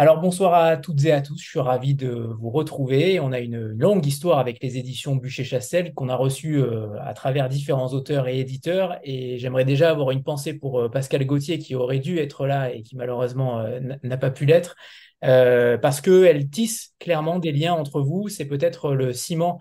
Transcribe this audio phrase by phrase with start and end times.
[0.00, 3.20] Alors bonsoir à toutes et à tous, je suis ravi de vous retrouver.
[3.20, 7.50] On a une longue histoire avec les éditions Bûcher-Chastel qu'on a reçues euh, à travers
[7.50, 8.98] différents auteurs et éditeurs.
[9.04, 12.72] Et j'aimerais déjà avoir une pensée pour euh, Pascal Gauthier qui aurait dû être là
[12.72, 14.74] et qui malheureusement euh, n'a pas pu l'être.
[15.20, 18.30] parce qu'elle tisse clairement des liens entre vous.
[18.30, 19.60] C'est peut-être le ciment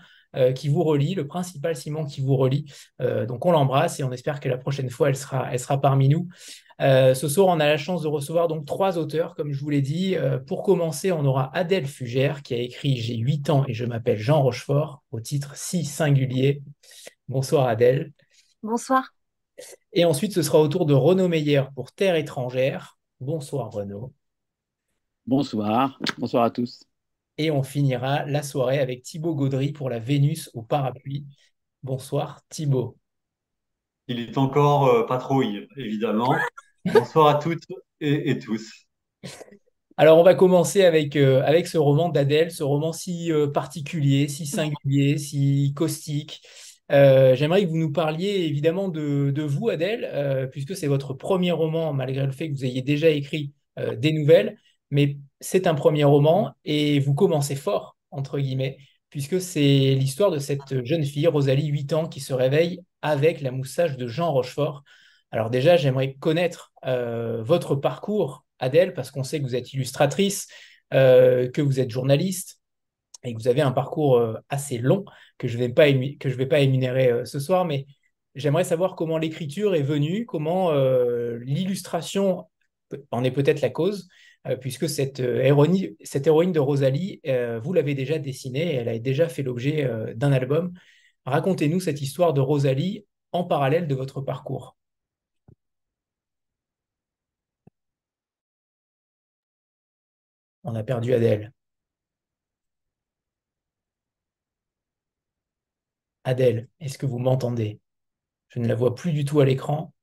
[0.56, 2.66] qui vous relie, le principal ciment qui vous relie.
[3.00, 6.08] donc on l'embrasse et on espère que la prochaine fois, elle sera, elle sera parmi
[6.08, 6.28] nous.
[6.82, 9.70] Euh, ce soir, on a la chance de recevoir donc trois auteurs, comme je vous
[9.70, 10.16] l'ai dit.
[10.16, 13.86] Euh, pour commencer, on aura Adèle Fugère qui a écrit J'ai 8 ans et je
[13.86, 16.62] m'appelle Jean Rochefort au titre si singulier.
[17.28, 18.14] Bonsoir Adèle.
[18.64, 19.14] Bonsoir.
[19.92, 22.98] Et ensuite, ce sera au tour de Renaud Meyer pour Terre étrangère.
[23.20, 24.14] Bonsoir Renaud.
[25.26, 26.00] Bonsoir.
[26.18, 26.89] Bonsoir à tous.
[27.42, 31.26] Et on finira la soirée avec Thibaut Gaudry pour la Vénus au parapluie.
[31.84, 32.98] Bonsoir Thibaut.
[34.10, 36.36] Il est encore euh, patrouille, évidemment.
[36.94, 37.64] Bonsoir à toutes
[38.02, 38.70] et, tous.
[39.96, 44.28] Alors, on va commencer avec, euh, avec ce roman d'Adèle, ce roman si euh, particulier,
[44.28, 46.42] si singulier, si caustique.
[46.92, 51.54] Euh, j'aimerais que vous nous parliez évidemment de, de vous, Adèle, puisque c'est votre premier
[51.54, 54.58] roman, malgré le fait que vous ayez déjà écrit des nouvelles,
[54.92, 58.78] mais c'est un premier roman et vous commencez fort, entre guillemets,
[59.10, 63.52] puisque c'est l'histoire de cette jeune fille, Rosalie, 8 ans, qui se réveille avec la
[63.52, 64.84] moustache de Jean Rochefort.
[65.32, 70.48] Alors déjà, j'aimerais connaître euh, votre parcours, Adèle, parce qu'on sait que vous êtes illustratrice,
[70.94, 72.60] euh, que vous êtes journaliste
[73.24, 75.06] et que vous avez un parcours euh, assez long
[75.38, 77.86] que je ne vais, pas que vais pas énumérer ce soir, mais
[78.36, 80.72] j'aimerais savoir comment l'écriture est venue, comment
[81.42, 82.46] l'illustration
[83.12, 84.10] en est peut-être la cause,
[84.62, 87.22] puisque cette, héroïne, cette héroïne de Rosalie,
[87.62, 90.74] vous l'avez déjà dessinée, elle a déjà fait l'objet d'un album.
[91.26, 94.76] Racontez-nous cette histoire de Rosalie en parallèle de votre parcours.
[100.64, 101.52] On a perdu Adèle.
[106.24, 107.80] Adèle, est-ce que vous m'entendez?
[108.50, 109.94] Je ne la vois plus du tout à l'écran.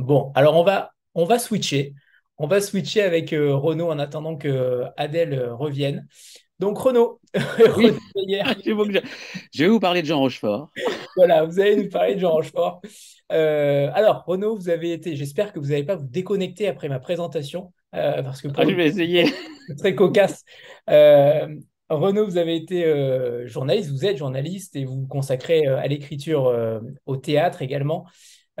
[0.00, 1.94] Bon, alors on va, on va switcher.
[2.38, 6.06] On va switcher avec euh, Renaud en attendant que Adèle euh, revienne.
[6.58, 7.20] Donc Renaud,
[7.76, 7.92] oui.
[8.24, 10.70] je vais vous parler de Jean Rochefort.
[11.16, 12.82] voilà, vous allez nous parler de Jean Rochefort.
[13.32, 16.98] Euh, alors Renaud, vous avez été, j'espère que vous n'allez pas vous déconnecter après ma
[16.98, 19.26] présentation, euh, parce que ah, je vais essayer.
[19.68, 20.44] C'est très cocasse.
[20.90, 21.46] Euh,
[21.88, 22.84] Renaud, vous avez été
[23.46, 26.54] journaliste, vous êtes journaliste et vous vous consacrez à l'écriture,
[27.06, 28.06] au théâtre également.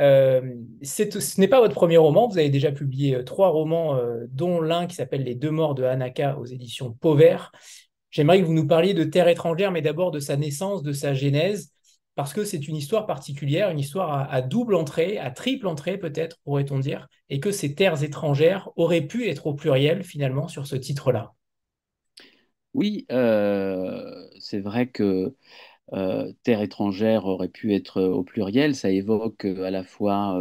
[0.00, 4.00] Ce n'est pas votre premier roman, vous avez déjà publié trois romans,
[4.30, 7.52] dont l'un qui s'appelle Les deux morts de Hanaka aux éditions Pauvert.
[8.10, 11.14] J'aimerais que vous nous parliez de Terre étrangère, mais d'abord de sa naissance, de sa
[11.14, 11.72] genèse,
[12.16, 16.38] parce que c'est une histoire particulière, une histoire à, double entrée, à triple entrée peut-être,
[16.44, 20.76] pourrait-on dire, et que ces terres étrangères auraient pu être au pluriel finalement sur ce
[20.76, 21.32] titre-là.
[22.74, 25.34] Oui, euh, c'est vrai que
[25.92, 28.74] euh, terre étrangère aurait pu être au pluriel.
[28.74, 30.40] Ça évoque euh, à la fois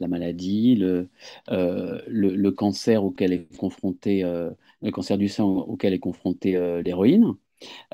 [0.00, 4.24] la maladie, le, cancer auquel est confronté
[4.82, 7.34] le cancer du sein auquel est confrontée euh, l'héroïne.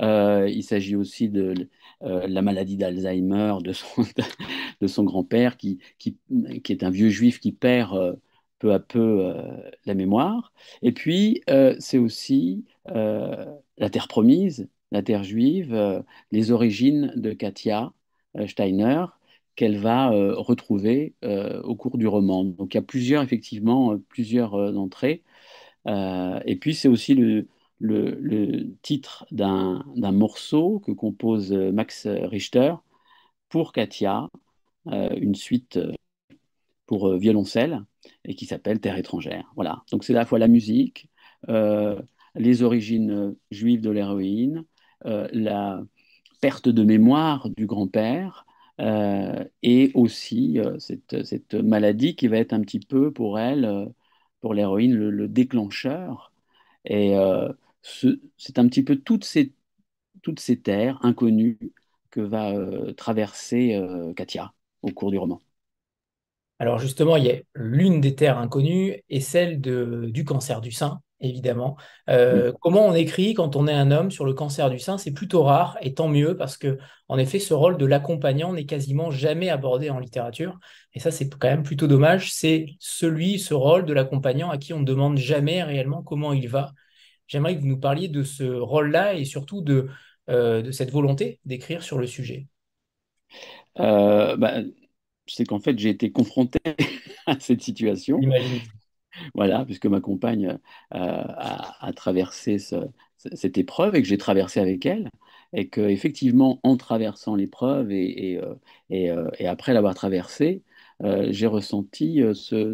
[0.01, 1.55] Euh, il s'agit aussi de
[2.03, 4.05] euh, la maladie d'Alzheimer de son,
[4.81, 6.19] de son grand-père, qui, qui,
[6.65, 8.19] qui, est un vieux juif qui perd
[8.59, 9.35] peu à peu
[9.87, 10.53] la mémoire.
[10.83, 11.43] Et puis,
[11.79, 17.93] c'est aussi la terre promise, la terre juive, les origines de Katia
[18.47, 19.07] Steiner,
[19.57, 22.45] qu'elle va retrouver au cours du roman.
[22.45, 25.23] Donc, il y a plusieurs, effectivement, plusieurs entrées.
[25.87, 27.49] Euh, et puis, c'est aussi le,
[28.83, 29.83] titre d'un
[30.13, 32.75] morceau que compose Max Richter
[33.49, 34.29] pour Katia,
[34.89, 35.93] euh, une suite euh,
[36.87, 37.85] pour violoncelle,
[38.25, 39.53] et qui s'appelle Terre étrangère.
[39.57, 39.85] Voilà.
[39.93, 41.09] Donc, c'est à la fois la musique,
[42.35, 44.65] les origines juives de l'héroïne,
[45.05, 45.83] la
[46.41, 48.47] perte de mémoire du grand-père,
[49.63, 53.93] et aussi cette, cette, maladie qui va être un petit peu pour elle
[54.43, 56.33] pour l'héroïne le, déclencheur.
[56.85, 57.51] Et euh,
[57.81, 59.55] c'est un petit peu toutes ces,
[60.21, 61.59] toutes ces terres inconnues
[62.11, 64.53] que va euh, traverser euh, Katia
[64.83, 65.41] au cours du roman.
[66.59, 70.71] Alors justement, il y a l'une des terres inconnues et celle de, du cancer du
[70.71, 71.77] sein, évidemment.
[72.11, 74.99] Euh, comment on écrit quand on est un homme sur le cancer du sein?
[74.99, 76.79] C'est plutôt rare, et tant mieux, parce que
[77.09, 80.59] en effet, ce rôle de l'accompagnant n'est quasiment jamais abordé en littérature.
[80.95, 82.33] Et ça, c'est quand même plutôt dommage.
[82.33, 86.49] C'est celui, ce rôle de l'accompagnant à qui on ne demande jamais réellement comment il
[86.49, 86.73] va.
[87.27, 89.89] J'aimerais que vous nous parliez de ce rôle-là et surtout de,
[90.29, 92.47] euh, de cette volonté d'écrire sur le sujet.
[93.79, 94.61] Euh, bah,
[95.27, 96.59] c'est qu'en fait, j'ai été confronté
[97.27, 98.21] à cette situation.
[99.35, 100.59] Voilà, puisque ma compagne
[100.95, 102.77] euh, a, traversé ce-
[103.19, 105.11] cette épreuve et que j'ai traversé avec elle,
[105.53, 108.55] et que effectivement, en traversant l'épreuve et, euh,
[108.93, 110.63] euh, après l'avoir traversée,
[111.31, 112.73] j'ai ressenti ce,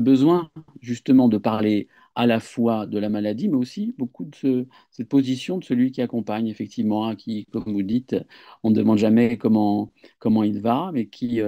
[0.00, 0.50] besoin
[0.80, 5.08] justement de parler à la fois de la maladie, mais aussi beaucoup de ce- cette
[5.08, 8.16] position de celui qui accompagne, effectivement, hein, qui, comme vous dites,
[8.64, 11.40] on ne demande jamais comment, comment il va, mais qui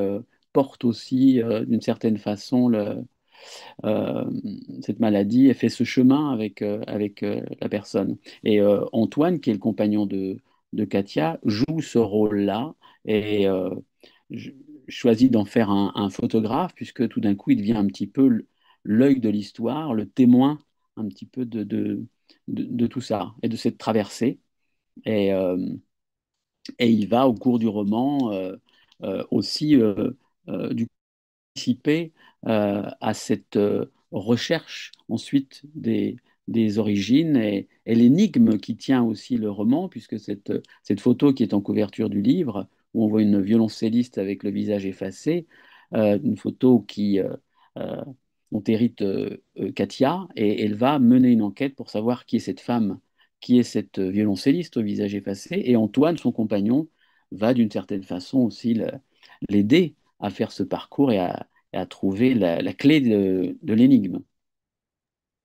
[0.53, 2.69] porte aussi d'une certaine façon
[3.85, 4.25] euh,
[4.83, 8.19] cette maladie et fait ce chemin avec, euh, avec euh, la personne.
[8.45, 8.61] Et
[8.93, 10.39] Antoine, qui est le compagnon de,
[10.73, 12.75] de Katia, joue ce rôle-là
[13.05, 13.47] et
[14.89, 18.47] choisit d'en faire un, photographe, puisque tout d'un coup, il devient un petit peu
[18.85, 20.59] l'œil de l'histoire, le témoin
[20.97, 21.65] un petit peu de,
[22.49, 24.41] de, tout ça et de cette traversée.
[25.05, 25.31] Et,
[26.79, 28.33] et il va, au cours du roman,
[29.31, 30.89] aussi du
[31.55, 32.13] participer
[32.45, 36.17] à cette euh, recherche ensuite des,
[36.49, 40.53] des origines et, l'énigme qui tient aussi le roman, puisque cette,
[40.83, 44.51] cette photo qui est en couverture du livre, où on voit une violoncelliste avec le
[44.51, 45.47] visage effacé,
[45.95, 47.35] euh, une photo qui, euh,
[47.79, 48.03] euh,
[48.53, 52.39] dont hérite euh, euh, Katia, et elle va mener une enquête pour savoir qui est
[52.41, 53.01] cette femme,
[53.41, 56.89] qui est cette violoncelliste au visage effacé, et Antoine, son compagnon,
[57.33, 58.79] va d'une certaine façon aussi
[59.49, 63.75] l'aider à faire ce parcours et à, et à trouver la, la clé de, de
[63.75, 64.21] l'énigme.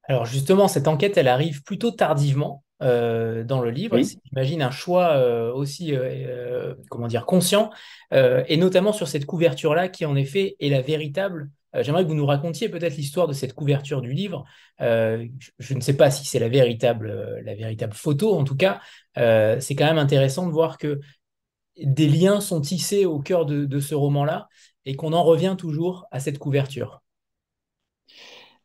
[0.04, 4.18] Alors justement, cette enquête, elle arrive plutôt tardivement euh, dans le livre, Oui.
[4.26, 7.72] j'imagine, un choix euh, aussi, euh, comment dire, conscient,
[8.12, 11.50] et notamment sur cette couverture-là, qui en effet est la véritable.
[11.74, 14.46] j'aimerais que vous nous racontiez peut-être l'histoire de cette couverture du livre.
[14.80, 18.56] Euh, je, je ne sais pas si c'est la véritable, la véritable photo, en tout
[18.56, 18.80] cas,
[19.18, 21.00] euh, c'est quand même intéressant de voir que
[21.78, 24.48] des liens sont tissés au cœur de, de ce roman-là,
[24.88, 27.04] et qu'on en revient toujours à cette couverture.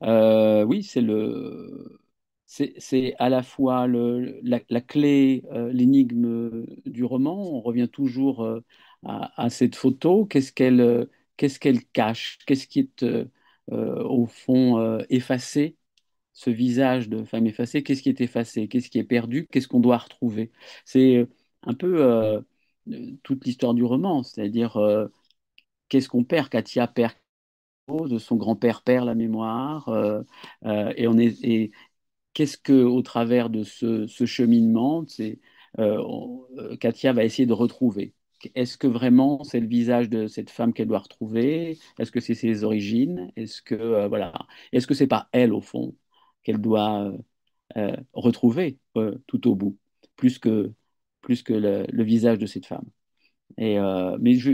[0.05, 2.01] Euh, oui, c'est le,
[2.47, 7.37] c'est, à la fois le, la, clé, euh, l'énigme du roman.
[7.37, 8.61] On revient toujours euh,
[9.05, 10.25] à, cette photo.
[10.25, 12.39] Qu'est-ce qu'elle, qu'est-ce qu'elle cache?
[12.47, 13.05] Qu'est-ce qui est
[13.69, 15.77] au fond effacé?
[16.35, 18.69] Ce visage de femme effacée, qu'est-ce qui est effacé?
[18.69, 19.49] Qu'est-ce qui est perdu?
[19.51, 20.53] Qu'est-ce qu'on doit retrouver?
[20.85, 21.27] C'est
[21.65, 22.43] un peu
[23.23, 24.79] toute l'histoire du roman, c'est-à-dire
[25.93, 26.49] qu'est-ce qu'on perd?
[26.49, 27.13] Katia perd
[28.09, 30.23] de son grand-père perd la mémoire euh,
[30.65, 31.71] euh, et on est
[32.33, 35.05] qu'est-ce que au travers de ce, cheminement
[35.79, 38.15] euh, Katia va essayer de retrouver.
[38.55, 41.79] Est-ce que vraiment c'est le visage de cette femme qu'elle doit retrouver?
[41.99, 43.31] Est-ce que c'est ses origines?
[43.37, 44.33] Est-ce que voilà.
[44.73, 45.95] Est-ce que c'est pas elle au fond
[46.43, 47.13] qu'elle doit
[48.15, 48.79] retrouver
[49.27, 49.77] tout au bout
[50.17, 50.73] plus que
[51.21, 52.89] plus que le, le visage de cette femme?
[53.59, 53.79] Et
[54.19, 54.53] mais je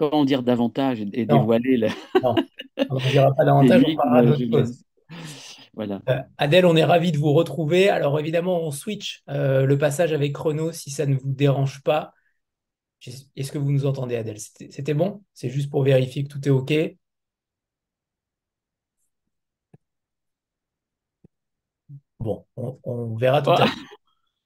[0.00, 1.88] peux en dire davantage et, Non, dévoiler le,
[2.22, 2.36] non,
[2.88, 4.70] on n'en dira pas davantage, on parlera L'énigme, je d'autre chose.
[4.70, 4.84] laisse.
[5.74, 6.02] Voilà.
[6.08, 7.88] Euh, Adèle, on est ravi de vous retrouver.
[7.90, 12.12] Alors évidemment, on switch euh, le passage avec Chrono si ça ne vous dérange pas.
[13.36, 14.38] Est-ce que vous nous entendez, Adèle?
[14.38, 15.22] C'était bon?
[15.34, 16.72] C'est juste pour vérifier que tout est OK.
[22.18, 23.74] Bon, on, on verra tout à l'heure.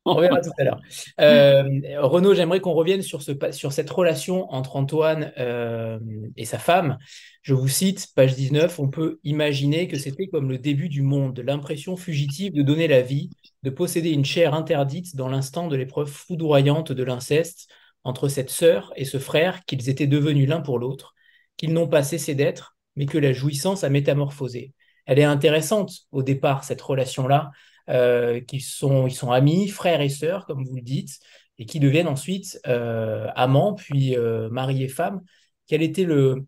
[0.07, 0.81] On verra tout à l'heure.
[1.21, 1.65] Euh,
[2.01, 5.99] Renaud, j'aimerais qu'on revienne sur, ce, sur cette relation entre Antoine euh,
[6.37, 6.99] et sa femme.
[7.41, 11.41] Je vous cite, page 19, on peut imaginer que c'était comme le début du monde,
[11.41, 13.31] l'impression fugitive de donner la vie,
[13.63, 17.69] de posséder une chair interdite dans l'instant de l'épreuve foudroyante de l'inceste
[18.05, 21.15] entre cette sœur et ce frère qu'ils étaient devenus l'un pour l'autre,
[21.57, 24.75] qu'ils n'ont pas cessé d'être, mais que la jouissance a métamorphosé.
[25.07, 27.51] Elle est intéressante au départ, cette relation-là
[27.89, 31.19] euh, qui sont, amis, frères et sœurs, comme vous le dites,
[31.59, 35.23] et qui deviennent ensuite euh, amants, puis euh, mari et femme.
[35.67, 36.47] Quelle était le,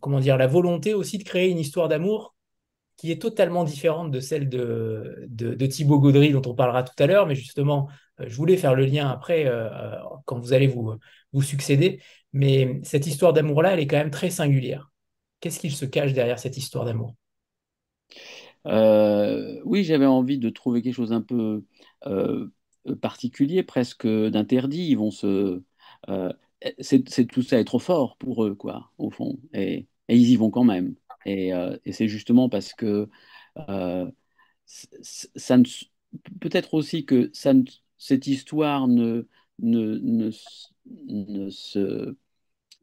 [0.00, 2.34] comment dire, la volonté aussi de créer une histoire d'amour
[2.96, 7.06] qui est totalement différente de celle de, de, Thibaut Gaudry, dont on parlera tout à
[7.06, 7.88] l'heure, mais justement,
[8.20, 9.68] euh, je voulais faire le lien après, euh,
[10.24, 10.94] quand vous allez vous,
[11.32, 12.00] vous succéder,
[12.32, 14.90] mais cette histoire d'amour-là, elle est quand même très singulière.
[15.40, 17.14] Qu'est-ce qu'il se cache derrière cette histoire d'amour?
[18.66, 21.64] Euh, oui, j'avais envie de trouver quelque chose un peu
[22.06, 22.48] euh,
[23.00, 24.88] particulier, presque d'interdit.
[24.88, 25.62] Ils vont se,
[26.08, 26.32] euh,
[26.80, 29.38] c'est, c'est- tout ça est trop fort pour eux, quoi, au fond.
[29.52, 30.94] Et, ils y vont quand même.
[31.26, 31.52] Et,
[31.92, 33.08] c'est justement parce que
[34.64, 35.56] ça
[36.40, 37.30] peut-être aussi que
[37.98, 39.28] cette histoire ne,
[39.60, 40.30] ne, ne,
[40.86, 42.16] ne se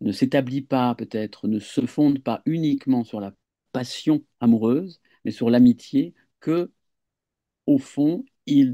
[0.01, 3.33] ne s'établit pas peut-être, ne se fonde pas uniquement sur la
[3.73, 6.71] passion amoureuse, mais sur l'amitié, que
[7.67, 8.73] au fond, ils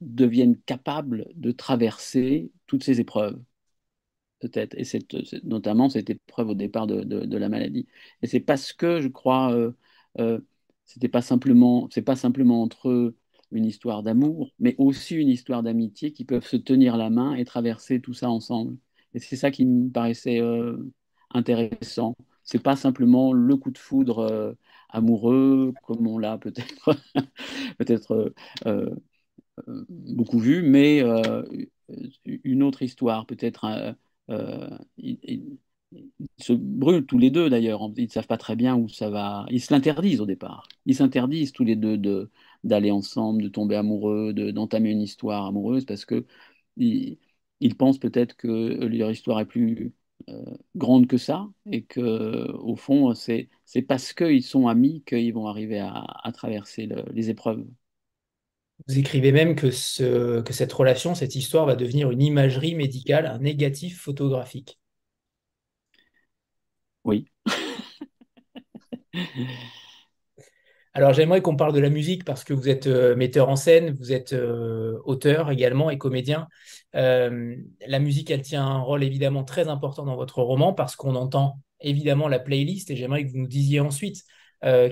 [0.00, 3.40] deviennent capables de traverser toutes ces épreuves,
[4.40, 4.84] peut-être, et
[5.44, 7.86] notamment cette épreuve au départ de la maladie.
[8.22, 9.72] Et c'est parce que, je crois, euh,
[10.18, 10.40] euh,
[10.84, 13.16] c'était pas simplement, c'est pas simplement entre eux
[13.52, 17.44] une histoire d'amour, mais aussi une histoire d'amitié qui peuvent se tenir la main et
[17.44, 18.76] traverser tout ça ensemble.
[19.14, 20.78] Et c'est ça qui me paraissait euh,
[21.30, 22.16] intéressant.
[22.44, 24.52] C'est pas simplement le coup de foudre euh,
[24.88, 26.90] amoureux comme on l'a peut-être
[27.78, 28.32] peut-être
[28.66, 28.90] euh,
[29.88, 31.02] beaucoup vu, mais
[32.44, 33.96] une autre histoire, peut-être
[36.20, 37.90] ils se brûlent tous les deux d'ailleurs.
[37.96, 39.46] Ils ne savent pas très bien où ça va.
[39.50, 40.68] Ils se l'interdisent au départ.
[40.86, 42.30] Ils s'interdisent tous les deux de,
[42.64, 46.26] d'aller ensemble, de tomber amoureux, de, d'entamer une histoire amoureuse parce que
[46.76, 47.18] ils,
[47.78, 49.92] pensent peut-être que leur histoire est plus euh,
[50.76, 55.46] grande que ça et que au fond c'est, c'est parce qu'ils sont amis qu'ils vont
[55.46, 57.64] arriver à, traverser les épreuves.
[58.88, 63.26] Vous écrivez même que, ce, que cette relation, cette histoire va devenir une imagerie médicale,
[63.26, 64.78] un négatif photographique.
[67.04, 67.26] Oui.
[70.94, 73.96] Alors j'aimerais qu'on parle de la musique parce que vous êtes euh, metteur en scène,
[73.98, 76.48] vous êtes euh, auteur également et comédien.
[76.96, 77.56] Euh,
[77.86, 81.58] la musique, elle tient un rôle évidemment très important dans votre roman parce qu'on entend
[81.80, 84.22] évidemment la playlist et j'aimerais que vous nous disiez ensuite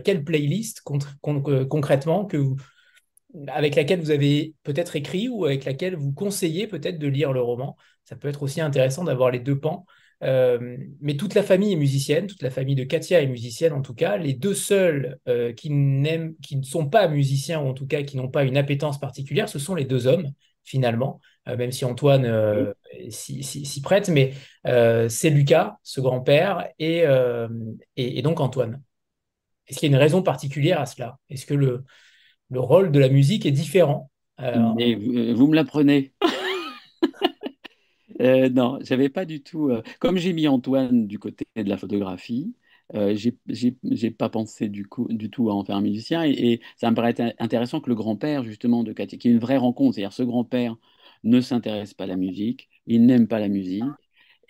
[0.05, 2.27] quelle playlist concrètement
[3.47, 7.41] avec laquelle vous avez peut-être écrit ou avec laquelle vous conseillez peut-être de lire le
[7.41, 7.77] roman.
[8.05, 9.87] Ça peut être aussi intéressant d'avoir les deux pans.
[10.23, 13.81] Euh, mais toute la famille est musicienne, toute la famille de Katia est musicienne en
[13.81, 14.17] tout cas.
[14.17, 15.69] Les deux seuls euh, qui,
[16.43, 19.49] qui ne sont pas musiciens, ou en tout cas qui n'ont pas une appétence particulière,
[19.49, 20.31] ce sont les deux hommes,
[20.63, 22.75] finalement, euh, même si Antoine
[23.09, 24.09] s'y prête.
[24.09, 24.35] Mais
[25.09, 27.05] c'est Lucas, ce grand-père, et,
[27.97, 28.83] et, donc Antoine.
[29.67, 31.19] Est-ce qu'il y a une raison particulière à cela?
[31.29, 31.85] Est-ce que le,
[32.51, 34.11] le rôle de la musique est différent?
[34.39, 36.13] Mais vous, me l'apprenez
[38.21, 39.71] Euh, non, j'avais pas du tout.
[39.71, 42.55] Euh, comme j'ai mis Antoine du côté de la photographie,
[42.95, 44.87] euh, j'ai pas pensé du,
[45.31, 46.25] tout à en faire un musicien.
[46.25, 49.57] Et, ça me paraît intéressant que le grand-père, justement, de Katia, qui est une vraie
[49.57, 50.77] rencontre, c'est-à-dire ce grand-père
[51.25, 53.85] ne s'intéresse pas à la musique, il n'aime pas la musique.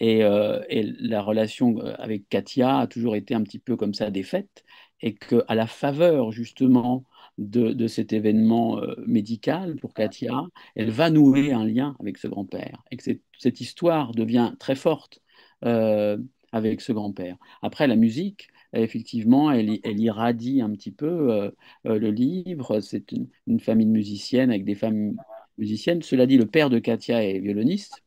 [0.00, 4.10] Et, euh, et, la relation avec Katia a toujours été un petit peu comme ça
[4.10, 4.64] défaite.
[5.02, 7.04] Et qu'à la faveur, justement,
[7.40, 10.42] de, cet événement euh, médical pour Katia,
[10.76, 13.02] elle va nouer un lien avec ce grand-père et que
[13.38, 15.20] cette, histoire devient très forte
[15.64, 16.18] euh,
[16.52, 17.36] avec ce grand-père.
[17.62, 21.50] Après, la musique, effectivement, elle, elle irradie un petit peu euh,
[21.84, 22.80] le livre.
[22.80, 25.16] C'est une, famille de musiciennes avec des femmes
[25.56, 26.02] musiciennes.
[26.02, 28.02] Cela dit, le père de Katia est violoniste,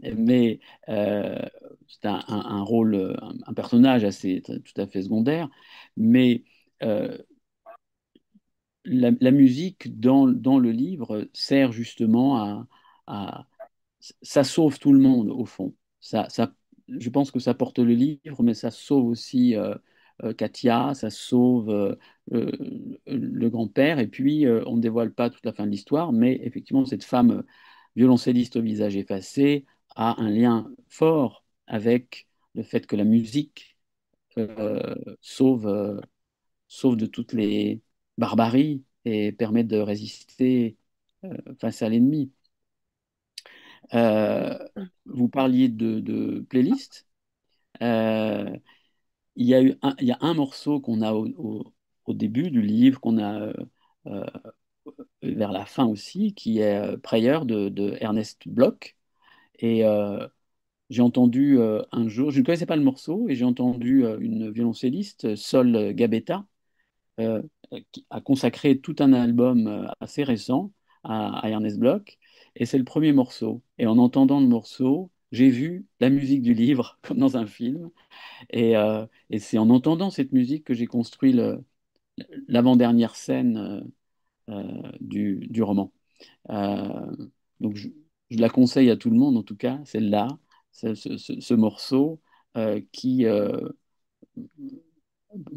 [0.00, 5.48] mais c'est un, rôle, un, personnage assez tout à fait secondaire.
[5.96, 6.42] Mais
[8.84, 12.66] la, musique dans, le livre sert justement
[13.06, 13.46] à,
[14.22, 15.74] Ça sauve tout le monde, au fond.
[16.00, 16.54] Ça, ça,
[16.88, 19.74] je pense que ça porte le livre, mais ça sauve aussi euh,
[20.24, 21.96] euh, Katia, ça sauve euh,
[23.06, 23.98] le grand-père.
[23.98, 27.44] Et puis, on ne dévoile pas toute la fin de l'histoire, mais effectivement, cette femme
[27.96, 33.76] violoncelliste au visage effacé a un lien fort avec le fait que la musique
[35.20, 36.00] sauve,
[36.68, 37.82] sauve de toutes les
[38.18, 40.76] barbarie et permet de résister
[41.24, 42.32] euh, face à l'ennemi.
[43.94, 44.58] Euh,
[45.06, 47.06] vous parliez de, de playlist.
[47.82, 48.56] Euh,
[49.36, 51.74] il y a un, y a un morceau qu'on a au,
[52.08, 53.52] début du livre, qu'on a
[55.22, 58.96] vers la fin aussi, qui est Prayer de, Ernest Bloch.
[59.60, 59.84] Et
[60.90, 65.36] j'ai entendu un jour, je ne connaissais pas le morceau, et j'ai entendu une violoncelliste,
[65.36, 66.44] Sol Gabetta,
[68.10, 70.72] a consacré tout un album euh, assez récent
[71.04, 72.18] à, Ernest Bloch,
[72.56, 73.62] et c'est le premier morceau.
[73.78, 77.90] Et en entendant le morceau, j'ai vu la musique du livre comme dans un film,
[78.50, 79.06] et, euh,
[79.38, 81.34] c'est en entendant cette musique que j'ai construit
[82.48, 83.90] l'avant-dernière scène
[85.00, 85.92] du, roman.
[86.48, 87.88] donc je,
[88.30, 90.28] la conseille à tout le monde, en tout cas, celle-là,
[90.72, 92.20] ce, ce, morceau
[92.92, 93.26] qui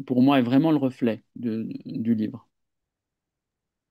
[0.06, 2.48] pour moi, est vraiment le reflet du livre.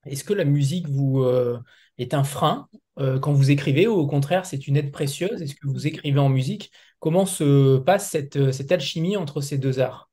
[0.05, 1.59] Est-ce que la musique vous euh,
[1.97, 5.41] est un frein euh, quand vous écrivez ou au contraire c'est une aide précieuse?
[5.41, 6.71] Est-ce que vous écrivez en musique?
[6.99, 10.09] Comment se passe cette, euh, cette alchimie entre ces deux arts?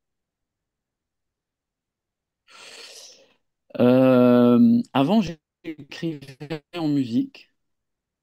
[4.92, 7.50] Avant, j'écrivais en musique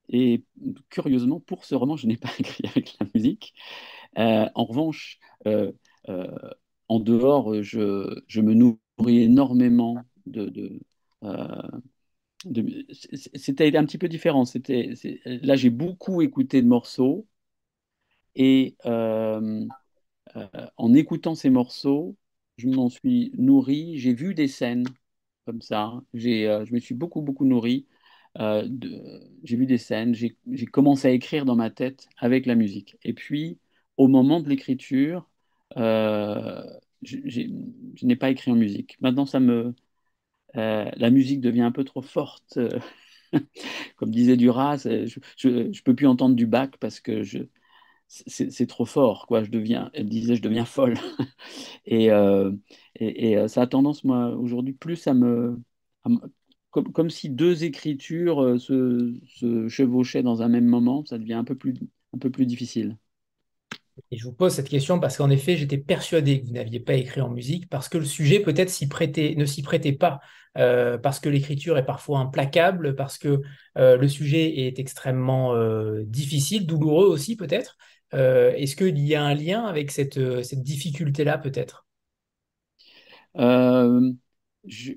[0.10, 0.44] et
[0.90, 3.54] curieusement, pour ce roman, je n'ai pas écrit avec la musique.
[4.18, 5.20] en revanche,
[6.90, 10.80] en dehors, euh, je, me nourris énormément de.
[11.24, 11.62] Euh,
[13.36, 14.46] c'était un petit peu différent.
[14.46, 14.94] C'était
[15.26, 17.28] là, j'ai beaucoup écouté de morceaux
[18.36, 19.66] et euh,
[20.78, 22.16] en écoutant ces morceaux,
[22.58, 24.86] je m'en suis nourri, j'ai vu des scènes
[25.46, 27.88] comme ça, j'ai, je me suis beaucoup, beaucoup nourri.
[28.38, 32.98] j'ai vu des scènes, j'ai commencé à écrire dans ma tête avec la musique.
[33.04, 33.60] Et puis,
[33.98, 35.29] au moment de l'écriture,
[35.76, 37.44] je
[38.06, 38.98] n'ai pas écrit en musique.
[39.02, 39.74] Maintenant, ça me,
[40.58, 42.58] euh, la musique devient un peu trop forte.
[42.58, 42.80] euh,
[43.98, 47.24] Comme disait Duras, euh, je, je peux plus entendre du Bach parce que
[48.08, 49.44] c'est trop fort, quoi.
[49.44, 50.98] Je deviens, elle disait, je deviens folle.
[51.86, 52.52] Et, euh,
[53.02, 55.58] euh, ça a tendance, moi, aujourd'hui, plus à me,
[56.72, 61.44] comme, si deux écritures euh, se, se chevauchaient dans un même moment, ça devient un
[61.44, 61.74] peu plus,
[62.14, 62.98] un peu plus difficile.
[64.12, 66.94] Et je vous pose cette question parce qu'en effet, j'étais persuadé que vous n'aviez pas
[66.96, 70.20] écrit en musique, parce que le sujet peut-être s'y prêtait, ne s'y prêtait pas,
[70.58, 73.42] euh, parce que l'écriture est parfois implacable, parce que
[73.78, 77.78] euh, le sujet est extrêmement euh, difficile, douloureux aussi peut-être.
[78.12, 81.86] Est-ce qu'il y a un lien avec cette, cette difficulté-là peut-être?
[84.66, 84.94] Je-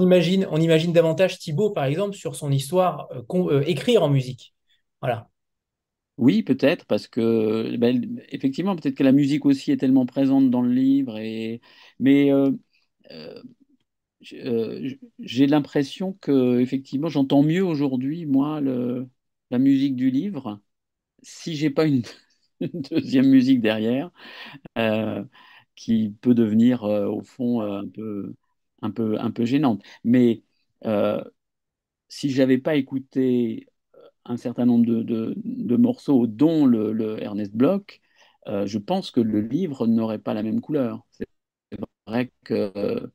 [0.00, 4.08] imagine, on imagine davantage Thibaut, par exemple, sur son histoire, euh, con- euh, écrire en
[4.10, 4.54] musique.
[5.00, 5.28] Voilà.
[6.18, 10.62] Oui, peut-être, parce que, ben, effectivement, peut-être que la musique aussi est tellement présente dans
[10.62, 11.60] le livre, et,
[11.98, 12.50] mais euh,
[13.12, 13.42] euh,
[14.34, 18.60] euh, j'ai l'impression que, effectivement, j'entends mieux aujourd'hui, moi,
[19.50, 20.60] la musique du livre
[21.22, 22.02] si j'ai pas une,
[22.90, 24.10] deuxième musique derrière,
[25.74, 28.34] qui peut devenir au fond un peu,
[28.82, 29.82] un peu, un peu gênante.
[30.04, 30.42] Mais
[32.08, 33.66] si j'avais pas écouté
[34.28, 35.34] un certain nombre de, de-
[35.76, 38.00] morceaux, dont le, Ernest Bloch,
[38.48, 41.04] euh, je pense que le livre n'aurait pas la même couleur.
[41.12, 41.26] C'est
[42.06, 43.10] vrai que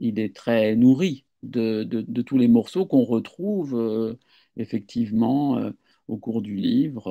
[0.00, 4.18] il est très nourri de, de- tous les morceaux qu'on retrouve euh,
[4.56, 5.70] effectivement euh,
[6.08, 7.08] au cours du livre,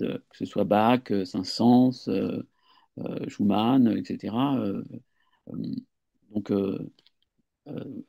[0.00, 2.42] euh, que ce soit Bach, euh, Saint-Saëns, euh,
[3.00, 4.56] euh, Schumann, etc.
[4.58, 4.84] Euh,
[5.52, 5.56] euh,
[6.32, 6.78] donc euh,
[7.68, 8.04] euh,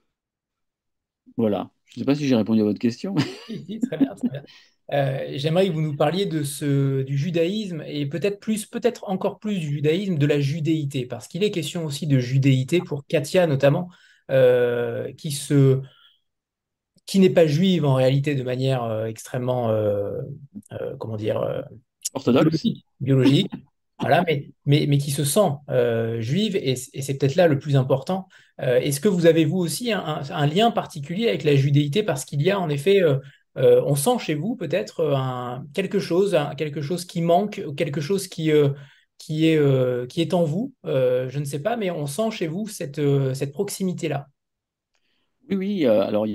[1.38, 1.72] voilà.
[1.90, 3.16] Je ne sais pas si j'ai répondu à votre question.
[3.48, 4.44] Très bien, très bien.
[4.94, 9.40] Euh, j'aimerais que vous nous parliez de ce, du judaïsme et peut-être plus, peut-être encore
[9.40, 13.48] plus du judaïsme, de la judéité, parce qu'il est question aussi de judéité pour Katia
[13.48, 13.90] notamment,
[14.32, 15.82] euh, qui se,
[17.06, 19.76] qui n'est pas juive en réalité de manière euh, extrêmement,
[21.00, 21.66] comment dire,
[22.14, 22.66] Orthodoxe?
[23.02, 23.52] biologique,
[24.66, 28.28] mais, qui se sent euh, juive, et, c'est peut-être là le plus important.
[28.62, 32.04] Euh, est-ce que vous avez, vous aussi, un, lien particulier avec la judéité?
[32.04, 33.20] Parce qu'il y a en effet, euh,
[33.56, 35.16] on sent chez vous peut-être
[35.74, 38.52] quelque chose, quelque chose qui manque, quelque chose qui,
[39.18, 42.68] qui est, qui est en vous, je ne sais pas, mais on sent chez vous
[42.68, 43.02] cette,
[43.34, 44.28] cette proximité-là.
[45.50, 45.86] Oui, oui.
[45.86, 46.28] alors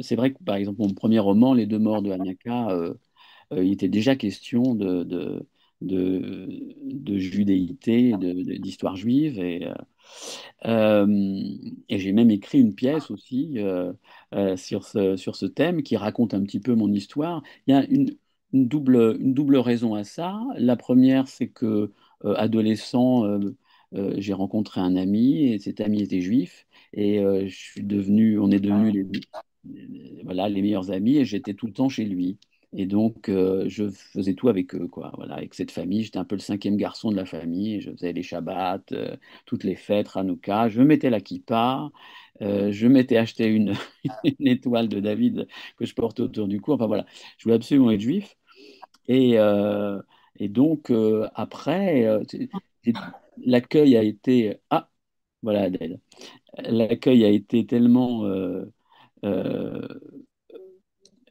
[0.00, 2.68] c'est vrai que par exemple mon premier roman, Les deux morts de Hanaka,
[3.52, 5.46] il était déjà question de,
[5.82, 6.48] de,
[6.84, 9.38] de judéité, de- de- d'histoire juive.
[9.40, 9.74] Et, euh,
[10.66, 11.06] euh,
[11.88, 13.92] et j'ai même écrit une pièce aussi euh,
[14.34, 17.42] euh, sur ce, sur ce thème qui raconte un petit peu mon histoire.
[17.66, 18.10] Il y a une,
[18.52, 20.40] une double, une double raison à ça.
[20.56, 21.92] La première, c'est que
[22.24, 23.24] adolescent,
[23.92, 28.60] j'ai rencontré un ami et cet ami était juif et je suis devenu, on est
[28.60, 32.38] devenus les, les- voilà, les meilleurs amis et j'étais tout le temps chez lui.
[32.78, 35.10] Et donc, euh, je faisais tout avec eux, quoi.
[35.16, 37.80] Voilà, avec cette famille, j'étais un peu le cinquième garçon de la famille.
[37.80, 40.68] Je faisais les Shabbats, euh, toutes les fêtes, Hanouka.
[40.68, 41.90] Je mettais la kippa.
[42.42, 43.72] euh, je m'étais acheté une,
[44.40, 46.72] étoile de David que je porte autour du cou.
[46.74, 47.06] Enfin voilà,
[47.38, 48.36] je voulais absolument être juif.
[49.08, 49.36] Et,
[50.38, 50.92] et donc,
[51.34, 52.06] après,
[53.44, 54.58] l'accueil a été...
[54.70, 54.88] Ah,
[55.42, 56.00] voilà Adèle.
[56.58, 58.24] L'accueil a été tellement...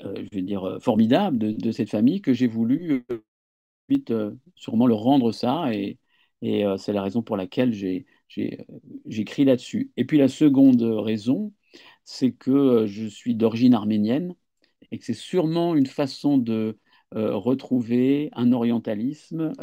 [0.06, 3.24] euh, je vais dire, euh, formidable de, cette famille que j'ai voulu euh,
[3.90, 4.14] vite
[4.56, 6.00] sûrement leur rendre ça et,
[6.78, 7.74] c'est la raison pour laquelle
[9.08, 9.92] j'écris là-dessus.
[9.98, 11.54] Et puis la seconde raison,
[12.04, 14.36] c'est que je suis d'origine arménienne
[14.92, 16.78] et que c'est sûrement une façon de
[17.12, 19.54] retrouver un orientalisme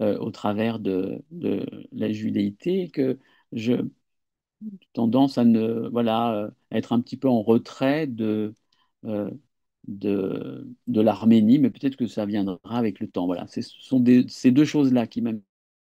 [0.00, 3.18] au travers de, de la judéité que
[3.52, 3.84] je
[4.92, 8.54] tendance à ne voilà euh, être un petit peu en retrait de
[9.86, 13.26] de, de l'Arménie, mais peut-être que ça viendra avec le temps.
[13.26, 15.42] Voilà, ce sont ces deux choses-là qui m'amènent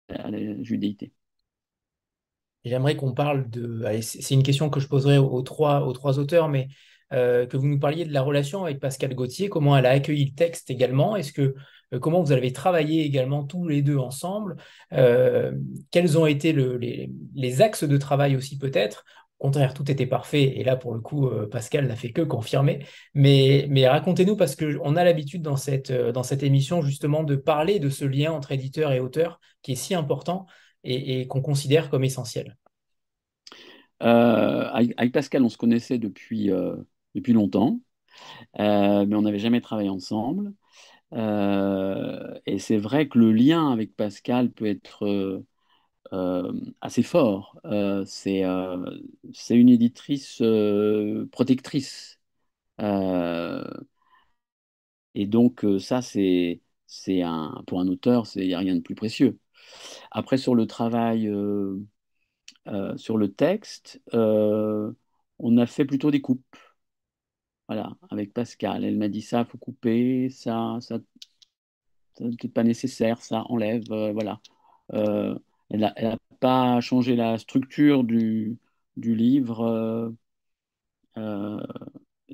[0.10, 1.12] à la judéité.
[2.65, 3.84] J'aimerais qu'on parle de.
[4.01, 6.69] C'est une question que je poserai aux trois, aux trois auteurs, mais
[7.12, 10.25] euh, que vous nous parliez de la relation avec Pascal Gauthier, comment elle a accueilli
[10.25, 11.17] le texte également.
[11.17, 11.56] Est-ce que
[11.93, 14.56] euh, comment vous avez travaillé également tous les deux ensemble?
[14.93, 15.51] Euh,
[15.91, 19.03] quels ont été le- les, les axes de travail aussi peut-être?
[19.43, 20.58] Contraire, tout était parfait.
[20.58, 22.86] Et là, pour le coup, euh, Pascal n'a fait que confirmer.
[23.13, 27.36] Mais, mais racontez-nous, parce qu'on a l'habitude dans cette, euh, dans cette émission justement de
[27.36, 30.45] parler de ce lien entre éditeur et auteur qui est si important.
[30.86, 32.58] et, qu'on considère comme essentiels
[33.99, 36.49] avec, Pascal, on se connaissait depuis,
[37.15, 37.79] depuis longtemps,
[38.58, 40.53] mais on n'avait jamais travaillé ensemble.
[41.13, 45.45] et c'est vrai que le lien avec Pascal peut être euh,
[46.82, 47.60] assez fort.
[47.66, 48.86] Euh, c'est euh,
[49.34, 50.42] c'est une éditrice
[51.32, 52.20] protectrice.
[55.16, 56.62] et donc ça, c'est
[57.22, 59.39] un, pour un auteur, il n'y a rien de plus précieux.
[60.12, 61.30] Après, sur le travail,
[62.98, 66.56] sur le texte, on a fait plutôt des coupes.
[67.68, 68.84] Voilà, avec Pascal.
[68.84, 71.00] Elle m'a dit ça, il faut couper, ça, ça,
[72.13, 74.39] ça peut-être pas nécessaire, ça enlève, voilà.
[75.73, 78.59] Elle n'a pas changé la structure du,
[78.95, 80.09] du livre, euh,
[81.17, 81.59] euh,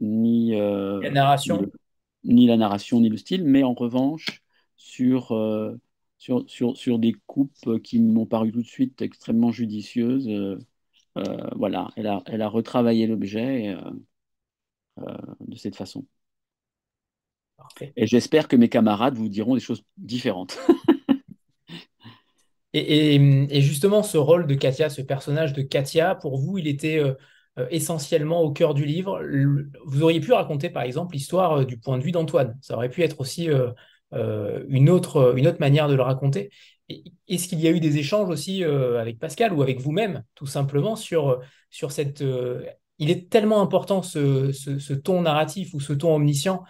[0.02, 1.66] ni, euh, la narration?
[2.26, 4.44] Ni, la narration, ni le style, mais en revanche,
[4.76, 5.28] sur,
[6.18, 10.30] sur, sur, sur, des coupes qui m'ont paru tout de suite extrêmement judicieuses.
[11.56, 13.74] voilà, elle a, elle a retravaillé l'objet
[14.98, 16.06] de cette façon.
[17.96, 20.60] Et j'espère que mes camarades vous diront des choses différentes.
[22.74, 27.14] Et, justement, ce rôle de Katia, ce personnage de Katia, pour vous, il était euh,
[27.58, 29.22] euh, essentiellement au cœur du livre.
[29.86, 32.58] Vous auriez pu raconter, par exemple, l'histoire euh, du point de vue d'Antoine.
[32.62, 33.50] Ça aurait pu être aussi
[34.12, 36.52] une, autre, une autre manière de le raconter.
[37.28, 40.96] Est-ce qu'il y a eu des échanges aussi avec Pascal ou avec vous-même, tout simplement,
[40.96, 42.24] sur, sur cette...
[42.98, 46.64] il est tellement important ce, ce, ton narratif ou ce ton omniscient.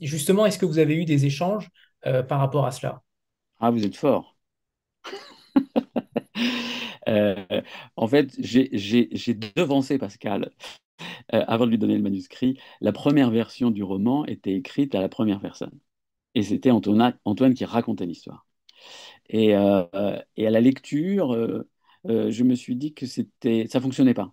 [0.00, 1.70] justement, est-ce que vous avez eu des échanges
[2.02, 3.02] par rapport à cela?
[3.60, 4.31] Ah, vous êtes fort.
[7.08, 7.34] Euh,
[7.96, 10.52] en fait, j'ai devancé Pascal
[11.34, 12.58] euh, avant de lui donner le manuscrit.
[12.80, 15.78] La première version du roman était écrite à la première personne.
[16.34, 18.46] Et c'était Antoine, qui racontait l'histoire.
[19.28, 21.64] Et, euh, à la lecture,
[22.04, 24.32] je me suis dit que c'était, ça fonctionnait pas.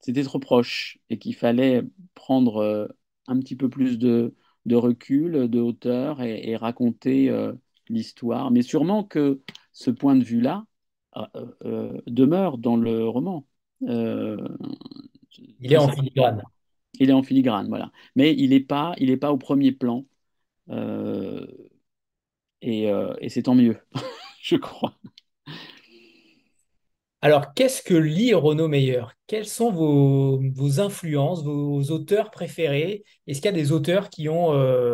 [0.00, 1.82] C'était trop proche et qu'il fallait
[2.14, 2.88] prendre
[3.26, 4.34] un petit peu plus de,
[4.70, 7.30] recul, de hauteur et raconter
[7.88, 8.50] l'histoire.
[8.50, 10.64] Mais sûrement que ce point de vue-là
[11.16, 13.46] euh, euh, demeure dans le roman.
[13.86, 14.36] Euh,
[15.60, 16.42] il est en filigrane.
[16.94, 17.90] Il est en filigrane, voilà.
[18.16, 20.04] Mais il n'est pas, il pas au premier plan.
[22.62, 23.78] et, et c'est tant mieux,
[24.42, 24.94] je crois.
[27.24, 29.04] Alors, qu'est-ce que lit Renaud Meyer?
[29.26, 33.04] Quelles sont vos, vos, influences, vos auteurs préférés?
[33.26, 34.50] Est-ce qu'il y a des auteurs qui ont,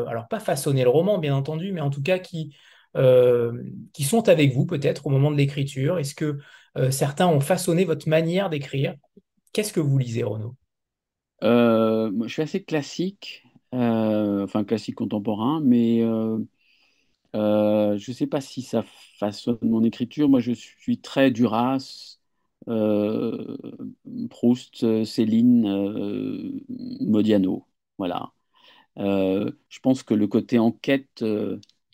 [0.06, 2.54] alors pas façonné le roman, bien entendu, mais en tout cas qui
[2.94, 6.38] qui sont avec vous peut-être au moment de l'écriture Est-ce que
[6.76, 8.94] euh, certains ont façonné votre manière d'écrire?
[9.52, 10.54] Qu'est-ce que vous lisez, Renaud?
[11.42, 16.00] Euh, Je suis assez classique, enfin classique contemporain, mais
[17.34, 18.82] je ne sais pas si ça
[19.18, 20.28] façonne mon écriture.
[20.28, 22.18] Moi, je suis très Duras,
[24.30, 26.64] Proust, Céline,
[27.00, 27.66] Modiano.
[27.98, 28.32] Voilà.
[28.96, 31.24] je pense que le côté enquête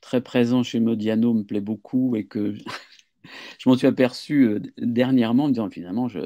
[0.05, 2.55] très présent chez Modiano me plaît beaucoup et que
[3.59, 6.21] je m'en suis aperçu euh, dernièrement en me disant finalement je,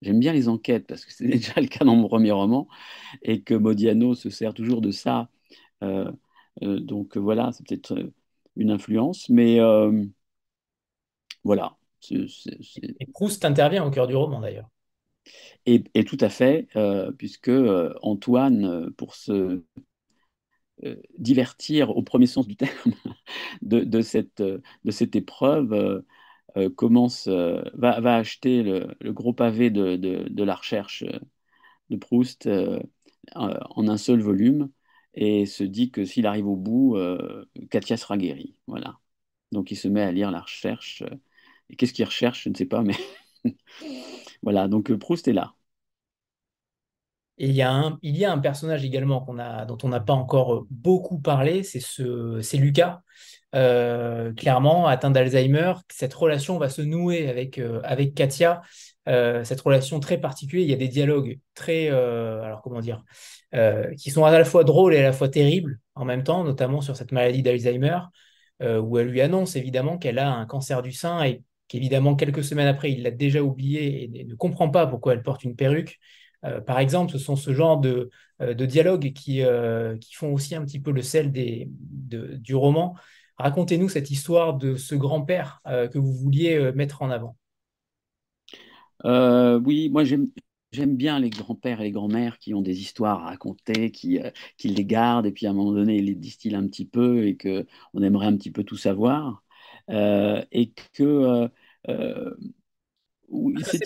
[0.00, 2.68] j'aime bien les enquêtes parce que c'est déjà le cas dans mon premier roman
[3.20, 5.28] et que Modiano se sert toujours de ça.
[5.82, 6.10] Euh,
[6.62, 8.10] euh, donc voilà, c'est peut-être
[8.56, 9.58] une influence, mais
[11.44, 11.76] voilà.
[12.10, 14.68] Et Proust intervient au cœur du roman d'ailleurs.
[15.66, 16.68] Et, et, tout à fait,
[17.16, 17.50] puisque
[18.02, 19.64] Antoine, pour euh,
[21.18, 22.92] divertir au premier sens du terme
[23.62, 26.00] de, cette, de cette épreuve euh,
[26.56, 31.04] euh, commence, va, va, acheter le, gros pavé de, de, la recherche
[31.90, 32.48] de Proust
[33.34, 34.70] en un seul volume
[35.14, 36.96] et se dit que s'il arrive au bout,
[37.70, 38.56] Katia sera guérie.
[38.66, 38.98] Voilà.
[39.52, 41.02] Donc il se met à lire la recherche.
[41.70, 42.44] Et qu'est-ce qu'il recherche?
[42.44, 42.96] Je ne sais pas, mais
[44.42, 44.68] voilà.
[44.68, 45.54] Donc Proust est là.
[47.44, 49.26] Il y a un, personnage également
[49.66, 53.02] dont on n'a pas encore euh, beaucoup parlé, c'est ce, c'est Lucas.
[53.56, 57.82] Euh, clairement, atteint d'Alzheimer, cette relation va se nouer avec, euh,
[58.14, 58.62] Katia.
[59.06, 63.02] cette relation très particulière, il y a des dialogues très, alors comment dire,
[63.98, 66.80] qui sont à la fois drôles et à la fois terribles en même temps, notamment
[66.80, 67.98] sur cette maladie d'Alzheimer,
[68.60, 72.68] où elle lui annonce évidemment qu'elle a un cancer du sein et qu'évidemment quelques semaines
[72.68, 75.98] après, il l'a déjà oublié et ne comprend pas pourquoi elle porte une perruque.
[76.44, 80.54] Euh, par exemple, ce sont ce genre de, euh, dialogues qui, euh, qui, font aussi
[80.54, 82.96] un petit peu le sel des, du roman.
[83.38, 87.36] Racontez-nous cette histoire de ce grand-père que vous vouliez mettre en avant.
[89.64, 90.28] oui, moi j'aime.
[90.74, 94.18] J'aime bien les grands-pères et les grands-mères qui ont des histoires à raconter, qui,
[94.56, 97.26] qui, les gardent et puis à un moment donné ils les distillent un petit peu
[97.26, 99.44] et qu'on aimerait un petit peu tout savoir.
[99.90, 101.50] et que
[103.62, 103.78] ça,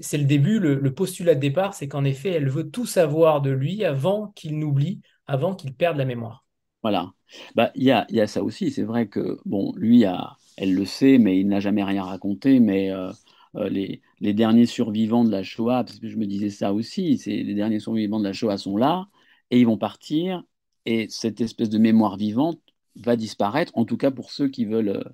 [0.00, 3.50] c'est le début, le, postulat de départ, c'est qu'en effet, elle veut tout savoir de
[3.50, 6.44] lui avant qu'il n'oublie, avant qu'il perde la mémoire.
[6.82, 7.12] Voilà.
[7.54, 8.70] Bah, il y a, y a, ça aussi.
[8.70, 12.60] C'est vrai que, bon, lui, a, elle le sait, mais il n'a jamais rien raconté.
[12.60, 13.12] Mais euh,
[13.56, 17.18] euh, les, les, derniers survivants de la Shoah, parce que je me disais ça aussi,
[17.18, 19.08] c'est les derniers survivants de la Shoah sont là
[19.50, 20.42] et ils vont partir.
[20.86, 22.60] Et cette espèce de mémoire vivante
[22.96, 25.04] va disparaître, en tout cas pour ceux qui veulent,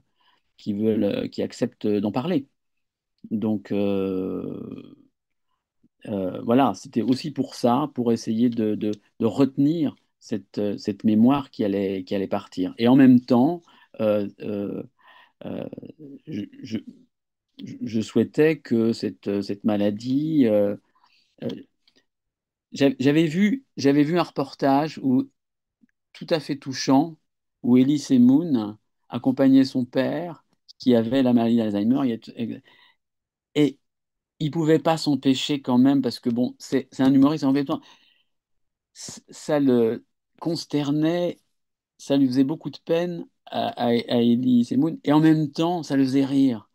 [0.57, 2.47] qui veulent, qui acceptent d'en parler.
[3.31, 3.73] Donc,
[6.09, 12.29] euh, voilà, c'était aussi pour ça, pour essayer de, retenir cette, euh, mémoire qui allait,
[12.29, 12.75] partir.
[12.79, 13.63] Et en même temps,
[14.01, 14.83] euh, euh,
[16.27, 19.29] je, souhaitais que cette,
[19.65, 20.47] maladie...
[22.73, 25.31] j'avais vu, un reportage où,
[26.13, 27.17] tout à fait touchant
[27.63, 28.77] où Elise Moon
[29.09, 30.45] accompagnait son père
[30.79, 32.21] qui avait la maladie d'Alzheimer
[33.55, 33.79] et
[34.41, 37.69] il pouvait pas s'empêcher quand même parce que bon c'est un humoriste en fait
[38.95, 40.05] ça le
[40.41, 41.39] consternait,
[41.99, 46.05] ça lui faisait beaucoup de peine à, Ellie Semoun, et en même temps, ça le
[46.05, 46.71] faisait rire.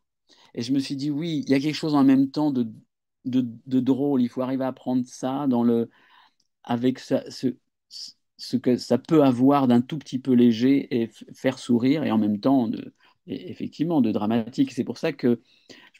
[0.55, 2.67] Et je me suis dit, oui, il y a quelque chose en même temps de,
[3.25, 5.89] de, drôle, il faut arriver à prendre ça dans le,
[6.63, 7.15] avec ce,
[8.37, 12.17] ce que ça peut avoir d'un tout petit peu léger et faire sourire, et en
[12.17, 12.93] même temps, de,
[13.27, 14.71] effectivement, de dramatique.
[14.71, 15.41] C'est pour ça que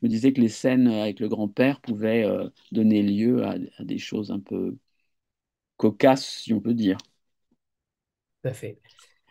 [0.02, 3.84] je me disais que les scènes avec le grand-père pouvaient euh, donner lieu à, à,
[3.84, 4.78] des choses un peu
[5.78, 6.98] cocasses, si on peut dire.
[8.42, 8.80] Tout à fait.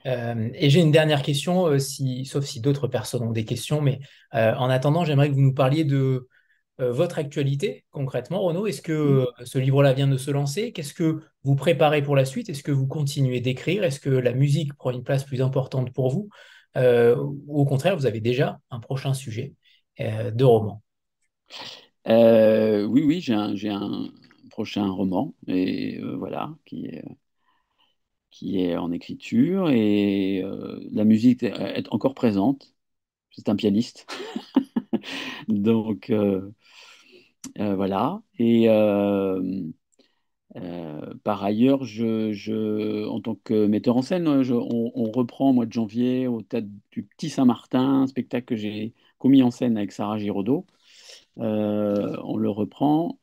[0.06, 3.80] Euh, et j'ai une dernière question, euh, si, sauf si d'autres personnes ont des questions,
[3.80, 4.00] mais
[4.34, 6.28] euh, en attendant, j'aimerais que vous nous parliez de
[6.80, 8.68] votre actualité concrètement, Renaud.
[8.68, 10.70] Est-ce que ce livre-là vient de se lancer?
[10.70, 12.48] Qu'est-ce que vous préparez pour la suite?
[12.50, 13.82] Est-ce que vous continuez d'écrire?
[13.82, 16.28] Est-ce que la musique prend une place plus importante pour vous?
[16.76, 19.54] Ou au contraire, vous avez déjà un prochain sujet
[19.98, 20.82] de roman
[22.06, 23.34] Oui, oui, j'ai
[23.70, 24.08] un,
[24.50, 26.54] prochain roman, et voilà,
[28.30, 32.74] qui est en écriture et euh, la musique est encore présente.
[33.32, 34.06] C'est un pianiste.
[35.48, 36.50] Donc euh,
[37.58, 38.22] euh, voilà.
[38.38, 38.68] Et
[41.24, 46.26] par ailleurs, je, en tant que metteur en scène, on, reprend au mois de janvier
[46.26, 50.66] au théâtre du Petit Saint-Martin, un spectacle que j'ai commis en scène avec Sarah Giraudot.
[51.36, 53.18] on le reprend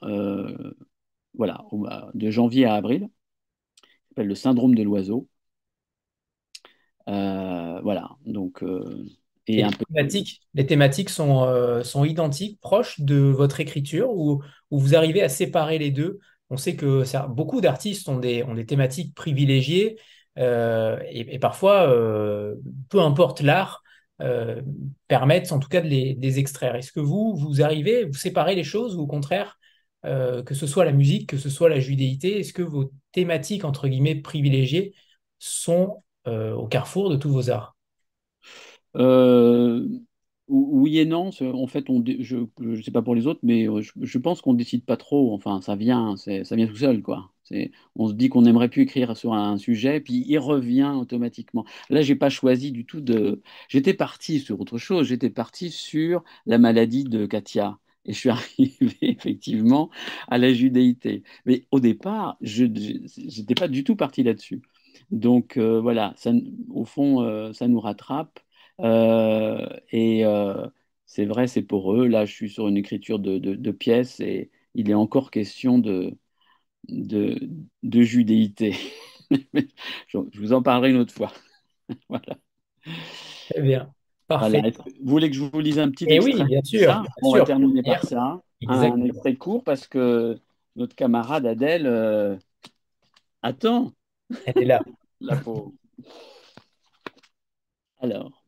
[1.34, 1.66] voilà,
[2.14, 3.10] de janvier à avril
[4.16, 5.28] s'appelle le syndrome de l'oiseau.
[7.08, 8.64] Euh, voilà, donc.
[8.64, 9.06] Euh,
[9.48, 14.96] et, les, thématiques, les, thématiques, sont, euh, sont identiques, proches de votre écriture, ou, vous
[14.96, 16.20] arrivez à séparer les deux?
[16.50, 19.98] On sait que ça, beaucoup d'artistes ont des, ont des thématiques privilégiées,
[20.38, 21.88] et, parfois,
[22.90, 23.84] peu importe l'art,
[25.08, 26.76] permettent en tout cas de les, extraire.
[26.76, 29.60] Est-ce que vous, vous arrivez, vous séparez les choses, ou au contraire,
[30.06, 33.66] euh, que ce soit la musique, que ce soit la judéité Est-ce que vos thématiques,
[33.66, 34.94] entre guillemets, privilégiées
[35.40, 37.76] sont euh, au carrefour de tous vos arts?
[38.96, 39.88] Euh,
[40.48, 41.32] Oui et non.
[41.42, 44.58] En fait, on, je ne sais pas pour les autres, mais je, pense qu'on ne
[44.58, 45.34] décide pas trop.
[45.34, 47.35] Enfin, ça vient, ça vient tout seul, quoi.
[47.96, 51.66] On se dit qu'on aimerait plus écrire sur un sujet, puis il revient automatiquement.
[51.90, 53.42] Là, j'ai pas choisi du tout de.
[53.70, 55.08] J'étais parti sur autre chose.
[55.08, 59.90] J'étais parti sur la maladie de Katia et je suis arrivé effectivement
[60.28, 61.24] à la judéité.
[61.46, 64.62] Mais au départ, je n'étais pas du tout parti là-dessus.
[65.12, 66.32] Donc euh, voilà, ça,
[66.70, 68.40] au fond, euh, ça nous rattrape.
[68.82, 70.24] Euh, et
[71.06, 72.08] c'est vrai, c'est pour eux.
[72.08, 76.18] Là, je suis sur une écriture de, de, pièces et il est encore question de,
[76.90, 77.38] de,
[77.84, 78.76] de judéité.
[80.08, 81.32] je vous en parlerai une autre fois.
[82.10, 82.38] voilà.
[83.50, 83.92] Très bien.
[84.28, 84.74] Parfait.
[85.02, 87.04] Vous voulez que je vous lise un petit extrait Oui, bien sûr.
[87.22, 88.42] On va terminer par ça.
[88.68, 90.40] Un extrait court parce que
[90.76, 92.36] notre camarade Adèle euh,
[93.42, 93.94] attend.
[94.46, 94.82] Elle est là.
[95.22, 95.72] La pauvre.
[98.00, 98.44] Alors,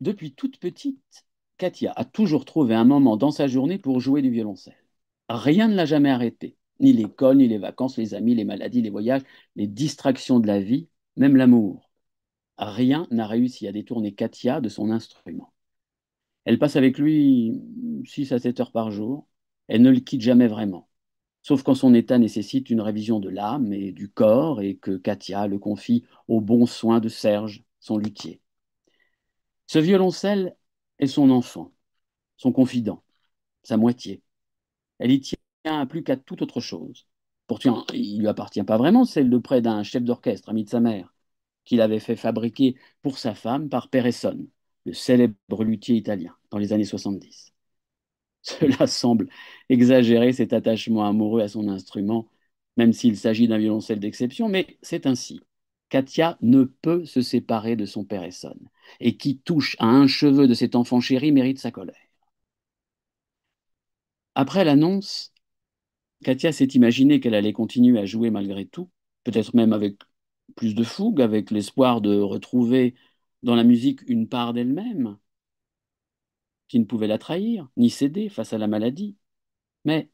[0.00, 4.30] depuis toute petite, Katia a toujours trouvé un moment dans sa journée pour jouer du
[4.30, 4.77] violoncelle.
[5.28, 6.56] Rien ne l'a jamais arrêté.
[6.80, 9.22] Ni l'école, ni les vacances, les amis, les maladies, les voyages,
[9.56, 11.88] les distractions de la vie, même l'amour
[12.58, 15.52] rien n'a réussi à détourner Katia de son instrument.
[16.44, 17.60] Elle passe avec lui
[18.04, 19.28] 6 à 7 heures par jour.
[19.68, 20.88] Elle ne le quitte jamais vraiment.
[21.42, 25.46] Sauf quand son état nécessite une révision de l'âme et du corps et que Katia
[25.46, 28.40] le confie aux bons soins de Serge, son luthier.
[29.66, 30.56] Ce violoncelle
[30.98, 31.72] est son enfant,
[32.36, 33.04] son confident,
[33.62, 34.22] sa moitié.
[34.98, 37.06] Elle y tient plus qu'à toute autre chose.
[37.46, 40.70] Pourtant, il ne lui appartient pas vraiment, celle de près d'un chef d'orchestre, ami de
[40.70, 41.14] sa mère
[41.64, 44.46] qu'il avait fait fabriquer pour sa femme par Peresson,
[44.86, 47.52] le célèbre luthier italien, dans les années 70.
[48.42, 49.28] Cela semble
[49.68, 52.28] exagérer cet attachement amoureux à son instrument,
[52.76, 55.40] même s'il s'agit d'un violoncelle d'exception, mais c'est ainsi.
[55.90, 58.68] Katia ne peut se séparer de son père Essonne,
[59.00, 61.96] et qui touche à un cheveu de cet enfant chéri mérite sa colère.
[64.38, 65.32] Après l'annonce,
[66.22, 68.88] Katia s'est imaginé qu'elle allait continuer à jouer malgré tout,
[69.24, 69.96] peut-être même avec
[70.54, 72.94] plus de fougue, avec l'espoir de retrouver
[73.42, 75.18] dans la musique une part d'elle-même,
[76.68, 79.16] qui ne pouvait la trahir, ni céder face à la maladie.
[79.84, 80.08] Mais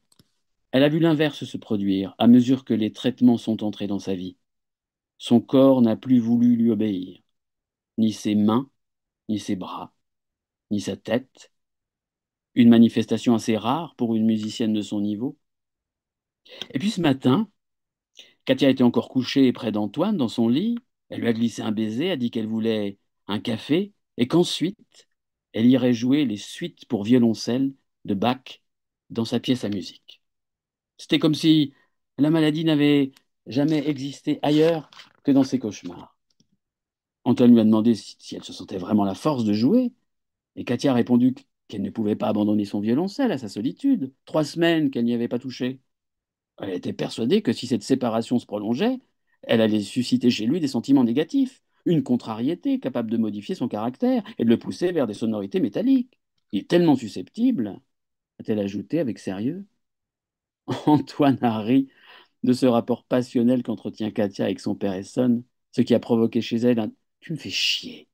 [0.71, 4.15] elle a vu l'inverse se produire à mesure que les traitements sont entrés dans sa
[4.15, 4.37] vie.
[5.19, 7.21] Son corps n'a plus voulu lui obéir,
[7.99, 8.71] ni ses mains,
[9.29, 9.93] ni ses bras,
[10.71, 11.51] ni sa tête.
[12.55, 15.37] Une manifestation assez rare pour une musicienne de son niveau.
[16.71, 17.49] Et puis ce matin,
[18.45, 20.77] Katia était encore couchée près d'Antoine dans son lit.
[21.09, 25.07] Elle lui a glissé un baiser, a dit qu'elle voulait un café, et qu'ensuite,
[25.53, 27.73] elle irait jouer les suites pour violoncelle
[28.05, 28.61] de Bach
[29.09, 30.21] dans sa pièce à musique.
[30.97, 31.73] C'était comme si
[32.17, 33.11] la maladie n'avait
[33.47, 34.89] jamais existé ailleurs
[35.23, 36.15] que dans ses cauchemars.
[37.23, 39.91] Antoine lui a demandé si elle se sentait vraiment la force de jouer,
[40.55, 41.33] et Katia a répondu
[41.67, 45.27] qu'elle ne pouvait pas abandonner son violoncelle à sa solitude, trois semaines qu'elle n'y avait
[45.27, 45.79] pas touché.
[46.59, 48.99] Elle était persuadée que si cette séparation se prolongeait,
[49.43, 54.23] elle allait susciter chez lui des sentiments négatifs, une contrariété capable de modifier son caractère
[54.37, 56.19] et de le pousser vers des sonorités métalliques.
[56.51, 57.79] Il est tellement susceptible,
[58.39, 59.65] a-t-elle ajouté avec sérieux.
[60.85, 61.89] Antoine a ri
[62.43, 66.57] de ce rapport passionnel qu'entretient Katia avec son père Essonne, ce qui a provoqué chez
[66.57, 68.09] elle un Tu me fais chier,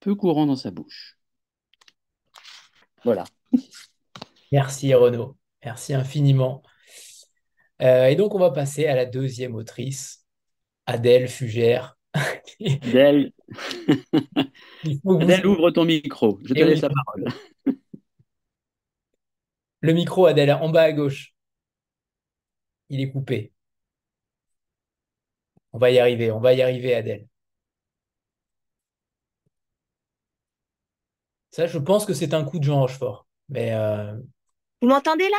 [0.00, 1.18] peu courant dans sa bouche.
[3.04, 3.24] Voilà.
[4.52, 6.62] Merci Renaud, merci infiniment.
[7.82, 10.24] Euh, et donc on va passer à la deuxième autrice,
[10.86, 11.98] Adèle Fugère.
[12.14, 13.32] Adèle,
[15.06, 17.24] Adèle ouvre ton micro, je te laisse la parole.
[19.80, 21.34] Le micro, Adèle, en bas à gauche.
[22.88, 23.52] Il est coupé.
[25.74, 27.26] On va y arriver, on va y arriver, Adèle.
[31.54, 33.28] Ça, je pense que c'est un coup de Jean Rochefort.
[33.48, 34.12] Mais euh,
[34.82, 35.36] Vous m'entendez là?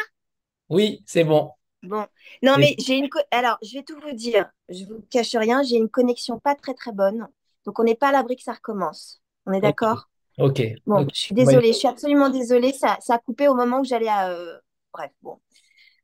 [0.70, 1.52] Oui, c'est bon.
[1.84, 2.06] Bon.
[2.42, 3.10] Non, mais j'ai une.
[3.32, 4.50] Alors, je vais tout vous dire.
[4.70, 5.62] Je ne vous cache rien.
[5.62, 7.28] J'ai une connexion pas très, très bonne.
[7.66, 9.22] Donc, on n'est pas à l'abri que ça recommence.
[9.46, 10.08] On est d'accord?
[10.38, 10.62] Ok.
[10.86, 11.74] Bon, je suis désolée.
[11.74, 12.72] Je suis absolument désolée.
[12.72, 14.30] Ça, ça a coupé au moment où j'allais à.
[14.30, 14.58] Euh,
[14.94, 15.42] bref, bon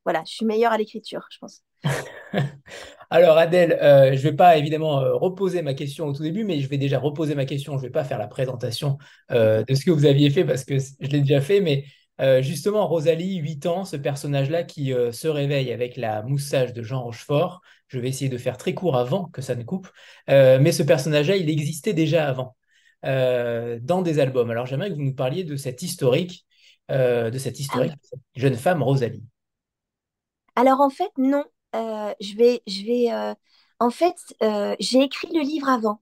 [0.04, 1.62] voilà, je suis meilleure à l'écriture, je pense.
[3.12, 6.44] Alors Adèle, euh, je ne vais pas évidemment euh, reposer ma question au tout début,
[6.44, 7.74] mais je vais déjà reposer ma question.
[7.74, 8.96] Je ne vais pas faire la présentation
[9.32, 11.84] euh, de ce que vous aviez fait parce que je l'ai déjà fait, mais
[12.40, 17.60] justement, Rosalie, 8 ans, ce personnage-là qui se réveille avec la moustache de Jean Rochefort.
[17.88, 19.90] Je vais essayer de faire très court avant que ça ne coupe,
[20.28, 22.54] mais ce personnage-là, il existait déjà avant
[23.02, 24.52] dans des albums.
[24.52, 26.46] Alors j'aimerais que vous nous parliez de cette historique,
[26.88, 27.94] de cette historique,
[28.36, 29.24] jeune femme Rosalie.
[30.54, 31.42] Alors en fait, non.
[31.74, 33.12] Euh, je vais, je vais.
[33.12, 33.34] Euh,
[33.78, 36.00] en fait, euh, j'ai écrit le livre avant.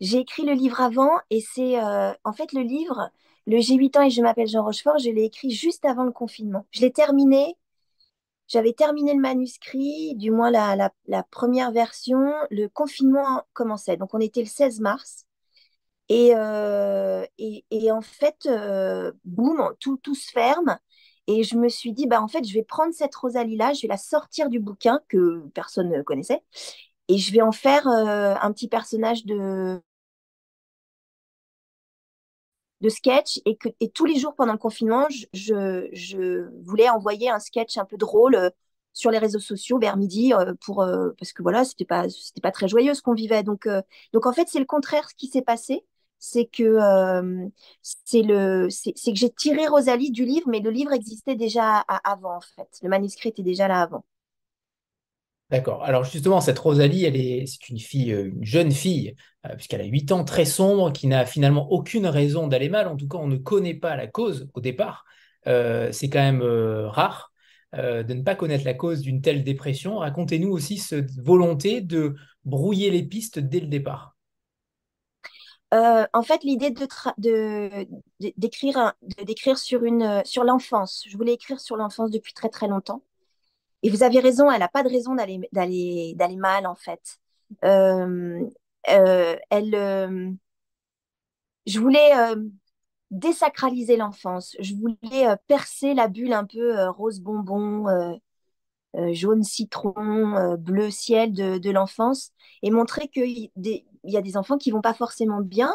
[0.00, 3.10] J'ai écrit le livre avant et c'est en fait le livre.
[3.46, 4.98] Le J'ai 8 ans et je m'appelle Jean Rochefort.
[4.98, 6.66] Je l'ai écrit juste avant le confinement.
[6.72, 7.56] Je l'ai terminé.
[8.48, 10.90] J'avais terminé le manuscrit, du moins la,
[11.30, 12.32] première version.
[12.50, 13.96] Le confinement commençait.
[13.96, 15.26] Donc on était le 16 mars.
[16.08, 16.32] Et,
[17.38, 18.48] et, et en fait,
[19.24, 20.78] boum, tout, tout se ferme.
[21.26, 23.88] Et je me suis dit, bah, en fait, je vais prendre cette Rosalie-là, je vais
[23.88, 26.42] la sortir du bouquin que personne ne connaissait,
[27.08, 29.80] et je vais en faire euh, un petit personnage de,
[32.80, 33.40] de sketch.
[33.44, 37.76] Et, que, et tous les jours pendant le confinement, je, je, voulais envoyer un sketch
[37.78, 38.50] un peu drôle euh,
[38.92, 40.86] sur les réseaux sociaux vers midi euh, pour
[41.18, 42.06] parce que voilà c'était pas
[42.42, 43.68] pas très joyeux ce qu'on vivait donc
[44.14, 45.84] donc en fait c'est le contraire ce qui s'est passé
[46.18, 47.48] c'est que euh,
[47.82, 52.68] c'est que j'ai tiré Rosalie du livre, mais le livre existait déjà avant en fait.
[52.82, 54.04] Le manuscrit était déjà là avant.
[55.50, 55.84] D'accord.
[55.84, 59.14] Alors justement, cette Rosalie, elle est, c'est une fille, euh, une jeune fille,
[59.46, 62.88] euh, puisqu'elle a 8 ans, très sombre, qui n'a finalement aucune raison d'aller mal.
[62.88, 65.04] En tout cas, on ne connaît pas la cause au départ.
[65.44, 67.32] c'est quand même rare
[67.72, 69.98] de ne pas connaître la cause d'une telle dépression.
[69.98, 74.15] Racontez-nous aussi cette volonté de brouiller les pistes dès le départ.
[75.74, 76.86] Euh, en fait, l'idée de,
[78.36, 78.94] d'écrire,
[79.24, 81.04] d'écrire sur, une, sur l'enfance.
[81.08, 83.02] Je voulais écrire sur l'enfance depuis très très longtemps.
[83.82, 87.18] Et vous avez raison, elle n'a pas de raison d'aller, mal, en fait.
[87.64, 88.40] Euh,
[88.90, 90.38] euh, elle,
[91.66, 92.12] je voulais
[93.10, 94.56] désacraliser l'enfance.
[94.60, 97.86] Je voulais percer la bulle un peu rose bonbon,
[99.12, 103.08] jaune citron, bleu ciel de, de l'enfance et montrer
[104.06, 105.74] qu'il y a des enfants qui vont pas forcément bien,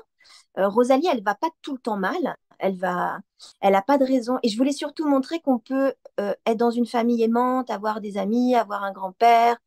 [0.57, 2.37] Rosalie, elle va pas tout le temps mal.
[2.59, 3.19] Elle va,
[3.61, 4.37] elle a pas de raison.
[4.43, 8.55] Et je voulais surtout montrer qu'on peut être dans une famille aimante, avoir des amis,
[8.55, 9.57] avoir un grand-père,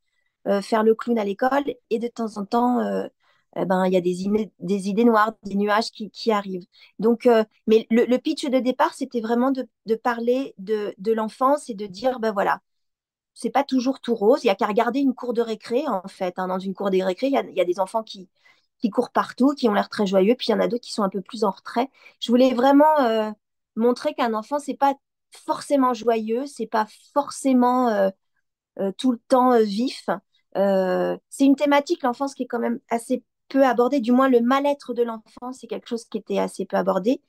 [0.62, 2.81] faire le clown à l'école, et de temps en temps,
[3.57, 6.67] eh ben, il y a des, idées noires, des nuages qui, arrivent.
[6.99, 7.29] Donc,
[7.67, 12.33] mais le, pitch de départ, c'était vraiment de, parler de, l'enfance et de dire, ben
[12.33, 12.61] voilà,
[13.35, 14.45] c'est pas toujours tout rose.
[14.45, 16.39] Il y a qu'à regarder une cour de récré, en fait.
[16.39, 16.49] Hein.
[16.49, 18.29] Dans une cour de récré, il il y a des enfants qui,
[18.79, 20.93] qui courent partout, qui ont l'air très joyeux, puis il y en a d'autres qui
[20.93, 21.91] sont un peu plus en retrait.
[22.20, 23.31] Je voulais vraiment euh,
[23.77, 24.95] montrer qu'un enfant, c'est pas
[25.31, 28.11] forcément joyeux, c'est pas forcément euh,
[28.79, 30.07] euh, tout le temps vif.
[30.55, 34.95] c'est une thématique, l'enfance, qui est quand même assez peu abordée, du moins le mal-être
[34.95, 37.22] de l'enfant, c'est quelque chose qui était assez peu abordé.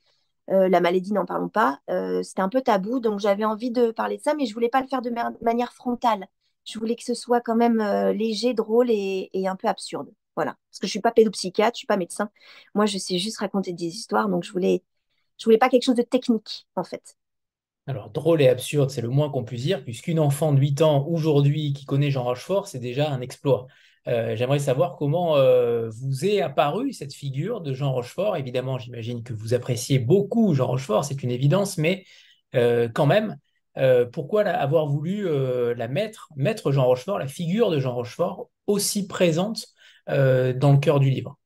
[0.48, 1.80] La maladie, n'en parlons pas.
[2.22, 4.80] C'était un peu tabou, donc j'avais envie de parler de ça, mais je voulais pas
[4.80, 5.10] le faire de
[5.42, 6.26] manière frontale.
[6.64, 7.82] Je voulais que ce soit quand même
[8.12, 10.10] léger, drôle et, un peu absurde.
[10.36, 10.56] Voilà.
[10.70, 12.30] Parce que je suis pas pédopsychiatre, je suis pas médecin.
[12.74, 14.82] Moi, je sais juste raconter des histoires, donc je voulais,
[15.44, 17.16] voulais pas quelque chose de technique, en fait.
[17.88, 21.06] Alors, drôle et absurde, c'est le moins qu'on puisse dire, puisqu'une enfant de 8 ans
[21.06, 23.66] aujourd'hui qui connaît Jean Rochefort, c'est déjà un exploit.
[24.08, 28.36] Euh, j'aimerais savoir comment euh, vous est apparue cette figure de Jean Rochefort.
[28.36, 32.04] Évidemment, j'imagine que vous appréciez beaucoup Jean Rochefort, c'est une évidence, mais
[32.54, 33.36] euh, quand même,
[34.10, 35.28] pourquoi avoir voulu
[35.74, 39.66] la mettre, mettre Jean Rochefort, la figure de Jean Rochefort, aussi présente
[40.06, 41.36] dans le cœur du livre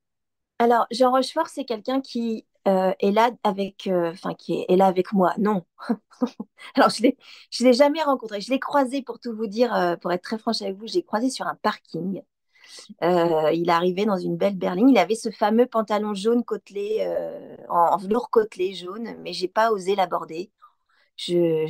[0.59, 5.35] Alors, Jean Rochefort, c'est quelqu'un qui est là avec, enfin, qui est, là avec moi.
[5.39, 5.65] Non.
[6.75, 8.41] Alors, je ne l'ai jamais rencontré.
[8.41, 11.03] Je l'ai croisé, pour tout vous dire, pour être très franche avec vous, je l'ai
[11.03, 12.23] croisé sur un parking.
[13.03, 14.89] Euh, il arrivait dans une belle berline.
[14.89, 19.73] Il avait ce fameux pantalon jaune côtelé, euh, en, velours côtelé jaune, mais j'ai pas
[19.73, 20.51] osé l'aborder.
[21.17, 21.67] Je,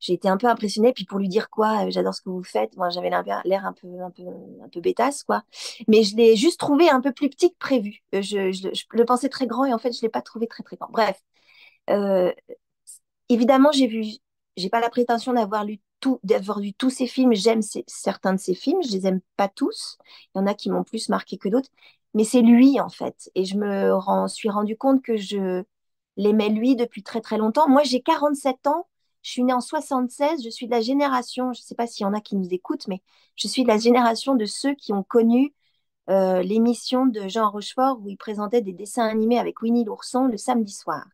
[0.00, 0.92] j'ai été un peu impressionnée.
[0.92, 2.76] Puis pour lui dire quoi, euh, j'adore ce que vous faites.
[2.76, 4.24] Moi, j'avais l'air un peu, un peu,
[4.64, 5.42] un peu bêtasse, quoi.
[5.88, 8.02] Mais je l'ai juste trouvé un peu plus petit que prévu.
[8.12, 10.76] Je, je, le pensais très grand et en fait, je l'ai pas trouvé très très
[10.76, 10.90] grand.
[10.90, 11.20] Bref,
[13.28, 14.04] évidemment, j'ai vu.
[14.56, 15.80] J'ai pas la prétention d'avoir lu
[16.22, 17.34] d'avoir vu tous ces films.
[17.34, 19.98] J'aime certains de ces films, je les aime pas tous.
[20.34, 21.70] Il y en a qui m'ont plus marqué que d'autres,
[22.14, 23.30] mais c'est lui en fait.
[23.34, 25.64] Et je me suis rendu compte que je
[26.16, 27.68] l'aimais lui depuis très très longtemps.
[27.68, 28.86] Moi, j'ai 47 ans.
[29.28, 32.04] Je suis née en 76, je suis de la génération, je ne sais pas s'il
[32.04, 33.02] y en a qui nous écoutent, mais
[33.36, 35.54] je suis de la génération de ceux qui ont connu
[36.08, 40.38] euh, l'émission de Jean Rochefort où il présentait des dessins animés avec Winnie l'ourson le
[40.38, 41.04] samedi soir.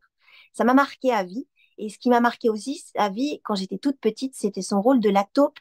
[0.52, 1.48] Ça m'a marqué à vie.
[1.76, 5.00] Et ce qui m'a marqué aussi à vie, quand j'étais toute petite, c'était son rôle
[5.00, 5.58] de la taupe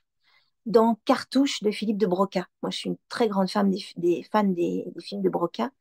[0.68, 2.48] dans Cartouche de Philippe de Broca.
[2.62, 5.72] Moi, je suis une très grande fan des, des fans des, films de Broca.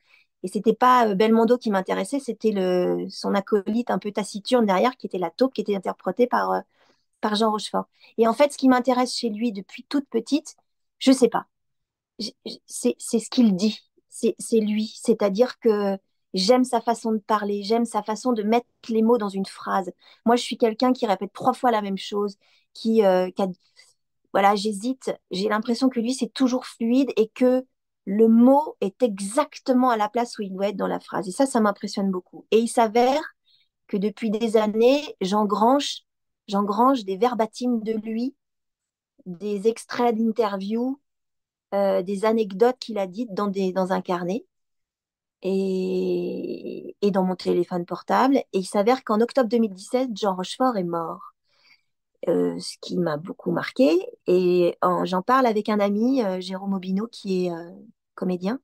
[0.42, 4.96] Et c'était pas euh, Belmondo qui m'intéressait, c'était le, son acolyte un peu taciturne derrière,
[4.96, 6.60] qui était la taupe, qui était interprétée par, euh,
[7.20, 7.86] par Jean Rochefort.
[8.18, 10.56] Et en fait, ce qui m'intéresse chez lui depuis toute petite,
[10.98, 11.46] je sais pas.
[12.66, 13.80] C'est ce qu'il dit.
[14.08, 14.94] C'est lui.
[15.02, 15.98] C'est-à-dire que
[16.34, 19.92] J'aime sa façon de parler, j'aime sa façon de mettre les mots dans une phrase.
[20.24, 22.38] Moi, je suis quelqu'un qui répète trois fois la même chose,
[22.72, 23.28] qui, euh,
[24.32, 25.12] voilà, j'hésite.
[25.30, 27.64] J'ai l'impression que lui, c'est toujours fluide et que
[28.06, 31.28] le mot est exactement à la place où il doit être dans la phrase.
[31.28, 32.46] Et ça, ça m'impressionne beaucoup.
[32.50, 33.22] Et il s'avère
[33.88, 36.02] que depuis des années, j'engrange,
[36.48, 38.34] j'engrange des verbatims de lui,
[39.26, 41.00] des extraits d'interviews,
[41.74, 44.44] euh, des anecdotes qu'il a dites dans, des, dans un carnet
[45.42, 48.36] et, et dans mon téléphone portable.
[48.38, 51.31] Et il s'avère qu'en octobre 2017, Jean Rochefort est mort.
[52.28, 53.98] Euh, ce qui m'a beaucoup marqué.
[54.26, 57.70] Et j'en parle avec un ami, euh, Jérôme Obino, qui est euh,
[58.14, 58.60] comédien.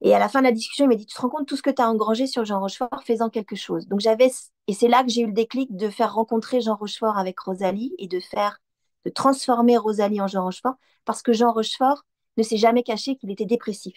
[0.00, 1.56] Et à la fin de la discussion, il m'a dit Tu te rends compte tout
[1.56, 3.86] ce que tu as engrangé sur Jean Rochefort, fais-en quelque chose.
[3.86, 4.30] Donc j'avais,
[4.66, 7.94] et c'est là que j'ai eu le déclic de faire rencontrer Jean Rochefort avec Rosalie
[7.98, 8.58] et de faire,
[9.04, 10.74] de transformer Rosalie en Jean Rochefort,
[11.04, 12.04] parce que Jean Rochefort
[12.36, 13.96] ne s'est jamais caché qu'il était dépressif.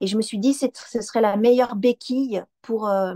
[0.00, 3.14] Et je me suis dit, ce serait la meilleure béquille pour, euh,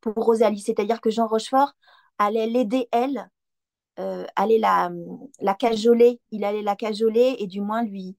[0.00, 0.60] pour Rosalie.
[0.60, 1.74] C'est-à-dire que Jean Rochefort
[2.18, 3.30] allait l'aider, elle,
[3.98, 4.90] euh, allait la,
[5.40, 6.20] la cajoler.
[6.30, 8.16] Il allait la cajoler et du moins lui,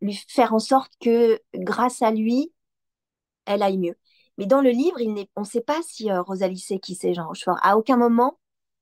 [0.00, 2.52] lui faire en sorte que grâce à lui,
[3.46, 3.96] elle aille mieux.
[4.38, 7.14] Mais dans le livre, il on ne sait pas si euh, Rosalie sait qui c'est
[7.14, 7.58] Jean Rochefort.
[7.62, 8.38] À aucun moment,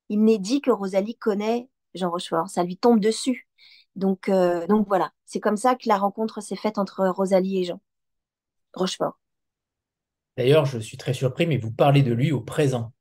[0.09, 2.49] il n'est dit que Rosalie connaît Jean Rochefort.
[2.49, 3.49] Ça lui tombe dessus.
[3.97, 7.65] Donc, euh, donc voilà, c'est comme ça que la rencontre s'est faite entre Rosalie et
[7.65, 7.81] Jean
[8.75, 9.19] Rochefort.
[10.39, 12.93] D'ailleurs, je suis très surpris, mais vous parlez de lui au présent.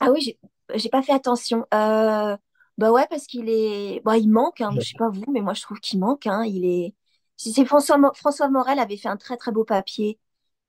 [0.00, 0.38] Ah oui,
[0.74, 1.66] j'ai pas fait attention.
[1.74, 2.36] Euh,
[2.78, 4.00] bah ouais, parce qu'il est.
[4.04, 4.70] Bah, il manque, hein.
[4.74, 6.26] je sais pas vous, mais moi je trouve qu'il manque.
[6.26, 6.44] Hein.
[6.44, 6.94] Il est.
[7.36, 10.18] C'est François, François Morel avait fait un très très beau papier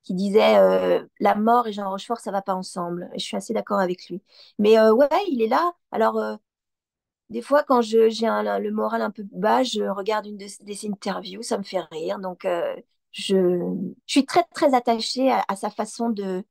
[0.03, 3.09] qui disait euh, la mort et Jean Rochefort, ça va pas ensemble.
[3.13, 4.21] Et je suis assez d'accord avec lui.
[4.59, 5.73] Mais ouais, il est là.
[5.91, 6.39] Alors,
[7.29, 11.41] des fois, quand j'ai le moral un peu bas, je regarde une de, des interviews,
[11.43, 12.19] ça me fait rire.
[12.19, 12.75] Donc, euh,
[13.11, 16.43] je, suis très, très attachée à, sa façon de,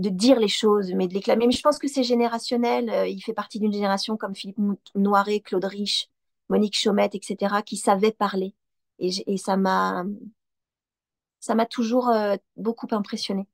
[0.00, 1.46] de dire les choses, mais de l'éclamer.
[1.46, 2.90] Mais je pense que c'est générationnel.
[2.90, 4.58] Euh, il fait partie d'une génération comme Philippe
[4.94, 6.08] Noiret, Claude Rich,
[6.48, 8.54] Monique Chaumette, etc., qui savaient parler.
[8.98, 10.04] Et, et ça m'a
[11.40, 13.46] ça m'a toujours euh, beaucoup impressionné.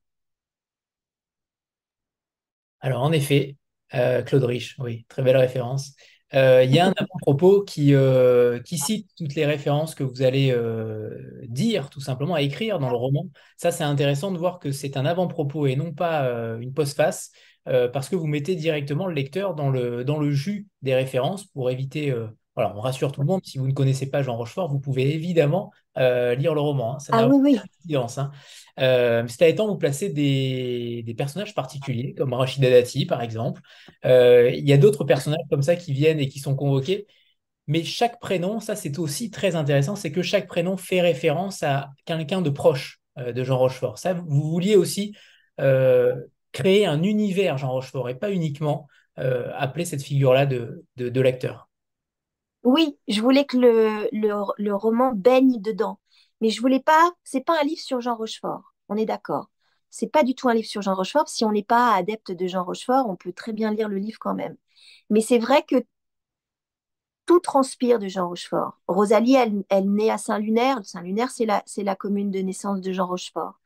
[2.79, 3.55] Alors, en effet,
[3.95, 5.93] euh, Claude Rich, oui, très belle référence.
[6.33, 10.21] Euh, il y a un avant-propos qui, euh, qui cite toutes les références que vous
[10.21, 13.27] allez euh, dire, tout simplement, à écrire dans le roman.
[13.55, 17.31] Ça, c'est intéressant de voir que c'est un avant-propos et non pas une postface,
[17.65, 21.69] parce que vous mettez directement le lecteur dans le, dans le jus des références pour
[21.69, 22.13] éviter.
[22.55, 25.13] voilà, on rassure tout le monde, si vous ne connaissez pas Jean Rochefort, vous pouvez
[25.13, 26.95] évidemment lire le roman.
[26.95, 27.03] Hein.
[27.11, 27.95] ah oui, oui.
[27.95, 28.31] Hein.
[28.79, 33.61] Euh, cela étant, vous placez des, personnages particuliers, comme Rachida Dati, par exemple.
[34.05, 37.07] Euh, il y a d'autres personnages comme ça qui viennent et qui sont convoqués.
[37.67, 41.89] Mais chaque prénom, ça c'est aussi très intéressant, c'est que chaque prénom fait référence à
[42.05, 43.97] quelqu'un de proche euh, de Jean Rochefort.
[43.97, 45.15] Ça, vous vouliez aussi
[46.51, 51.66] créer un univers Jean Rochefort et pas uniquement appeler cette figure-là de, de, l'acteur.
[52.67, 55.99] Oui, je voulais que le, roman baigne dedans.
[56.41, 59.49] Mais je voulais pas, c'est pas un livre sur Jean Rochefort, on est d'accord.
[59.89, 61.29] C'est pas du tout un livre sur Jean Rochefort.
[61.29, 64.19] Si on n'est pas adepte de Jean Rochefort, on peut très bien lire le livre
[64.19, 64.57] quand même.
[65.09, 65.77] Mais c'est vrai que
[67.25, 68.79] tout transpire de Jean Rochefort.
[68.87, 70.79] Rosalie, elle, naît à Saint-Lunaire.
[70.83, 73.59] Saint-Lunaire, c'est la, commune de naissance de Jean Rochefort.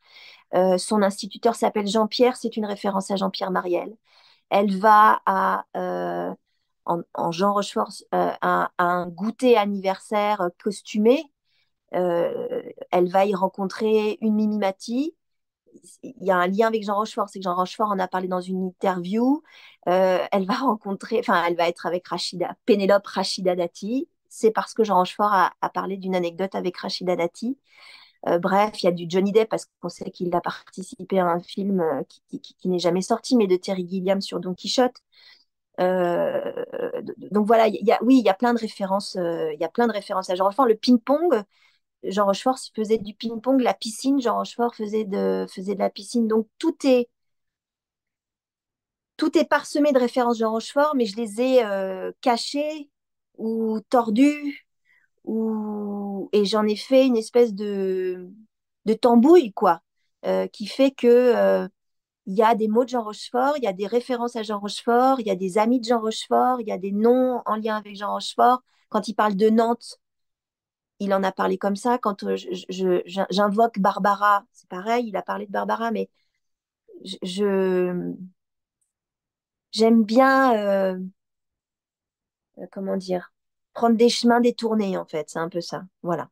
[0.55, 3.95] Euh, son instituteur s'appelle Jean-Pierre, c'est une référence à Jean-Pierre Mariel.
[4.49, 6.33] Elle va à, euh,
[6.85, 11.23] en, Jean Rochefort euh, un goûter anniversaire costumé
[11.93, 12.61] euh,
[12.91, 15.15] elle va y rencontrer une Mimi Mati.
[16.03, 18.27] Il y a un lien avec Jean Rochefort, c'est que Jean Rochefort en a parlé
[18.27, 19.41] dans une interview.
[19.87, 24.09] Euh, elle va rencontrer, enfin, elle va être avec Rachida, Pénélope Rachida Dati.
[24.29, 27.57] C'est parce que Jean Rochefort a, parlé d'une anecdote avec Rachida Dati.
[28.27, 31.27] Euh, bref, il y a du Johnny Depp parce qu'on sait qu'il a participé à
[31.27, 31.83] un film
[32.29, 34.97] qui, n'est jamais sorti, mais de Terry Gilliam sur Don Quichotte.
[35.81, 37.67] Donc voilà,
[38.01, 39.15] oui, il y a plein de références.
[39.15, 40.65] Il y a plein de références à Jean Rochefort.
[40.67, 41.43] Le ping-pong,
[42.03, 46.27] Jean Rochefort faisait du ping-pong, la piscine, Jean Rochefort faisait de, faisait de la piscine.
[46.27, 47.09] Donc tout est,
[49.17, 52.89] tout est parsemé de références Jean Rochefort, mais je les ai euh, cachées
[53.37, 54.67] ou tordues,
[55.25, 56.29] ou...
[56.33, 58.29] et j'en ai fait une espèce de,
[58.85, 59.81] de tambouille, quoi,
[60.25, 61.67] euh, qui fait que euh,
[62.31, 64.57] il y a des mots de Jean Rochefort, il y a des références à Jean
[64.57, 67.57] Rochefort, il y a des amis de Jean Rochefort, il y a des noms en
[67.57, 68.63] lien avec Jean Rochefort.
[68.87, 69.99] Quand il parle de Nantes,
[70.99, 71.97] il en a parlé comme ça.
[71.97, 72.37] Quand euh,
[73.29, 76.09] j'invoque Barbara, c'est pareil, il a parlé de Barbara, mais
[77.03, 78.13] je
[79.73, 80.99] j'aime bien, euh,
[82.59, 83.33] euh, comment dire,
[83.73, 85.29] prendre des chemins détournés, en fait.
[85.29, 85.83] C'est un peu ça.
[86.01, 86.29] Voilà.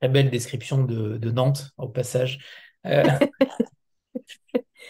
[0.00, 2.44] Très belle description de, Nantes, au passage.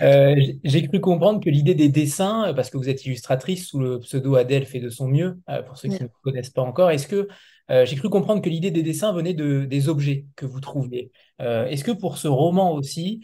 [0.00, 4.34] j'ai cru comprendre que l'idée des dessins, parce que vous êtes illustratrice sous le pseudo
[4.36, 7.28] Adèle fait de son mieux, pour ceux qui ne connaissent pas encore, est-ce que
[7.70, 11.10] euh, j'ai cru comprendre que l'idée des dessins venait de, des objets que vous trouviez.
[11.40, 13.20] Euh, est-ce que pour ce roman aussi,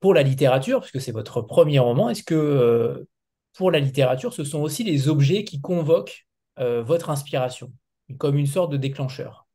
[0.00, 3.06] pour la littérature, puisque c'est votre premier roman, est-ce que euh,
[3.54, 6.24] pour la littérature, ce sont aussi les objets qui convoquent
[6.58, 7.70] votre inspiration,
[8.16, 9.46] comme une sorte de déclencheur?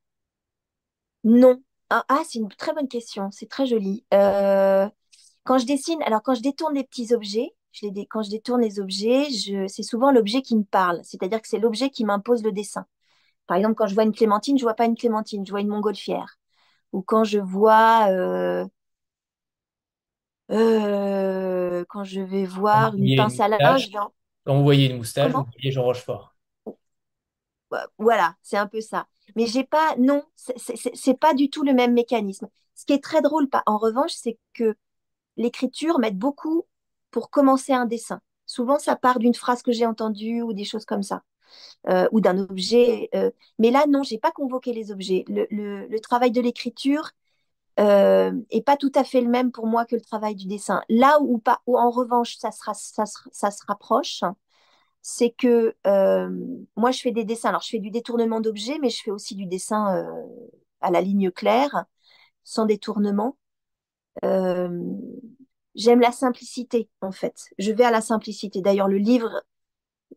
[1.24, 1.64] Non.
[1.90, 4.06] Ah, ah c'est une très bonne question, c'est très joli.
[5.44, 8.62] Quand je dessine, alors quand je détourne des petits objets, je les quand je détourne
[8.62, 9.28] les objets,
[9.68, 12.86] c'est souvent l'objet qui me parle, c'est-à-dire que c'est l'objet qui m'impose le dessin.
[13.48, 15.68] Par exemple, quand je vois une clémentine, je vois pas une clémentine, je vois une
[15.68, 16.38] montgolfière.
[16.94, 18.66] Ou quand je vois, euh,
[20.52, 23.90] euh, quand je vais voir une pince à linge.
[24.46, 26.36] Quand vous voyez une moustache, vous voyez Jean Rochefort.
[27.98, 29.08] Voilà, c'est un peu ça.
[29.36, 32.48] Mais j'ai pas, non, c'est pas du tout le même mécanisme.
[32.76, 34.76] Ce qui est très drôle, en revanche, c'est que
[35.38, 36.66] l'écriture m'aide beaucoup
[37.12, 38.22] pour commencer un dessin.
[38.46, 41.24] Souvent, ça part d'une phrase que j'ai entendue ou des choses comme ça.
[41.90, 43.10] Euh, ou d'un objet.
[43.16, 43.32] Euh.
[43.60, 45.26] mais là, non, j'ai pas convoqué les objets.
[45.28, 47.12] Le, travail de l'écriture
[47.80, 50.82] euh, est pas tout à fait le même pour moi que le travail du dessin.
[50.90, 54.22] Là où, pas, en revanche, ça, se rapproche,
[55.02, 55.76] c'est que
[56.76, 57.50] moi, je fais des dessins.
[57.50, 60.06] Alors, je fais du détournement d'objets, mais je fais aussi du dessin
[60.82, 61.86] à la ligne claire,
[62.44, 63.38] sans détournement.
[64.22, 67.46] J'aime la simplicité, en fait.
[67.58, 68.62] Je vais à la simplicité.
[68.62, 69.42] D'ailleurs, le livre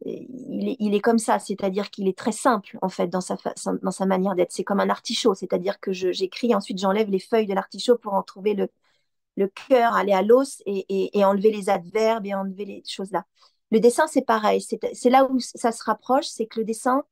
[0.05, 4.53] il est, comme ça, c'est-à-dire qu'il est très simple en fait dans sa, manière d'être.
[4.53, 8.22] C'est comme un artichaut, c'est-à-dire que j'écris, ensuite j'enlève les feuilles de l'artichaut pour en
[8.22, 13.24] trouver le, cœur, aller à l'os et, enlever les adverbes et enlever les choses là.
[13.70, 17.03] Le dessin, c'est pareil, c'est là où ça se rapproche, c'est que le dessin,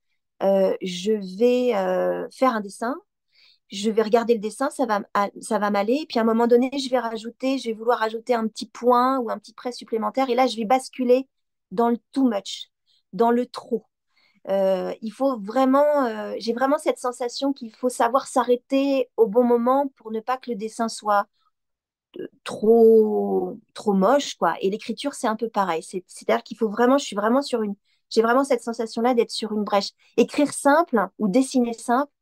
[0.43, 2.95] euh, je vais euh, faire un dessin,
[3.73, 5.03] je vais regarder le dessin, ça va,
[5.41, 6.01] ça va m'aller.
[6.03, 8.67] Et puis à un moment donné, je vais rajouter, je vais vouloir rajouter un petit
[8.67, 10.29] point ou un petit trait supplémentaire.
[10.31, 11.29] Et là, je vais basculer
[11.71, 12.71] dans le too much,
[13.13, 13.87] dans le trop.
[14.49, 19.45] Euh, il faut vraiment, euh, j'ai vraiment cette sensation qu'il faut savoir s'arrêter au bon
[19.45, 21.27] moment pour ne pas que le dessin soit
[22.19, 24.55] euh, trop trop moche quoi.
[24.61, 25.83] Et l'écriture c'est un peu pareil.
[25.83, 27.77] C'est-à-dire qu'il faut vraiment, je suis vraiment sur une,
[28.11, 29.91] j'ai vraiment cette sensation là d'être sur une brèche.
[30.17, 32.13] Écrire simple ou dessiner simple,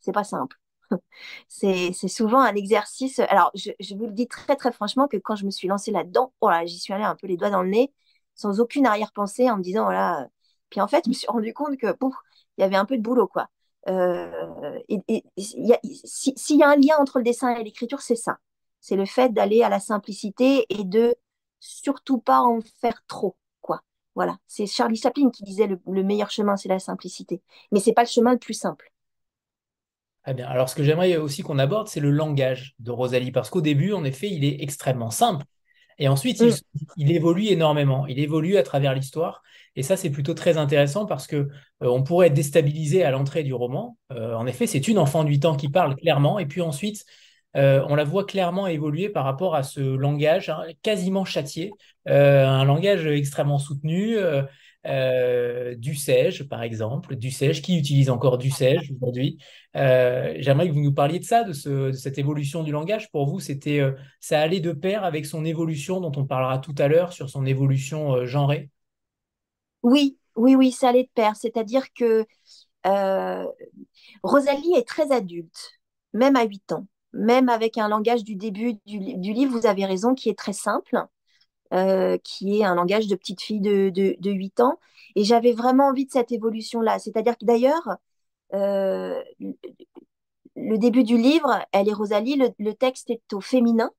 [0.00, 0.57] c'est pas simple.
[1.48, 3.18] c'est souvent un exercice.
[3.20, 6.32] Alors, je, vous le dis très, très franchement que quand je me suis lancée là-dedans,
[6.40, 7.92] oh j'y suis allée un peu les doigts dans le nez,
[8.34, 10.28] sans aucune arrière-pensée, en me disant, voilà.
[10.70, 11.86] Puis en fait, je me suis rendu compte que,
[12.58, 13.48] il y avait un peu de boulot, quoi.
[13.88, 18.38] Euh, et, s'il y a un lien entre le dessin et l'écriture, c'est ça.
[18.80, 21.14] C'est le fait d'aller à la simplicité et de
[21.60, 23.82] surtout pas en faire trop, quoi.
[24.14, 24.38] Voilà.
[24.46, 27.42] C'est Charlie Chaplin qui disait le, le meilleur chemin, c'est la simplicité.
[27.72, 28.92] Mais c'est pas le chemin le plus simple.
[30.24, 30.46] Très bien.
[30.46, 33.92] Alors, ce que j'aimerais aussi qu'on aborde, c'est le langage de Rosalie, parce qu'au début,
[33.92, 35.44] en effet, il est extrêmement simple.
[35.98, 36.42] Et ensuite,
[36.96, 37.10] il, mm.
[37.10, 38.06] évolue énormément.
[38.06, 39.42] Il évolue à travers l'histoire.
[39.76, 41.48] Et ça, c'est plutôt très intéressant parce que euh,
[41.82, 43.96] on pourrait être déstabilisé à l'entrée du roman.
[44.12, 46.38] Euh, en effet, c'est une enfant du temps qui parle clairement.
[46.38, 47.04] Et puis ensuite,
[47.56, 51.72] euh, on la voit clairement évoluer par rapport à ce langage hein, quasiment châtié,
[52.06, 54.16] un langage extrêmement soutenu.
[54.88, 59.38] Euh, du Sège, par exemple, du Sège, qui utilise encore du Sège aujourd'hui?
[59.76, 63.10] Euh, j'aimerais que vous nous parliez de ça, de, cette évolution du langage.
[63.10, 66.74] Pour vous, c'était, euh, ça allait de pair avec son évolution, dont on parlera tout
[66.78, 68.70] à l'heure, sur son évolution genrée?
[69.82, 71.36] Oui, oui, oui, ça allait de pair.
[71.36, 72.24] C'est-à-dire que
[74.22, 75.72] Rosalie est très adulte,
[76.14, 76.86] même à 8 ans.
[77.12, 78.98] Même avec un langage du début du
[79.32, 81.06] livre, vous avez raison, qui est très simple.
[81.74, 84.78] Euh, qui est un langage de petite fille de, de, 8 ans.
[85.16, 86.98] Et j'avais vraiment envie de cette évolution-là.
[86.98, 87.98] C'est-à-dire que d'ailleurs,
[88.54, 89.22] euh,
[90.56, 93.90] le début du livre, elle est Rosalie, le, texte est au féminin.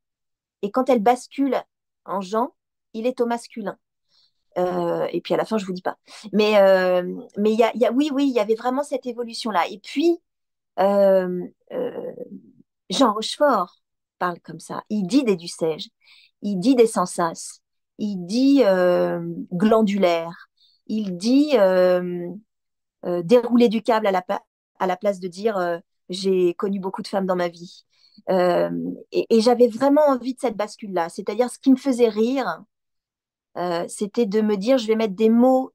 [0.64, 1.62] Et quand elle bascule
[2.06, 2.56] en Jean,
[2.94, 3.78] il est au masculin.
[4.58, 5.98] Euh, et puis à la fin, je vous dis pas.
[6.34, 6.54] Mais
[7.38, 9.68] mais y y a, oui, oui, il y avait vraiment cette évolution-là.
[9.70, 10.18] Et puis,
[12.90, 13.76] Jean Rochefort
[14.18, 14.84] parle comme ça.
[14.90, 15.90] Il dit des ducèges
[16.42, 17.59] il dit des sensas,
[18.00, 19.22] il dit euh,
[19.52, 20.50] glandulaire,
[20.88, 22.30] il dit euh,
[23.06, 24.12] euh, dérouler du câble à
[24.88, 27.86] la, place de dire j'ai connu beaucoup de femmes dans ma vie.
[28.30, 31.10] et, j'avais vraiment envie de cette bascule-là.
[31.10, 32.64] C'est-à-dire, ce qui me faisait rire,
[33.88, 35.72] c'était de me dire je vais mettre des mots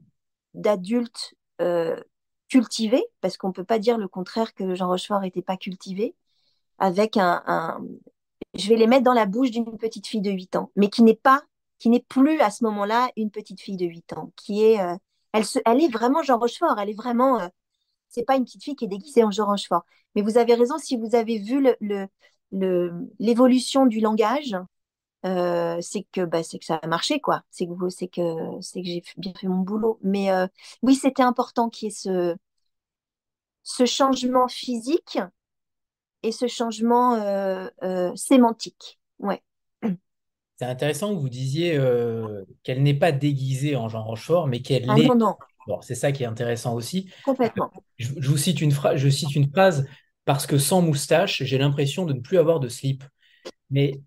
[0.54, 1.34] d'adulte
[2.48, 6.14] cultivés, parce qu'on ne peut pas dire le contraire que Jean Rochefort n'était pas cultivé,
[6.78, 7.42] avec un,
[8.54, 11.02] je vais les mettre dans la bouche d'une petite fille de 8 ans, mais qui
[11.02, 11.44] n'est pas,
[11.78, 14.96] qui n'est plus à ce moment-là une petite fille de 8 ans, qui est, euh,
[15.32, 17.48] elle, se, elle est vraiment Jean Rochefort, elle est vraiment, euh,
[18.08, 19.84] c'est pas une petite fille qui est déguisée en Jean Rochefort.
[20.14, 22.08] Mais vous avez raison, si vous avez vu le,
[23.18, 24.56] l'évolution du langage,
[25.26, 27.42] euh, c'est que bah, que ça a marché quoi.
[27.50, 29.98] C'est que que que j'ai bien fait mon boulot.
[30.02, 30.28] Mais
[30.82, 32.36] oui, c'était important qu'il y ait ce
[33.64, 35.18] ce changement physique
[36.22, 37.16] et ce changement
[38.16, 38.98] sémantique.
[39.18, 39.42] Ouais.
[40.56, 44.84] C'est intéressant que vous disiez euh, qu'elle n'est pas déguisée en Jean Rochefort, mais qu'elle
[44.88, 45.06] ah, est.
[45.06, 45.34] Non, non.
[45.66, 47.10] Bon, c'est ça qui est intéressant aussi.
[47.24, 47.72] Complètement.
[47.96, 49.86] Je, vous cite une phrase, je cite une phrase
[50.24, 53.02] parce que sans moustache, j'ai l'impression de ne plus avoir de slip.
[53.70, 54.00] Mais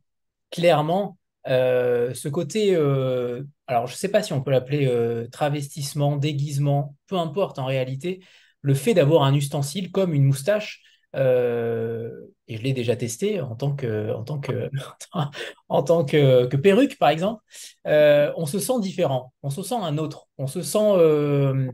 [0.51, 7.17] clairement, ce côté, alors je ne sais pas si on peut l'appeler travestissement, déguisement, peu
[7.17, 8.21] importe en réalité,
[8.61, 10.83] le fait d'avoir un ustensile comme une moustache,
[11.15, 12.09] euh,
[12.47, 14.69] et je l'ai déjà testé en tant que, en tant que,
[15.69, 17.41] en tant que, que perruque, par exemple,
[17.87, 21.69] euh, on se sent différent, on se sent un autre, on se sent, euh,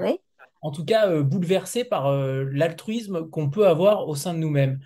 [0.61, 4.79] en tout cas, bouleversé par l'altruisme qu'on peut avoir au sein de nous-mêmes.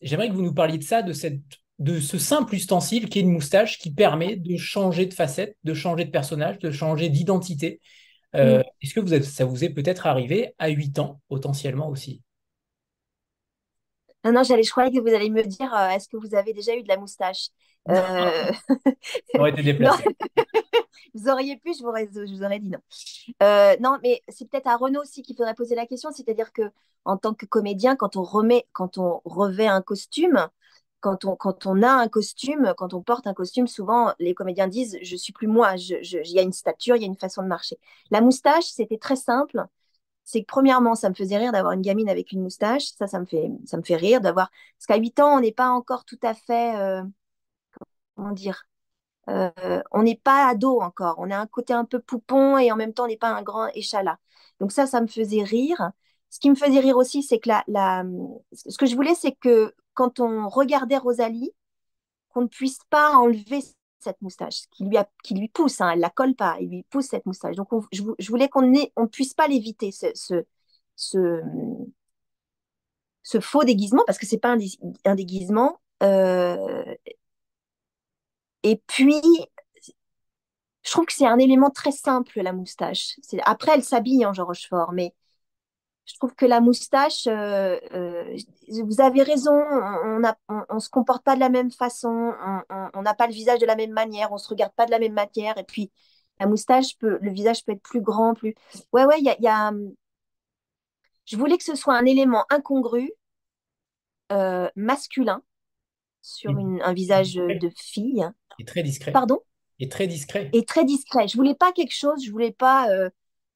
[0.00, 1.40] J'aimerais que vous nous parliez de ça, de, cette,
[1.78, 5.74] de ce simple ustensile qui est une moustache qui permet de changer de facette, de
[5.74, 7.80] changer de personnage, de changer d'identité.
[8.34, 8.62] Mm.
[8.80, 12.22] Est-ce que vous êtes, ça vous est peut-être arrivé à 8 ans, potentiellement aussi?
[14.24, 16.52] Non, non, j'allais, je croyais que vous allez me dire, euh, est-ce que vous avez
[16.52, 17.48] déjà eu de la moustache?
[17.88, 18.52] Euh...
[19.46, 20.04] Été déplacé.
[21.14, 22.78] vous auriez pu, je vous aurais, je vous aurais dit non.
[23.42, 26.70] Euh, non, mais c'est peut-être à Renaud aussi qu'il faudrait poser la question, c'est-à-dire que
[27.04, 30.48] en tant que comédien, quand on remet, quand on revêt un costume,
[31.00, 34.68] quand on, quand on a un costume, quand on porte un costume, souvent les comédiens
[34.68, 37.42] disent je suis plus moi, il y a une stature, il y a une façon
[37.42, 37.76] de marcher.
[38.12, 39.66] La moustache, c'était très simple
[40.24, 42.84] c'est que premièrement, ça me faisait rire d'avoir une gamine avec une moustache.
[42.98, 44.50] Ça, ça me fait, ça me fait rire d'avoir.
[44.78, 46.76] Parce qu'à 8 ans, on n'est pas encore tout à fait.
[46.76, 47.02] Euh,
[48.16, 48.64] comment dire
[49.30, 51.16] euh, On n'est pas ado encore.
[51.18, 53.42] On a un côté un peu poupon et en même temps, on n'est pas un
[53.42, 54.18] grand échalas.
[54.60, 55.92] Donc, ça, ça me faisait rire.
[56.30, 58.04] ce qui me faisait rire aussi, c'est que la, la,
[58.52, 61.52] ce que je voulais, c'est que quand on regardait Rosalie,
[62.30, 63.60] qu'on ne puisse pas enlever
[64.02, 66.68] cette moustache, qui lui, a, qui lui pousse, hein, elle ne la colle pas, il
[66.70, 67.56] lui pousse cette moustache.
[67.56, 70.44] Donc, je, voulais qu'on ne puisse pas l'éviter, ce, ce,
[73.22, 74.56] ce, faux déguisement, parce que ce n'est pas
[75.04, 75.80] un, déguisement.
[76.02, 76.84] Euh,
[78.62, 79.20] et puis,
[80.82, 83.16] je trouve que c'est un élément très simple, la moustache.
[83.44, 85.14] Après, elle s'habille en Jean Rochefort, mais
[86.04, 88.36] je trouve que la moustache, euh, euh,
[88.68, 92.32] vous avez raison, on ne on, on, se comporte pas de la même façon,
[92.94, 94.98] on n'a pas le visage de la même manière, on se regarde pas de la
[94.98, 95.92] même manière, et puis
[96.40, 98.54] la moustache, peut, le visage peut être plus grand, plus...
[98.92, 99.72] Ouais, ouais, il y a, y a,
[101.24, 103.12] Je voulais que ce soit un élément incongru,
[104.32, 105.42] euh, masculin,
[106.20, 108.28] sur une, un visage de fille.
[108.58, 109.12] Et très discret.
[109.12, 109.40] Pardon?
[109.78, 110.50] Et très discret.
[110.52, 111.28] Et très discret.
[111.28, 112.88] Je voulais pas quelque chose, je voulais pas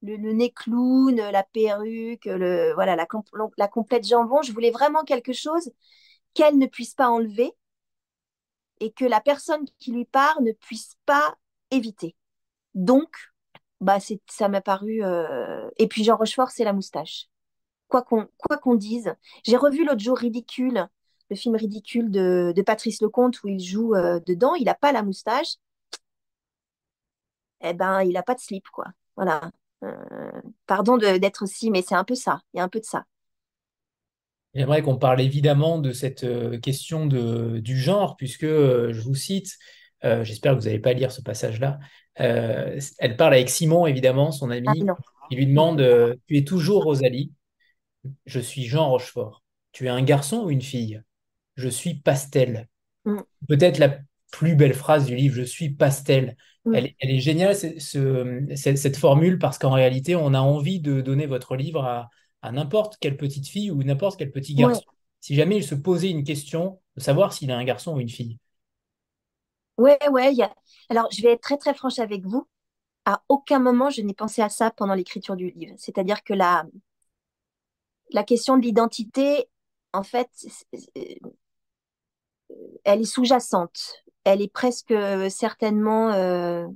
[0.02, 3.06] le, nez clown, la perruque, le, voilà, la,
[3.68, 4.42] complète jambon.
[4.42, 5.70] Je voulais vraiment quelque chose
[6.34, 7.52] qu'elle ne puisse pas enlever
[8.80, 11.36] et que la personne qui lui parle ne puisse pas
[11.70, 12.16] éviter.
[12.74, 13.16] Donc,
[13.80, 15.02] bah, ça m'a paru.
[15.02, 17.28] Euh, et puis Jean Rochefort, c'est la moustache.
[17.88, 19.14] Quoi qu'on dise.
[19.44, 20.88] J'ai revu l'autre jour Ridicule,
[21.30, 24.54] le film Ridicule de, de Patrice Lecomte où il joue euh, dedans.
[24.54, 25.56] Il n'a pas la moustache.
[27.60, 28.86] Eh ben, il n'a pas de slip, quoi.
[29.16, 29.50] Voilà.
[29.84, 32.40] Euh, pardon d'être aussi, mais c'est un peu ça.
[32.52, 33.04] Il y a un peu de ça.
[34.54, 39.14] J'aimerais qu'on parle évidemment de cette euh, question de, du genre, puisque euh, je vous
[39.14, 39.56] cite,
[40.02, 41.80] j'espère que vous n'allez pas lire ce passage-là.
[42.14, 44.68] elle parle avec Simon, évidemment, son ami.
[44.68, 44.94] Ah,
[45.30, 45.78] il lui demande
[46.28, 47.32] Tu es toujours Rosalie
[48.24, 49.42] Je suis Jean Rochefort.
[49.72, 51.02] Tu es un garçon ou une fille?
[51.56, 52.68] Je suis Pastel.
[53.04, 53.18] Mm.
[53.48, 53.98] Peut-être la
[54.30, 56.36] plus belle phrase du livre Je suis Pastel.
[56.74, 61.84] Elle, est géniale, cette formule, parce qu'en réalité, on a envie de donner votre livre
[61.84, 62.10] à,
[62.52, 64.82] n'importe quelle petite fille ou n'importe quel petit garçon.
[65.20, 68.08] Si jamais il se posait une question de savoir s'il est un garçon ou une
[68.08, 68.38] fille.
[69.78, 70.32] Ouais, ouais.
[70.32, 70.54] Y a...
[70.88, 72.46] Alors, je vais être très, très franche avec vous.
[73.04, 75.74] À aucun moment, je n'ai pensé à ça pendant l'écriture du livre.
[75.78, 76.64] C'est-à-dire que la,
[78.10, 79.48] la question de l'identité,
[79.92, 80.28] en fait,
[82.84, 86.12] elle est sous-jacente elle est presque euh, certainement.
[86.12, 86.66] Euh,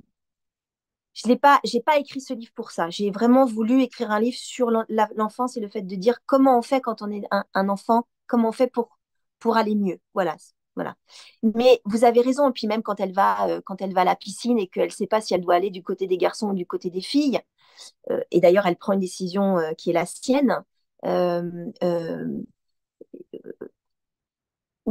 [1.13, 2.89] je n'ai pas, pas écrit ce livre pour ça.
[2.89, 4.71] J'ai vraiment voulu écrire un livre sur
[5.15, 8.49] l'enfance et le fait de dire comment on fait quand on est un, enfant, comment
[8.49, 9.99] on fait pour aller mieux.
[10.13, 10.37] Voilà,
[10.75, 10.95] voilà.
[11.43, 12.49] Mais vous avez raison.
[12.49, 14.85] Et puis même quand elle va, euh, quand elle va à la piscine et qu'elle
[14.85, 17.01] ne sait pas si elle doit aller du côté des garçons ou du côté des
[17.01, 17.41] filles.
[18.31, 20.63] et d'ailleurs, elle prend une décision qui est la sienne.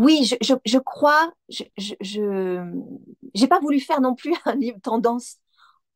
[0.01, 2.61] Oui, je, je, crois, je
[3.35, 5.37] n'ai pas voulu faire non plus un livre tendance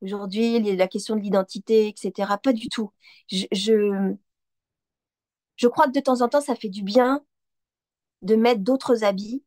[0.03, 2.39] aujourd'hui, la question de l'identité, etc.
[2.39, 2.93] Pas du tout.
[3.31, 4.15] Je, je,
[5.57, 7.25] je crois que de temps en temps, ça fait du bien
[8.23, 9.45] de mettre d'autres habits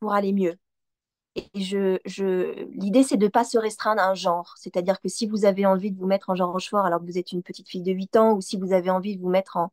[0.00, 0.58] pour aller mieux.
[1.36, 4.54] Et je, je, l'idée, c'est de ne pas se restreindre à un genre.
[4.58, 7.18] C'est-à-dire que si vous avez envie de vous mettre en genre Rochefort alors que vous
[7.18, 9.56] êtes une petite fille de 8 ans, ou si vous avez envie de vous mettre
[9.58, 9.72] en,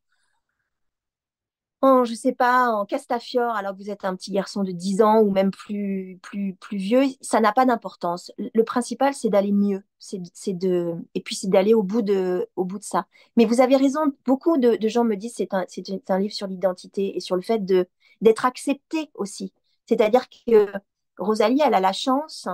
[1.82, 5.02] en, je sais pas, en Castafiore, alors que vous êtes un petit garçon de 10
[5.02, 8.32] ans ou même plus, plus, plus vieux, ça n'a pas d'importance.
[8.38, 9.84] Le principal, c'est d'aller mieux.
[9.98, 10.20] C'est,
[10.58, 13.08] de, et puis, c'est d'aller au bout de, au bout de ça.
[13.38, 16.48] Mais vous avez raison, beaucoup de, gens me disent c'est un, c'est un livre sur
[16.48, 17.88] l'identité et sur le fait de,
[18.22, 19.54] d'être accepté aussi.
[19.88, 20.72] C'est-à-dire que
[21.18, 22.48] Rosalie, elle a la chance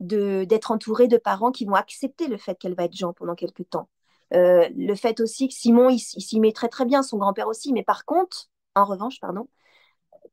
[0.00, 3.34] de, d'être entourée de parents qui vont accepter le fait qu'elle va être Jean pendant
[3.34, 3.88] quelques temps.
[4.34, 7.72] Euh, le fait aussi que Simon, il s'y met très très bien, son grand-père aussi,
[7.72, 9.48] mais par contre, en revanche, pardon,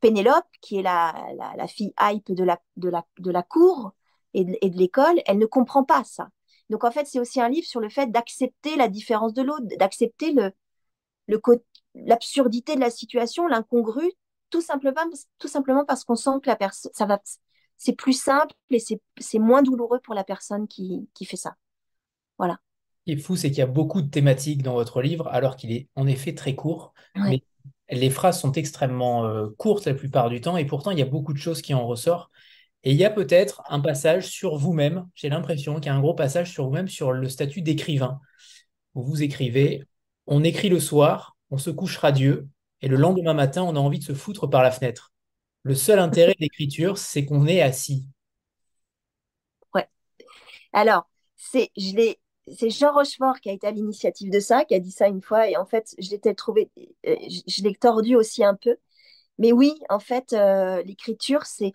[0.01, 1.15] Pénélope, qui est la,
[1.57, 3.93] la, fille hype de la, de la, de la cour
[4.33, 6.29] et de, de l'école, elle ne comprend pas ça.
[6.69, 9.65] Donc en fait, c'est aussi un livre sur le fait d'accepter la différence de l'autre,
[9.79, 10.51] d'accepter le,
[11.27, 11.39] le,
[11.93, 14.11] l'absurdité de la situation, l'incongru,
[14.49, 15.01] tout simplement,
[15.39, 17.21] tout simplement parce qu'on sent que la personne, ça va,
[17.77, 21.55] c'est plus simple et c'est moins douloureux pour la personne qui, qui fait ça.
[22.37, 22.59] Voilà.
[22.99, 25.55] Ce qui est fou, c'est qu'il y a beaucoup de thématiques dans votre livre, alors
[25.55, 26.93] qu'il est en effet très court.
[27.15, 27.43] Mais
[27.89, 31.05] les phrases sont extrêmement euh, courtes la plupart du temps et pourtant il y a
[31.05, 32.31] beaucoup de choses qui en ressortent.
[32.83, 36.01] Et il y a peut-être un passage sur vous-même, j'ai l'impression qu'il y a un
[36.01, 38.19] gros passage sur vous-même sur le statut d'écrivain,
[38.93, 39.83] vous écrivez
[40.27, 42.47] On écrit le soir, on se couche radieux,
[42.81, 45.11] et le lendemain matin, on a envie de se foutre par la fenêtre.
[45.63, 48.07] Le seul intérêt de l'écriture, c'est qu'on est assis.
[49.73, 49.87] Ouais.
[50.73, 54.75] Alors, c'est, je l'ai, c'est Jean Rochefort qui a été à l'initiative de ça, qui
[54.75, 56.69] a dit ça une fois, et en fait, je l'ai trouvé,
[57.03, 58.77] je, l'ai tordu aussi un peu.
[59.39, 61.73] Mais oui, en fait, euh, l'écriture, c'est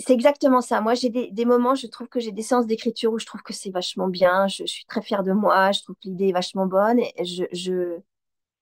[0.00, 0.80] c'est exactement ça.
[0.80, 3.52] Moi, j'ai des, moments, je trouve que j'ai des séances d'écriture où je trouve que
[3.52, 6.66] c'est vachement bien, je, suis très fière de moi, je trouve que l'idée est vachement
[6.66, 8.00] bonne, et je, je,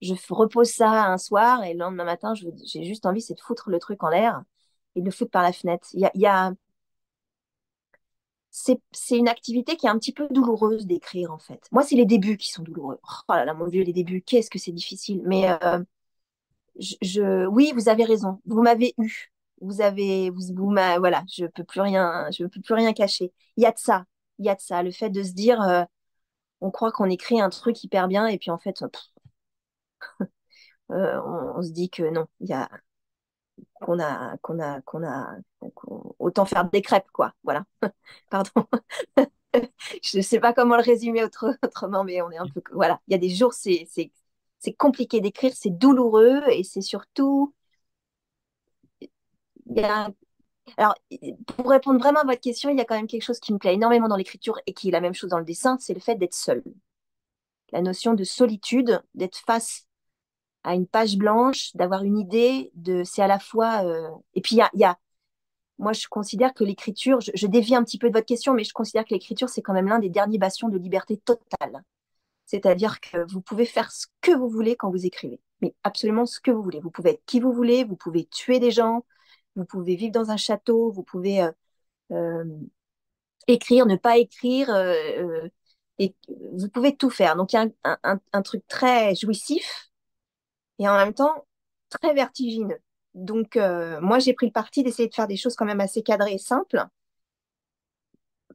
[0.01, 3.69] je repose ça un soir et le lendemain matin, j'ai juste envie, c'est de foutre
[3.69, 4.43] le truc en l'air
[4.95, 5.87] et de le foutre par la fenêtre.
[5.93, 6.53] Il y a,
[8.55, 8.79] C'est,
[9.09, 11.67] une activité qui est un petit peu douloureuse d'écrire, en fait.
[11.71, 12.99] Moi, c'est les débuts qui sont douloureux.
[13.27, 15.23] Oh là là, mon Dieu, les débuts, qu'est-ce que c'est difficile.
[15.25, 15.79] Mais euh,
[16.79, 18.39] je, oui, vous avez raison.
[18.45, 19.31] Vous m'avez eu.
[19.61, 20.41] Vous avez, vous,
[20.99, 23.33] voilà, je peux plus rien, je peux plus rien cacher.
[23.57, 24.05] Il y a de ça,
[24.39, 24.83] il y a de ça.
[24.83, 25.83] Le fait de se dire, euh,
[26.61, 28.83] on croit qu'on écrit un truc hyper bien et puis en fait,
[30.91, 31.21] euh,
[31.57, 32.69] on, se dit que non, il y a
[33.81, 35.35] qu'on a qu'on a qu'on a
[36.19, 37.33] autant faire des crêpes quoi.
[37.43, 37.65] Voilà.
[38.29, 38.67] Pardon.
[40.03, 42.99] je ne sais pas comment le résumer autrement, mais on est un peu voilà.
[43.07, 47.53] Il y a des jours c'est compliqué d'écrire, c'est douloureux et c'est surtout
[50.77, 50.95] alors,
[51.45, 53.57] pour répondre vraiment à votre question, il y a quand même quelque chose qui me
[53.59, 55.99] plaît énormément dans l'écriture et qui est la même chose dans le dessin, c'est le
[55.99, 56.63] fait d'être seul.
[57.71, 59.87] La notion de solitude, d'être face
[60.63, 63.83] à une page blanche, d'avoir une idée, de, c'est à la fois.
[63.85, 64.97] Euh, et puis, il y a,
[65.77, 68.73] moi, je considère que l'écriture, je, dévie un petit peu de votre question, mais je
[68.73, 71.83] considère que l'écriture, c'est quand même l'un des derniers bastions de liberté totale.
[72.45, 76.39] C'est-à-dire que vous pouvez faire ce que vous voulez quand vous écrivez, mais absolument ce
[76.39, 76.79] que vous voulez.
[76.79, 79.05] Vous pouvez être qui vous voulez, vous pouvez tuer des gens,
[79.55, 81.51] vous pouvez vivre dans un château, vous pouvez euh,
[82.11, 82.45] euh,
[83.47, 84.69] écrire, ne pas écrire,
[85.99, 86.15] et
[86.53, 87.35] vous pouvez tout faire.
[87.35, 89.92] Donc, il y a un truc très jouissif
[90.79, 91.45] et en même temps
[91.89, 92.79] très vertigineux.
[93.13, 96.01] Donc, euh, moi, j'ai pris le parti d'essayer de faire des choses quand même assez
[96.01, 96.83] cadrées et simples.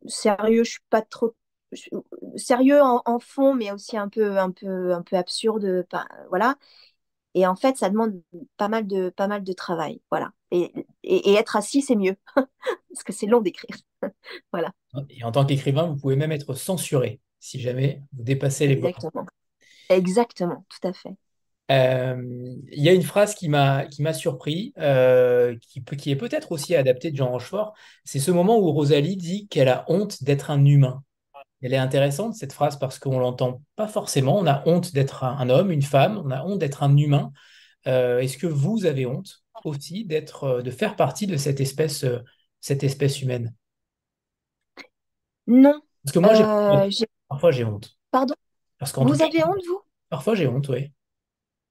[0.07, 1.35] Sérieux, je suis pas trop
[2.37, 5.87] sérieux en, fond, mais aussi un peu, un peu, un peu absurde.
[6.31, 6.57] voilà.
[7.35, 8.21] Et en fait, ça demande
[8.57, 10.01] pas mal de, pas mal de travail.
[10.11, 10.33] Voilà.
[10.51, 10.73] Et,
[11.05, 13.77] et, être assis, c'est mieux, parce que c'est long d'écrire.
[14.53, 14.73] voilà.
[15.11, 19.27] Et en tant qu'écrivain, vous pouvez même être censuré si jamais vous dépassez les Exactement.
[19.91, 21.17] Exactement, tout à fait.
[21.71, 22.17] Euh,
[22.73, 26.53] il y a une phrase qui m'a qui m'a surpris, euh, qui, qui est peut-être
[26.53, 27.75] aussi adaptée de Jean Rochefort.
[28.05, 31.03] C'est ce moment où Rosalie dit qu'elle a honte d'être un humain.
[31.61, 34.39] Elle est intéressante cette phrase parce qu'on l'entend pas forcément.
[34.39, 36.23] On a honte d'être un, homme, une femme.
[36.25, 37.33] On a honte d'être un humain.
[37.87, 42.07] Euh, est-ce que vous avez honte aussi d'être, de faire partie de cette espèce,
[42.61, 43.55] cette espèce humaine?
[45.49, 45.81] Non.
[46.05, 46.91] Parce que moi,
[47.29, 47.97] parfois j'ai honte.
[48.11, 48.35] Pardon?
[48.79, 49.81] Parce vous avez honte vous?
[50.09, 50.93] Parfois j'ai honte, oui.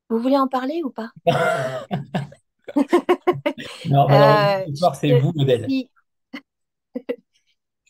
[0.09, 1.11] Vous voulez en parler ou pas?
[3.89, 5.67] Non, euh, c'est vous, modèle.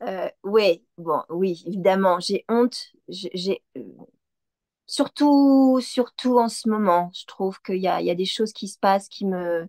[0.03, 2.91] Euh, oui, bon, oui, évidemment, j'ai honte.
[3.09, 3.82] J'ai euh,
[4.88, 8.78] surtout, surtout en ce moment, je trouve qu'il y y a des choses qui se
[8.80, 9.68] passent qui me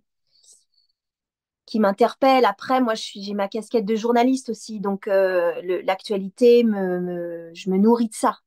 [1.67, 2.47] qui m'interpellent.
[2.47, 8.09] Après, moi, j'ai ma casquette de journaliste aussi, donc l'actualité, me, me, je me nourris
[8.09, 8.39] de ça.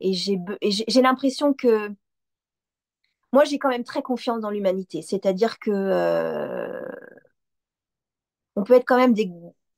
[0.00, 1.90] Et j'ai l'impression que
[3.34, 5.02] moi, j'ai quand même très confiance dans l'humanité.
[5.02, 6.80] C'est-à-dire que euh,
[8.54, 9.28] on peut être quand même des,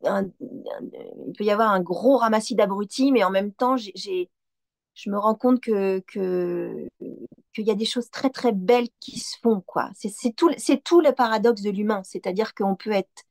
[0.05, 5.35] il peut y avoir un gros ramassis d'abrutis, mais en même temps, je me rends
[5.35, 9.91] compte que, qu'il y a des choses très très belles qui se font quoi.
[9.95, 13.25] C'est tout, c'est tout le paradoxe de l'humain, c'est-à-dire qu'on peut être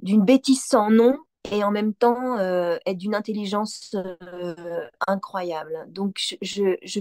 [0.00, 1.16] d'une bêtise sans nom
[1.52, 5.86] et en même temps euh, être d'une intelligence euh, incroyable.
[5.88, 7.00] Donc, je, je,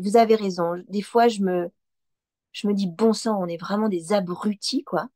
[0.00, 0.82] vous avez raison.
[0.88, 1.70] Des fois, je me,
[2.52, 5.08] je me dis, bon sang, on est vraiment des abrutis, quoi.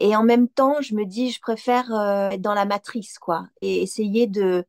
[0.00, 3.48] Et en même temps, je me dis, je préfère euh, être dans la matrice, quoi,
[3.62, 4.64] et essayer de...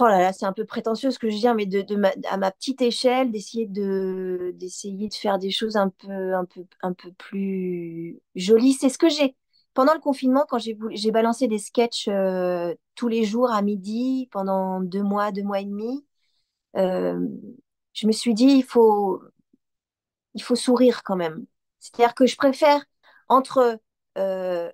[0.00, 2.00] Oh là là, c'est un peu prétentieux ce que je dis, mais de, de
[2.30, 6.64] à ma petite échelle, d'essayer de, d'essayer de faire des choses un peu, un peu,
[6.82, 8.72] un peu plus jolies.
[8.72, 9.36] C'est ce que j'ai
[9.74, 14.80] pendant le confinement, quand j'ai balancé des sketchs euh, tous les jours à midi pendant
[14.80, 16.06] deux mois, deux mois et demi,
[16.76, 17.18] euh,
[17.92, 19.20] je me suis dit, il faut,
[20.34, 21.44] il faut sourire quand même.
[21.80, 22.84] C'est-à-dire que je préfère
[23.28, 23.80] entre...
[24.16, 24.70] Euh,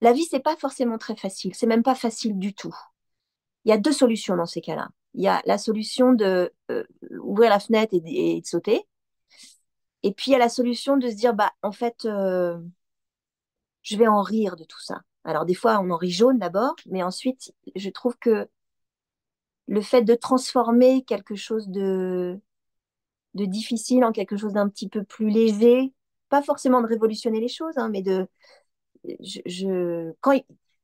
[0.00, 1.54] la vie, c'est pas forcément très facile.
[1.54, 2.74] C'est même pas facile du tout.
[3.64, 4.88] Il y a deux solutions dans ces cas-là.
[5.14, 6.52] Il y a la solution de
[7.20, 8.86] ouvrir la fenêtre et de sauter
[10.02, 12.58] et puis, il y a la solution de se dire, bah, en fait, euh,
[13.82, 15.02] je vais en rire de tout ça.
[15.24, 18.48] Alors, des fois, on en rit jaune d'abord, mais ensuite, je trouve que
[19.68, 22.40] le fait de transformer quelque chose de,
[23.34, 25.92] difficile en quelque chose d'un petit peu plus léger,
[26.28, 28.26] pas forcément de révolutionner les choses, hein, mais de.
[29.04, 30.38] Je, quand,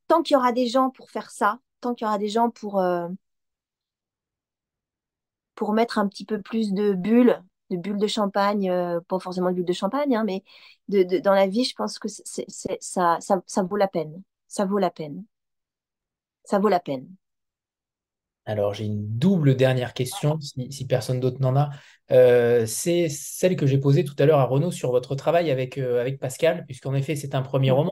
[0.07, 2.49] tant qu'il y aura des gens pour faire ça, tant qu'il y aura des gens
[2.49, 3.07] pour, euh,
[5.55, 9.49] pour mettre un petit peu plus de bulles de bulles de champagne, euh, pas forcément
[9.49, 10.43] de bulles de champagne, hein, mais
[10.87, 12.45] de, dans la vie, je pense que c'est,
[12.79, 14.21] ça, ça, ça, vaut la peine.
[14.47, 15.23] Ça vaut la peine.
[16.43, 17.07] Ça vaut la peine.
[18.45, 21.69] Alors, j'ai une double dernière question, si, personne d'autre n'en a.
[22.11, 25.77] Euh, c'est celle que j'ai posée tout à l'heure à Renaud sur votre travail avec,
[25.77, 27.91] euh, avec Pascal, puisqu'en effet, c'est un premier roman.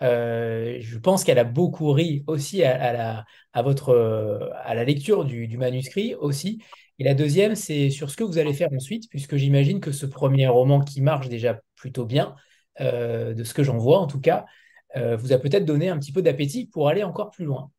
[0.00, 5.46] Je pense qu'elle a beaucoup ri aussi à, la, à votre, à la lecture du,
[5.46, 6.60] du, manuscrit aussi.
[6.98, 10.06] Et la deuxième, c'est sur ce que vous allez faire ensuite, puisque j'imagine que ce
[10.06, 12.34] premier roman qui marche déjà plutôt bien,
[12.80, 14.46] de ce que j'en vois en tout cas,
[14.94, 17.70] vous a peut-être donné un petit peu d'appétit pour aller encore plus loin.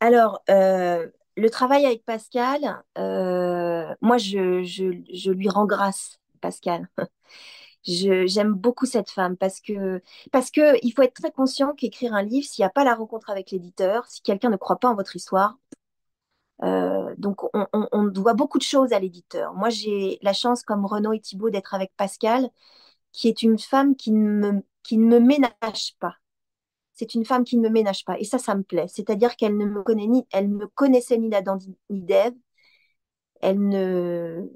[0.00, 1.06] Alors, euh,
[1.36, 6.88] le travail avec Pascal, euh, moi, je, lui rends grâce, Pascal.
[7.84, 10.02] J'aime beaucoup cette femme parce que,
[10.32, 13.30] parce que faut être très conscient qu'écrire un livre, s'il n'y a pas la rencontre
[13.30, 15.58] avec l'éditeur, si quelqu'un ne croit pas en votre histoire,
[16.62, 19.54] euh, donc on, doit beaucoup de choses à l'éditeur.
[19.54, 22.48] Moi, j'ai la chance, comme Renaud et Thibault, d'être avec Pascal,
[23.12, 26.16] qui est une femme qui ne qui ne me ménage pas
[27.00, 28.18] c'est une femme qui ne me ménage pas.
[28.18, 28.86] Et ça, ça me plaît.
[28.88, 31.58] C'est-à-dire qu'elle ne me connaît ni, elle me connaissait ni d'Adam
[31.88, 32.34] ni d'Ève.
[33.40, 34.46] Elle ne,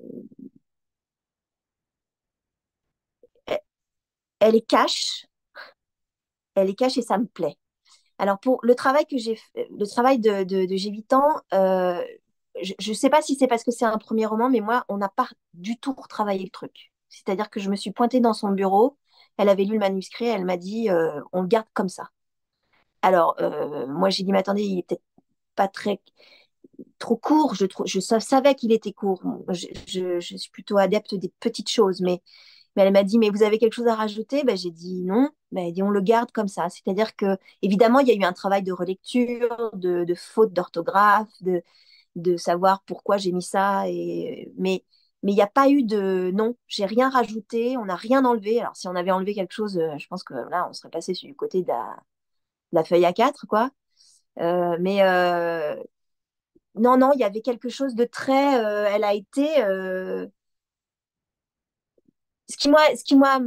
[4.40, 5.26] elle, est cache.
[6.56, 7.56] Elle est cache et ça me plaît.
[8.18, 12.02] Alors pour le travail que j'ai, le travail de, de, J'ai 8 ans, euh,
[12.62, 14.96] je ne sais pas si c'est parce que c'est un premier roman, mais moi, on
[14.98, 16.92] n'a pas du tout retravaillé le truc.
[17.08, 18.96] C'est-à-dire que je me suis pointée dans son bureau,
[19.36, 22.10] elle avait lu le manuscrit, elle m'a dit, euh, on le garde comme ça.
[23.02, 25.00] Alors, euh, moi, j'ai dit, mais attendez, il était
[25.56, 26.00] pas très
[26.98, 27.54] trop court.
[27.54, 29.22] Je, je savais qu'il était court.
[29.50, 32.22] Je, suis plutôt adepte des petites choses, mais,
[32.76, 34.44] mais elle m'a dit, mais vous avez quelque chose à rajouter?
[34.44, 35.30] Ben, J'ai dit non.
[35.52, 36.68] Ben, elle dit, on le garde comme ça.
[36.68, 41.62] C'est-à-dire que, évidemment, il y a eu un travail de relecture, de, faute d'orthographe, de,
[42.16, 43.88] de savoir pourquoi j'ai mis ça.
[43.88, 44.84] Et, mais
[45.24, 48.60] mais il n'y a pas eu de non, j'ai rien rajouté, on n'a rien enlevé.
[48.60, 51.12] Alors si on avait enlevé quelque chose, euh, je pense que là, on serait passé
[51.14, 51.68] du côté de
[52.72, 53.70] la, feuille A4, quoi.
[54.40, 55.76] Euh, mais euh,
[56.74, 58.54] non, non, il y avait quelque chose de très.
[58.94, 59.46] Elle a été.
[62.48, 63.40] Ce qui moi, ce qui moi,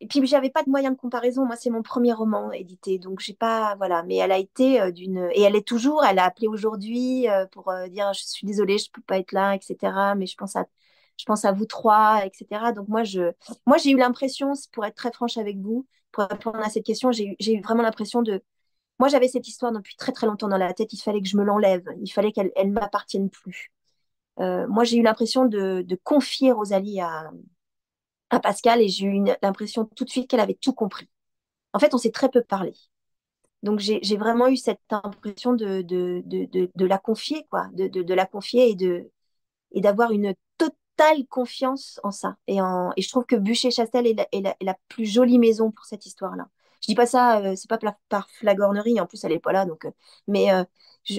[0.00, 1.44] et puis j'avais pas de moyen de comparaison.
[1.46, 4.02] Moi, c'est mon premier roman édité, donc j'ai pas, voilà.
[4.04, 6.04] Mais elle a été d'une, et elle est toujours.
[6.04, 10.14] Elle a appelé aujourd'hui pour dire, je suis désolée, je peux pas être là, etc.
[10.16, 10.66] Mais je pense à,
[11.18, 12.72] je pense à vous trois, etc.
[12.74, 13.32] Donc moi, je,
[13.66, 17.12] moi, j'ai eu l'impression, pour être très franche avec vous, pour répondre à cette question,
[17.12, 18.42] j'ai eu vraiment l'impression de
[19.00, 20.92] moi, j'avais cette histoire depuis très très longtemps dans la tête.
[20.92, 21.84] Il fallait que je me l'enlève.
[22.02, 23.72] Il fallait qu'elle ne m'appartienne plus.
[24.40, 27.30] Euh, moi, j'ai eu l'impression de, confier Rosalie à,
[28.30, 31.08] à Pascal et j'ai eu l'impression tout de suite qu'elle avait tout compris.
[31.72, 32.72] En fait, on s'est très peu parlé.
[33.62, 38.76] Donc, j'ai vraiment eu cette impression de, la confier, quoi, de, la confier
[39.72, 42.36] et d'avoir une totale confiance en ça.
[42.46, 46.48] Et, je trouve que Bûcher-Chastel est, la plus jolie maison pour cette histoire-là.
[46.80, 47.78] Je dis pas ça, euh, c'est pas
[48.08, 49.84] par flagornerie, en plus elle est pas là, donc.
[49.84, 49.90] Euh,
[50.26, 50.64] mais euh,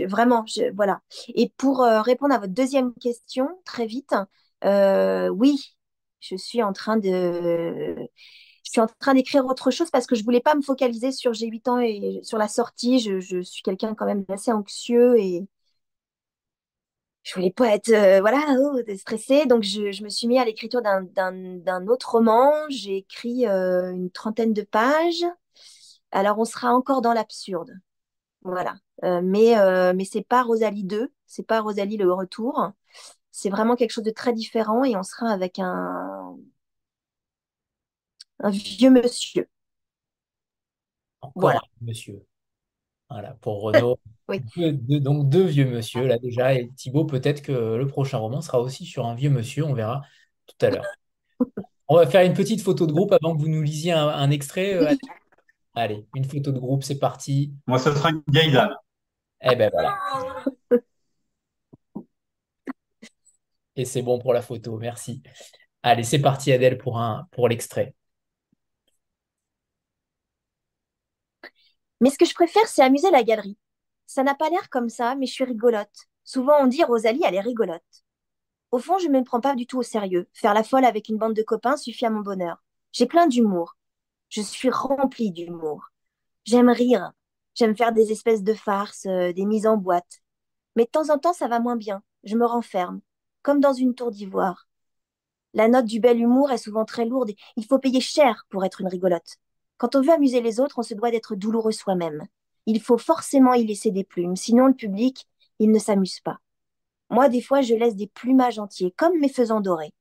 [0.07, 1.01] vraiment, voilà.
[1.36, 4.14] Et pour répondre à votre deuxième question, très vite,
[4.64, 5.76] oui,
[6.22, 7.95] je suis en train de,
[8.63, 11.34] je suis en train d'écrire autre chose parce que je voulais pas me focaliser sur
[11.34, 12.99] j'ai 8 ans et sur la sortie.
[12.99, 15.47] Je, suis quelqu'un quand même assez anxieux et
[17.24, 17.89] je voulais pas être
[18.22, 19.45] voilà oh, stressée.
[19.45, 22.51] Donc je, me suis mis à l'écriture d'un autre roman.
[22.69, 25.26] J'ai écrit une trentaine de pages
[26.11, 27.72] alors on sera encore dans l'absurde.
[28.43, 28.76] Voilà.
[29.03, 32.72] Euh, mais euh, mais c'est pas Rosalie 2, c'est pas Rosalie le retour.
[33.32, 36.36] C'est vraiment quelque chose de très différent et on sera avec un,
[38.39, 39.47] un vieux monsieur.
[41.36, 41.61] voilà.
[41.82, 42.25] monsieur.
[43.09, 43.99] Voilà, pour Renaud.
[44.29, 46.53] donc deux vieux monsieur là déjà.
[46.53, 50.01] Et Thibaut, peut-être que le prochain roman sera aussi sur un vieux monsieur, on verra
[50.47, 50.86] tout à l'heure.
[51.89, 54.75] on va faire une petite photo de groupe avant que vous nous lisiez un, extrait.
[54.75, 54.95] Euh,
[55.75, 57.53] Allez, une photo de groupe, c'est parti.
[57.67, 58.75] Moi, ce sera une vieille dame.
[59.41, 59.97] Eh ben voilà.
[63.82, 65.23] Et c'est bon pour la photo, merci.
[65.82, 67.01] Allez, c'est parti Adèle pour,
[67.32, 67.95] pour l'extrait.
[71.99, 73.57] Mais ce que je préfère, c'est amuser la galerie.
[74.05, 76.09] Ça n'a pas l'air comme ça, mais je suis rigolote.
[76.23, 77.82] Souvent, on dit Rosalie, elle est rigolote.
[78.69, 80.29] Au fond, je ne me prends pas du tout au sérieux.
[80.32, 82.61] Faire la folle avec une bande de copains suffit à mon bonheur.
[82.91, 83.77] J'ai plein d'humour.
[84.29, 85.86] Je suis remplie d'humour.
[86.43, 87.13] J'aime rire.
[87.55, 90.19] J'aime faire des espèces de farces, euh, des mises en boîte.
[90.75, 92.03] Mais de temps en temps, ça va moins bien.
[92.23, 93.01] Je me renferme,
[93.42, 94.68] comme dans une tour d'ivoire.
[95.54, 97.32] La note du bel humour est souvent très lourde.
[97.58, 99.38] il faut payer cher pour être une rigolote.
[99.78, 102.26] Quand on veut amuser les autres, on se doit d'être douloureux soi-même.
[102.66, 105.28] Il faut forcément y laisser des plumes, sinon le public,
[105.60, 106.39] il ne s'amuse pas.
[107.10, 109.94] Moi, des fois, je laisse des plumages entiers, comme mes faisans dorés.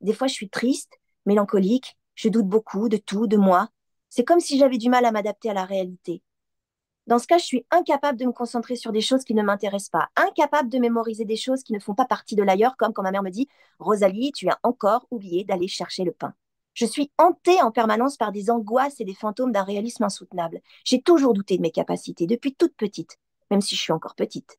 [0.00, 3.68] Des fois, je suis triste, mélancolique, je doute beaucoup de tout, de moi.
[4.08, 6.22] C'est comme si j'avais du mal à m'adapter à la réalité.
[7.08, 9.90] Dans ce cas, je suis incapable de me concentrer sur des choses qui ne m'intéressent
[9.90, 13.02] pas, incapable de mémoriser des choses qui ne font pas partie de l'ailleurs, comme quand
[13.02, 13.48] ma mère me dit
[13.80, 16.34] Rosalie, tu as encore oublié d'aller chercher le pain.
[16.74, 20.60] Je suis hantée en permanence par des angoisses et des fantômes d'un réalisme insoutenable.
[20.84, 23.18] J'ai toujours douté de mes capacités, depuis toute petite,
[23.50, 24.58] même si je suis encore petite.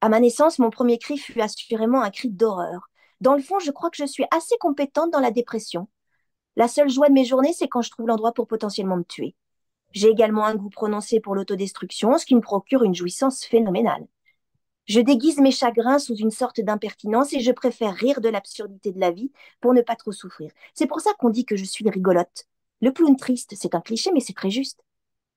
[0.00, 2.88] À ma naissance, mon premier cri fut assurément un cri d'horreur.
[3.20, 5.88] Dans le fond, je crois que je suis assez compétente dans la dépression.
[6.56, 9.34] La seule joie de mes journées, c'est quand je trouve l'endroit pour potentiellement me tuer.
[9.92, 14.06] J'ai également un goût prononcé pour l'autodestruction, ce qui me procure une jouissance phénoménale.
[14.86, 19.00] Je déguise mes chagrins sous une sorte d'impertinence et je préfère rire de l'absurdité de
[19.00, 19.30] la vie
[19.60, 20.50] pour ne pas trop souffrir.
[20.74, 22.46] C'est pour ça qu'on dit que je suis rigolote.
[22.80, 24.80] Le clown triste, c'est un cliché, mais c'est très juste.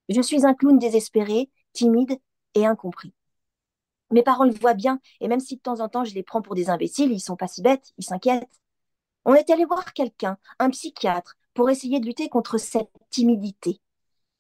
[0.10, 2.18] Je suis un clown désespéré, timide
[2.56, 3.14] et incompris.
[4.12, 6.42] Mes parents le voient bien, et même si de temps en temps je les prends
[6.42, 8.60] pour des imbéciles, ils sont pas si bêtes, ils s'inquiètent.
[9.26, 13.80] On est allé voir quelqu'un, un psychiatre, pour essayer de lutter contre cette timidité.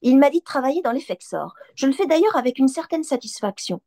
[0.03, 1.55] Il m'a dit de travailler dans l'effexor.
[1.75, 3.81] Je le fais d'ailleurs avec une certaine satisfaction.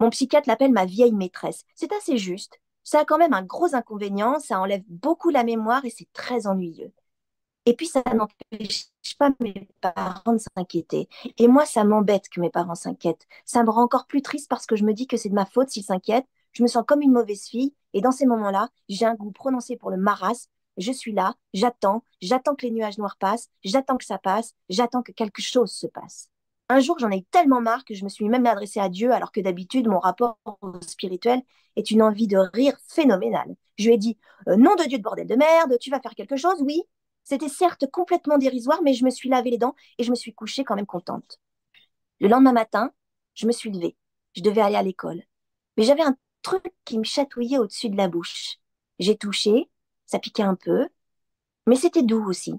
[0.00, 1.64] Mon psychiatre l'appelle ma vieille maîtresse.
[1.76, 2.60] C'est assez juste.
[2.82, 6.48] Ça a quand même un gros inconvénient, ça enlève beaucoup la mémoire et c'est très
[6.48, 6.92] ennuyeux.
[7.64, 8.86] Et puis ça n'empêche
[9.20, 11.08] pas mes parents de s'inquiéter.
[11.38, 13.28] Et moi, ça m'embête que mes parents s'inquiètent.
[13.44, 15.46] Ça me rend encore plus triste parce que je me dis que c'est de ma
[15.46, 16.26] faute s'ils s'inquiètent.
[16.50, 17.72] Je me sens comme une mauvaise fille.
[17.94, 22.04] Et dans ces moments-là, j'ai un goût prononcé pour le marasme je suis là, j'attends,
[22.20, 25.86] j'attends que les nuages noirs passent, j'attends que ça passe, j'attends que quelque chose se
[25.86, 26.28] passe.
[26.68, 29.12] Un jour, j'en ai eu tellement marre que je me suis même adressée à Dieu,
[29.12, 30.38] alors que d'habitude, mon rapport
[30.86, 31.42] spirituel
[31.76, 33.54] est une envie de rire phénoménale.
[33.78, 34.18] Je lui ai dit
[34.48, 36.62] euh, Nom de Dieu de bordel de merde, tu vas faire quelque chose?
[36.62, 36.82] Oui.
[37.24, 40.34] C'était certes complètement dérisoire, mais je me suis lavé les dents et je me suis
[40.34, 41.40] couchée quand même contente.
[42.20, 42.92] Le lendemain matin,
[43.34, 43.96] je me suis levée.
[44.34, 45.22] Je devais aller à l'école.
[45.76, 48.58] Mais j'avais un truc qui me chatouillait au-dessus de la bouche.
[48.98, 49.70] J'ai touché,
[50.12, 50.88] ça piquait un peu,
[51.66, 52.52] mais c'était doux aussi.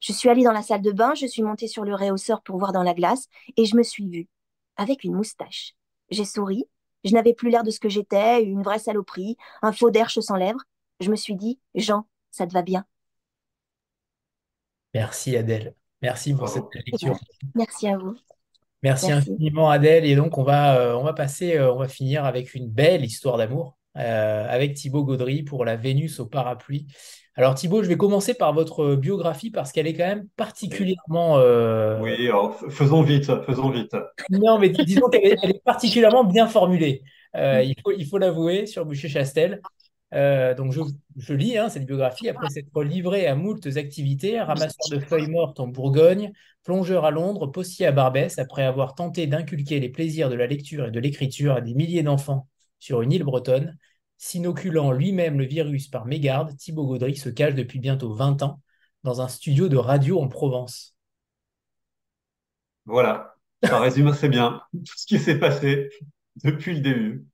[0.00, 2.58] Je suis allée dans la salle de bain, je suis montée sur le réhausseur pour
[2.58, 3.26] voir dans la glace,
[3.56, 4.28] et je me suis vue,
[4.76, 5.72] avec une moustache.
[6.10, 6.66] J'ai souri,
[7.02, 10.36] je n'avais plus l'air de ce que j'étais, une vraie saloperie, un faux derche sans
[10.36, 10.60] lèvres.
[11.00, 12.84] Je me suis dit, Jean, ça te va bien?
[14.92, 15.74] Merci Adèle.
[16.02, 17.18] Merci pour cette lecture.
[17.54, 18.14] Merci à vous.
[18.82, 20.04] Merci, infiniment Adèle.
[20.04, 23.06] Et donc on va, euh, on va passer, euh, on va finir avec une belle
[23.06, 23.78] histoire d'amour.
[23.96, 26.86] Euh, avec Thibaut Gaudry pour la Vénus au parapluie.
[27.36, 31.38] Alors Thibaut, je vais commencer par votre biographie parce qu'elle est quand même particulièrement...
[31.38, 32.28] Euh, oui,
[32.70, 33.96] faisons vite, faisons vite.
[34.30, 37.02] Non, mais disons qu'elle est, particulièrement bien formulée.
[37.36, 39.60] Euh, il faut il faut l'avouer sur Boucher-Chastel.
[40.12, 40.80] donc je,
[41.16, 45.60] je lis hein, cette biographie après s'être livré à moultes activités, ramasseur de feuilles mortes
[45.60, 46.32] en Bourgogne,
[46.64, 50.86] plongeur à Londres, postier à Barbès, après avoir tenté d'inculquer les plaisirs de la lecture
[50.86, 52.48] et de l'écriture à des milliers d'enfants
[52.84, 53.78] sur une île bretonne.
[54.18, 58.60] S'inoculant lui-même le virus par mégarde, Thibaut Gaudry se cache depuis bientôt 20 ans
[59.04, 60.94] dans un studio de radio en Provence.
[62.84, 65.88] Voilà, ça résume assez bien tout ce qui s'est passé
[66.44, 67.24] depuis le début.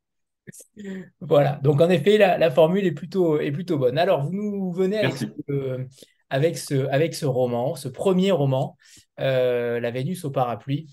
[1.20, 3.98] Voilà, donc en effet, la, formule est plutôt, est plutôt bonne.
[3.98, 5.26] Alors, vous nous venez avec ce,
[6.30, 8.76] avec ce, avec ce roman, ce premier roman,
[9.18, 10.88] euh, La Vénus au parapluie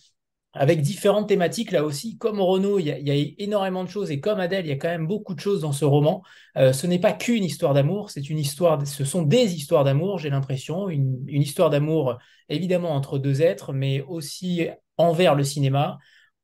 [0.57, 2.17] avec différentes thématiques là aussi.
[2.17, 4.89] Comme Renaud, il y, a, énormément de choses et comme Adèle, il y a quand
[4.89, 6.23] même beaucoup de choses dans ce roman.
[6.57, 8.85] Euh, ce n'est pas qu'une histoire d'amour, c'est une histoire.
[8.85, 12.17] Ce sont des histoires d'amour, j'ai l'impression, une, histoire d'amour
[12.49, 14.67] évidemment entre deux êtres, mais aussi
[14.97, 15.97] envers le cinéma,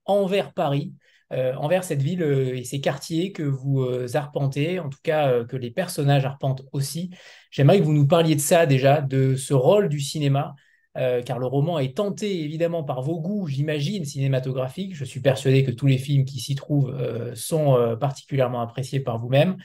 [0.05, 0.93] envers Paris.
[1.31, 5.57] Euh, envers cette ville euh, et ces quartiers que vous arpentez, en tout cas que
[5.57, 7.09] les personnages arpentent aussi.
[7.49, 10.53] J'aimerais que vous nous parliez de ça déjà, de ce rôle du cinéma,
[10.95, 14.95] euh, car le roman est tenté évidemment par vos goûts, j'imagine, cinématographiques.
[14.95, 18.99] Je suis persuadé que tous les films qui s'y trouvent euh, sont euh, particulièrement appréciés
[18.99, 19.57] par vous-même.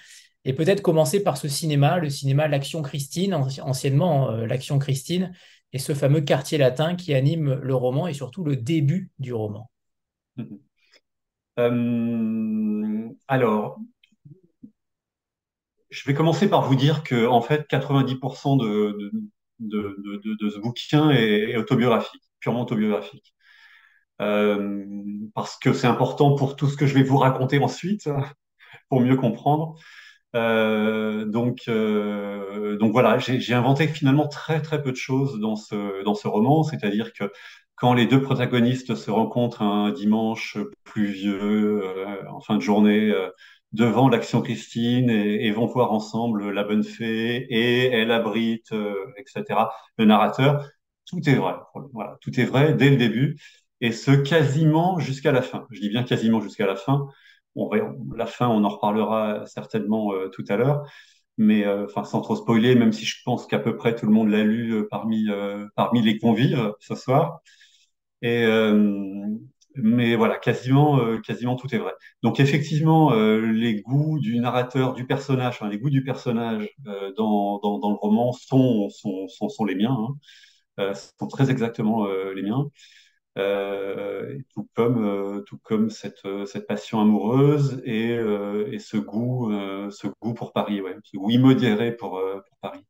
[0.44, 5.32] Et peut-être commencer par ce cinéma, le cinéma L'Action Christine, anciennement L'Action Christine,
[5.74, 9.70] et ce fameux quartier latin qui anime le roman et surtout le début du roman.
[13.26, 13.78] alors,
[15.90, 19.12] je vais commencer par vous dire que en fait, 90% de, de,
[19.60, 23.34] ce bouquin est, autobiographique, purement autobiographique.
[24.20, 24.84] Euh,
[25.34, 28.08] parce que c'est important pour tout ce que je vais vous raconter ensuite,
[28.88, 29.76] pour mieux comprendre.
[30.36, 36.04] Euh, donc, euh, donc voilà, j'ai inventé finalement très très peu de choses dans ce,
[36.04, 37.32] dans ce roman, c'est-à-dire que
[37.76, 41.82] quand les deux protagonistes se rencontrent un dimanche pluvieux,
[42.28, 43.14] en fin de journée,
[43.72, 49.70] devant l'Action Christine et, vont voir ensemble la bonne fée et elle abrite, euh, etc.
[49.98, 50.66] Le narrateur,
[51.06, 51.54] tout est vrai.
[51.92, 53.38] Voilà, tout est vrai dès le début
[53.80, 55.66] et ce quasiment jusqu'à la fin.
[55.70, 57.06] Je dis bien quasiment jusqu'à la fin.
[57.56, 57.70] On,
[58.14, 60.84] la fin, on en reparlera certainement euh, tout à l'heure,
[61.38, 64.12] mais euh, enfin sans trop spoiler, même si je pense qu'à peu près tout le
[64.12, 65.26] monde l'a lu parmi
[65.76, 67.40] parmi les convives ce soir.
[68.22, 68.44] Et
[69.76, 71.92] mais voilà, quasiment, euh, quasiment tout est vrai.
[72.22, 77.12] Donc effectivement, euh, les goûts du narrateur, du personnage, enfin, les goûts du personnage euh,
[77.16, 79.96] dans, dans, dans, le roman sont, sont, sont, sont les miens,
[80.78, 82.70] hein, sont très exactement les miens.
[84.54, 88.10] tout comme, tout comme cette, cette passion amoureuse et,
[88.72, 89.50] et ce goût,
[89.90, 92.84] ce goût pour Paris, ouais, ce goût immodéré pour, pour Paris.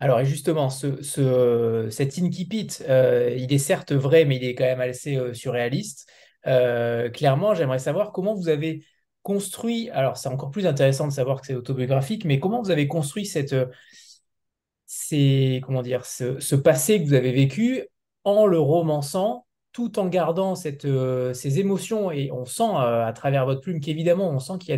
[0.00, 4.64] Alors, justement, ce, ce, cet incipit, euh, il est certes vrai, mais il est quand
[4.64, 6.08] même assez euh, surréaliste.
[6.46, 8.84] Euh, clairement, j'aimerais savoir comment vous avez
[9.22, 12.86] construit, alors c'est encore plus intéressant de savoir que c'est autobiographique, mais comment vous avez
[12.88, 13.54] construit cette,
[15.62, 17.84] comment dire, ce, passé que vous avez vécu
[18.24, 20.86] en le romançant, tout en gardant cette,
[21.32, 24.76] ces émotions, et on sent à travers votre plume qu'évidemment, on sent qu'il y a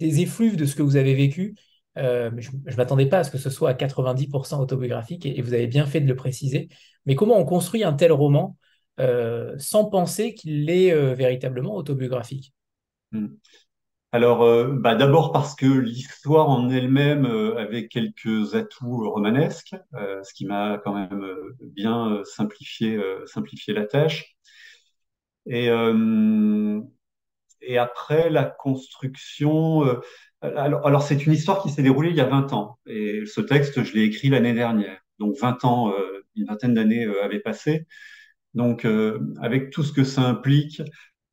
[0.00, 1.54] des effluves de ce que vous avez vécu,
[1.96, 5.54] euh, je ne m'attendais pas à ce que ce soit à 90% autobiographique et, vous
[5.54, 6.68] avez bien fait de le préciser.
[7.06, 8.56] Mais comment on construit un tel roman
[9.00, 12.52] euh, sans penser qu'il est euh, véritablement autobiographique?
[13.12, 13.28] Hmm.
[14.12, 20.80] Alors, bah, d'abord parce que l'histoire en elle-même avait quelques atouts romanesques, ce qui m'a
[20.82, 21.20] quand même
[21.60, 22.98] bien simplifié,
[23.68, 24.36] la tâche.
[25.44, 25.68] Et
[27.76, 30.00] après, la construction,
[30.56, 32.78] alors, c'est une histoire qui s'est déroulée il y a 20 ans.
[32.86, 35.00] Et ce texte, je l'ai écrit l'année dernière.
[35.18, 37.86] Donc 20 ans, euh, une vingtaine d'années euh, avaient passé.
[38.54, 40.82] Donc euh, avec tout ce que ça implique,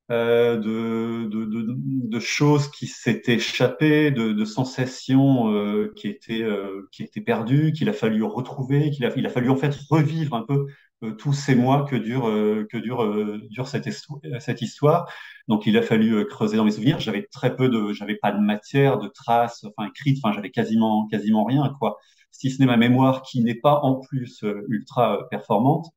[0.09, 5.51] de, choses qui s'étaient échappées, de, sensations
[5.95, 6.45] qui étaient
[6.91, 10.35] qui étaient perdues, qu'il a fallu retrouver, qu'il a, il a fallu en fait revivre
[10.35, 10.67] un peu
[11.17, 12.29] tous ces mois que dure
[12.73, 15.07] dure dure cette, histoire
[15.47, 16.99] donc il a fallu euh, creuser dans mes souvenirs.
[16.99, 21.07] J'avais très peu de, j'avais pas de matière, de traces, enfin écrites, enfin j'avais quasiment
[21.07, 21.97] quasiment rien quoi.
[22.31, 25.87] Si ce n'est ma mémoire qui n'est pas en plus euh, ultra euh, performante.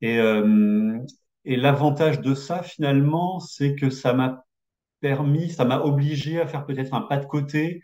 [0.00, 0.18] Et
[1.44, 4.44] et l'avantage de ça finalement, c'est que ça m'a
[5.00, 7.82] permis, ça m'a obligé à faire peut-être un pas de côté,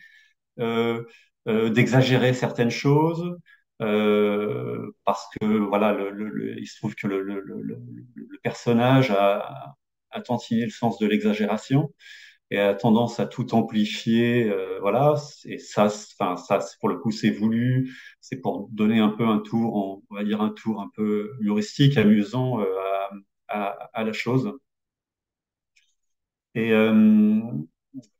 [0.60, 1.04] euh,
[1.48, 3.36] euh, d'exagérer certaines choses,
[3.82, 9.76] euh, parce que voilà, le, le, il se trouve que le, le personnage a,
[10.10, 11.92] à tantiner le sens de l'exagération
[12.50, 14.44] et a tendance à tout amplifier.
[14.50, 15.14] Euh, voilà,
[15.46, 17.92] et ça, enfin ça, pour le coup, c'est voulu.
[18.20, 19.74] C'est pour donner un peu un tour,
[20.10, 22.66] on va dire un tour un peu humoristique, amusant euh,
[23.48, 24.52] à, à, à, la chose.
[26.54, 27.40] Et euh,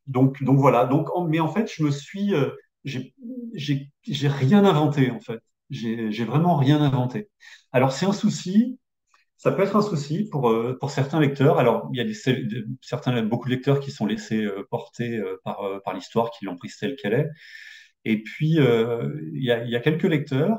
[0.06, 0.85] donc, donc voilà.
[0.86, 2.51] Donc, mais en fait, je me suis, euh,
[2.85, 5.40] j'ai rien inventé en fait.
[5.70, 7.28] J'ai vraiment rien inventé.
[7.73, 8.78] Alors c'est un souci
[9.36, 11.59] ça peut être un souci pour, euh, pour certains lecteurs.
[11.59, 12.15] Alors, il y a des,
[12.81, 16.56] certains, beaucoup de lecteurs qui sont laissés euh, porter euh, par, par l'histoire, qui l'ont
[16.56, 17.28] prise telle qu'elle est.
[18.05, 20.59] Et puis, il y, a, y a quelques lecteurs,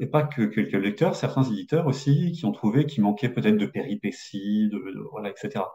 [0.00, 3.66] et pas que quelques lecteurs, certains éditeurs aussi, qui ont trouvé qu'il manquait peut-être de
[3.66, 4.78] péripéties, de,
[5.12, 5.74] voilà, etc.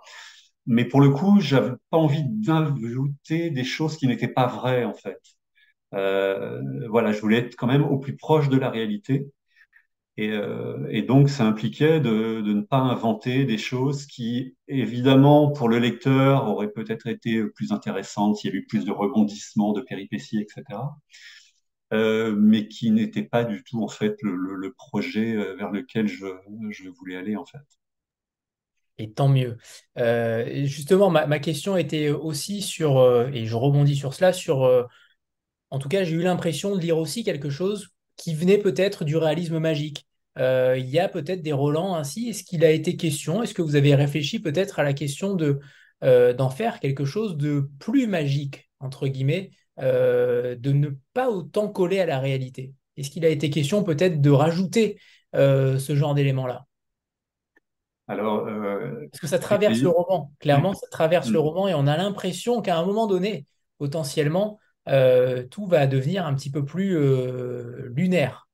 [0.67, 4.93] Mais pour le coup, j'avais pas envie d'ajouter des choses qui n'étaient pas vraies, en
[4.93, 5.19] fait.
[5.91, 9.31] Voilà, je voulais être quand même au plus proche de la réalité.
[10.19, 15.79] Euh, et, donc, ça impliquait de, ne pas inventer des choses qui, évidemment, pour le
[15.79, 20.39] lecteur, auraient peut-être été plus intéressantes s'il y avait eu plus de rebondissements, de péripéties,
[20.39, 20.79] etc.
[21.91, 26.89] Euh, mais qui n'étaient pas du tout, en fait, le, projet euh, vers lequel je,
[26.89, 27.59] voulais aller, en fait.
[28.97, 29.57] Et tant mieux.
[30.65, 33.01] justement, ma, ma, question était aussi sur,
[33.33, 34.89] et je rebondis sur cela, sur,
[35.71, 39.17] en tout cas, j'ai eu l'impression de lire aussi quelque chose qui venait peut-être du
[39.17, 40.05] réalisme magique.
[40.37, 42.29] Euh, il y a peut-être des Roland ainsi.
[42.29, 43.43] Est-ce qu'il a été question?
[43.43, 45.59] Est-ce que vous avez réfléchi peut-être à la question de
[46.03, 51.67] euh, d'en faire quelque chose de plus magique entre guillemets, euh, de ne pas autant
[51.67, 52.73] coller à la réalité?
[52.95, 54.99] Est-ce qu'il a été question peut-être de rajouter
[55.33, 56.65] ce genre d'éléments-là
[58.07, 60.31] alors, Parce que ça traverse le roman.
[60.39, 63.45] Clairement, ça traverse le roman et on a l'impression qu'à un moment donné,
[63.77, 66.97] potentiellement, tout va devenir un petit peu plus
[67.89, 68.49] lunaire.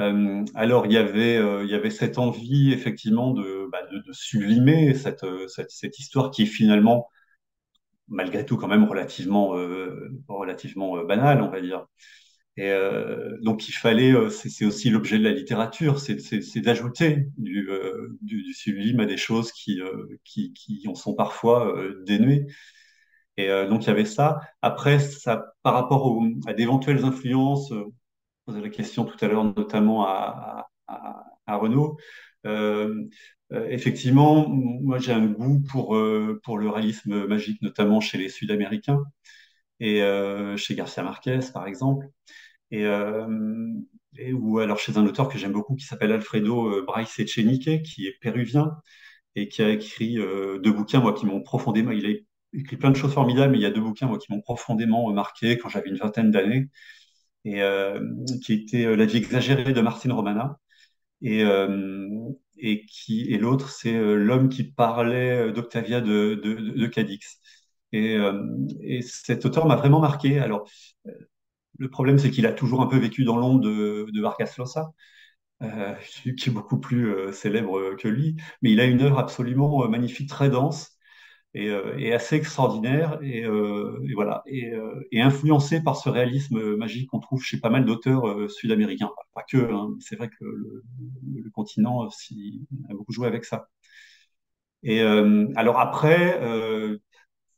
[0.00, 3.80] Euh, alors il y avait euh, cette envie effectivement de, bah,
[4.12, 5.46] sublimer cette, euh,
[5.98, 7.08] histoire qui est finalement
[8.06, 10.08] malgré tout quand même relativement euh,
[11.04, 11.86] banale on va dire
[12.56, 12.72] et
[13.40, 17.68] donc il fallait c'est aussi l'objet de la littérature c'est d'ajouter du,
[18.52, 19.80] sublime à des choses qui
[20.88, 22.46] en sont parfois dénuées
[23.38, 27.72] et donc il y avait ça après ça par rapport à d'éventuelles influences
[28.46, 31.98] posé la question tout à l'heure, notamment à, à, à Renaud.
[32.46, 33.04] Euh,
[33.52, 38.28] euh, effectivement, moi j'ai un goût pour, euh, pour le réalisme magique, notamment chez les
[38.28, 39.02] Sud-Américains
[39.80, 42.08] et euh, chez Garcia Marquez, par exemple.
[42.70, 42.86] Et,
[44.32, 48.18] ou alors chez un auteur que j'aime beaucoup qui s'appelle Alfredo Bryce Echenique, qui est
[48.20, 48.76] péruvien
[49.36, 51.92] et qui a écrit deux bouquins, moi, qui m'ont profondément.
[52.52, 55.58] Écrit plein de choses formidables, mais il y a deux bouquins, qui m'ont profondément marqué
[55.58, 56.68] quand j'avais une vingtaine d'années,
[57.44, 57.62] et
[58.44, 60.58] qui était La vie exagérée de Martine Romana.
[61.22, 61.42] Et,
[62.58, 67.40] et qui et l'autre c'est l'homme qui parlait d'Octavia de, de, Cadix
[67.92, 68.16] et,
[68.82, 70.68] et cet auteur m'a vraiment marqué alors
[71.78, 74.56] le problème, c'est qu'il a toujours un peu vécu dans l'ombre de, de Vargas
[75.62, 75.94] euh,
[76.38, 79.88] qui est beaucoup plus euh, célèbre que lui, mais il a une œuvre absolument euh,
[79.88, 80.97] magnifique, très dense
[81.58, 84.72] et, et assez extraordinaire, et, et voilà, et,
[85.20, 89.10] influencé par ce réalisme magique qu'on trouve chez pas mal d'auteurs sud-américains.
[89.34, 90.84] Pas que, hein, c'est vrai que le,
[91.34, 93.68] le, continent a beaucoup joué avec ça.
[94.82, 95.00] Et
[95.56, 96.40] alors après,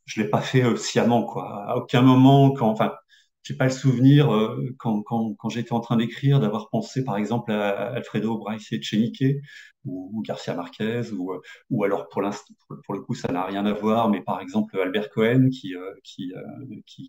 [0.06, 1.64] je l'ai pas fait sciemment, quoi.
[1.66, 2.92] À aucun moment, quand, enfin,
[3.42, 7.92] j'ai pas le souvenir euh, quand, j'étais en train d'écrire d'avoir pensé par exemple à
[7.94, 9.24] Alfredo Bryce Echenique
[9.84, 11.40] ou, Garcia Marquez ou, euh,
[11.70, 15.48] ou alors pour le coup ça n'a rien à voir mais par exemple Albert Cohen
[15.50, 15.94] qui euh,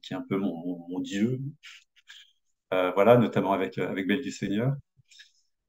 [0.09, 1.39] est un peu mon, dieu.
[2.71, 4.73] Voilà notamment avec Belle du Seigneur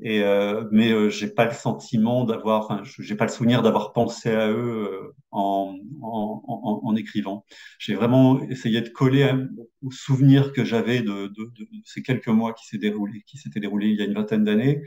[0.02, 3.92] et euh, mais euh, j'ai pas le sentiment d'avoir, enfin, j'ai pas le souvenir d'avoir
[3.92, 4.54] pensé à eux
[5.04, 7.44] euh, en, en, en, en, écrivant.
[7.78, 9.32] J'ai vraiment essayé de coller
[9.82, 13.60] au souvenir que j'avais de, de, de, ces quelques mois qui s'est déroulé, qui s'étaient
[13.60, 14.82] déroulés il y a une vingtaine d'années,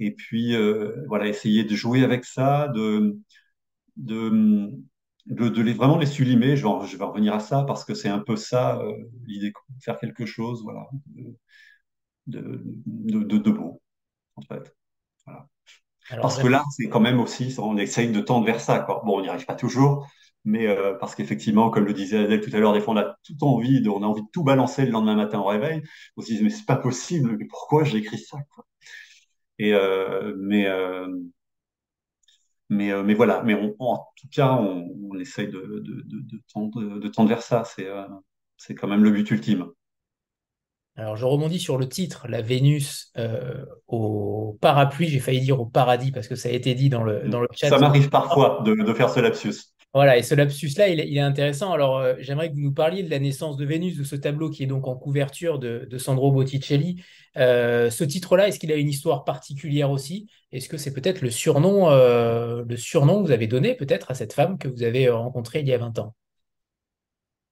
[0.00, 3.18] et puis euh, voilà, essayer de jouer avec ça, de
[3.96, 4.70] de
[5.26, 6.56] de, de les vraiment les sublimer.
[6.56, 8.92] Je vais, revenir à ça parce que c'est un peu ça euh,
[9.26, 9.52] l'idée,
[9.82, 10.86] faire quelque chose, voilà,
[12.26, 12.60] de,
[13.38, 13.80] de beau
[14.36, 14.74] en fait.
[15.26, 15.46] Voilà.
[16.20, 18.80] parce que là, c'est quand même aussi, on essaye de tendre vers ça.
[18.80, 19.02] Quoi.
[19.04, 20.08] Bon, on n'y arrive pas toujours,
[20.44, 23.16] mais euh, parce qu'effectivement, comme le disait Adèle tout à l'heure, des fois, on a
[23.24, 25.82] tout envie, de, on a envie de tout balancer le lendemain matin au réveil.
[26.16, 28.66] On se dit, mais c'est pas possible, mais pourquoi j'ai écrit ça quoi?
[29.58, 31.06] Et euh, mais euh,
[32.70, 37.08] mais mais voilà, mais on, en tout cas, on, on essaye de, de, tendre, de
[37.08, 37.64] tendre vers ça.
[37.64, 37.88] C'est
[38.56, 39.66] c'est quand même le but ultime.
[40.96, 45.08] Alors, je rebondis sur le titre, la Vénus euh, au parapluie.
[45.08, 47.48] J'ai failli dire au paradis parce que ça a été dit dans le, dans le
[47.52, 47.68] chat.
[47.68, 49.54] Ça m'arrive parfois de, de, faire ce lapsus.
[49.92, 51.72] Voilà, et ce lapsus-là, il, il, est intéressant.
[51.72, 54.50] Alors, euh, j'aimerais que vous nous parliez de la naissance de Vénus, de ce tableau
[54.50, 57.02] qui est donc en couverture de, de Sandro Botticelli.
[57.38, 60.28] Euh, ce titre-là, est-ce qu'il a une histoire particulière aussi?
[60.52, 64.32] Est-ce que c'est peut-être le surnom, le surnom que vous avez donné peut-être à cette
[64.32, 66.14] femme que vous avez rencontrée il y a 20 ans?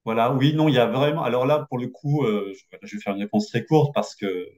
[0.04, 1.22] Voilà, oui, non, il y a vraiment.
[1.22, 2.52] Alors là, pour le coup, euh,
[2.82, 4.48] je, vais faire une réponse très courte parce que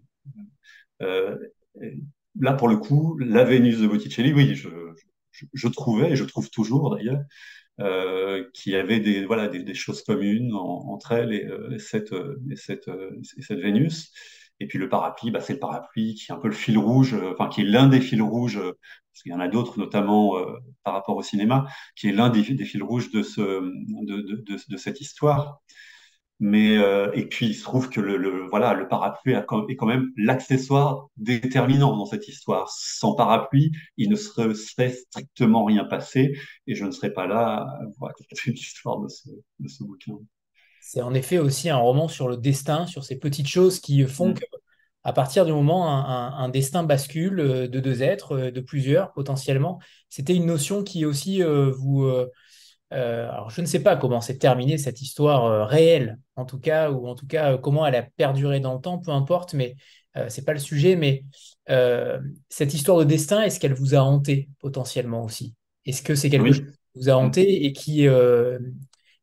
[1.03, 1.37] euh,
[2.41, 4.69] là, pour le coup, la Vénus de Botticelli, oui, je,
[5.53, 7.23] je, trouvais, et je trouve toujours d'ailleurs,
[7.81, 12.13] euh, qu'il y avait des, voilà, des, choses communes en, entre elle et, euh, cette,
[12.51, 14.13] et, cette, et cette Vénus.
[14.61, 17.17] Et puis le parapluie, bah, c'est le parapluie qui est un peu le fil rouge,
[17.33, 18.61] enfin qui est l'un des fils rouges
[19.15, 21.67] parce qu'il y en a d'autres, notamment euh, par rapport au cinéma,
[21.97, 25.61] qui est l'un des, fils rouges de, ce, de, de, de cette histoire.
[26.41, 29.87] Mais euh, et puis il se trouve que le, le voilà le parapluie est quand
[29.87, 32.69] même l'accessoire déterminant dans cette histoire.
[32.71, 36.37] Sans parapluie, il ne serait, serait, strictement rien passé
[36.67, 39.29] et je ne serais pas là à vous raconter l'histoire de ce,
[39.61, 40.19] de ce bouquin.
[40.87, 44.29] C'est en effet aussi un roman sur le destin, sur ces petites choses qui font
[44.29, 44.35] mmh.
[44.35, 44.45] que
[45.03, 48.61] à partir du moment où un, un, destin bascule euh, de deux êtres, euh, de
[48.61, 49.79] plusieurs potentiellement,
[50.11, 52.05] c'était une notion qui aussi euh, vous...
[52.05, 52.29] Euh,
[52.91, 57.09] alors je ne sais pas comment s'est terminée cette histoire réelle, en tout cas, ou
[57.09, 59.77] en tout cas comment elle a perduré dans le temps, peu importe, mais
[60.17, 61.25] euh, c'est pas le sujet, mais
[62.51, 65.55] cette histoire de destin, est-ce qu'elle vous a hanté potentiellement aussi?
[65.87, 66.53] Est-ce que c'est quelque oui.
[66.53, 68.07] chose qui vous a hanté et qui,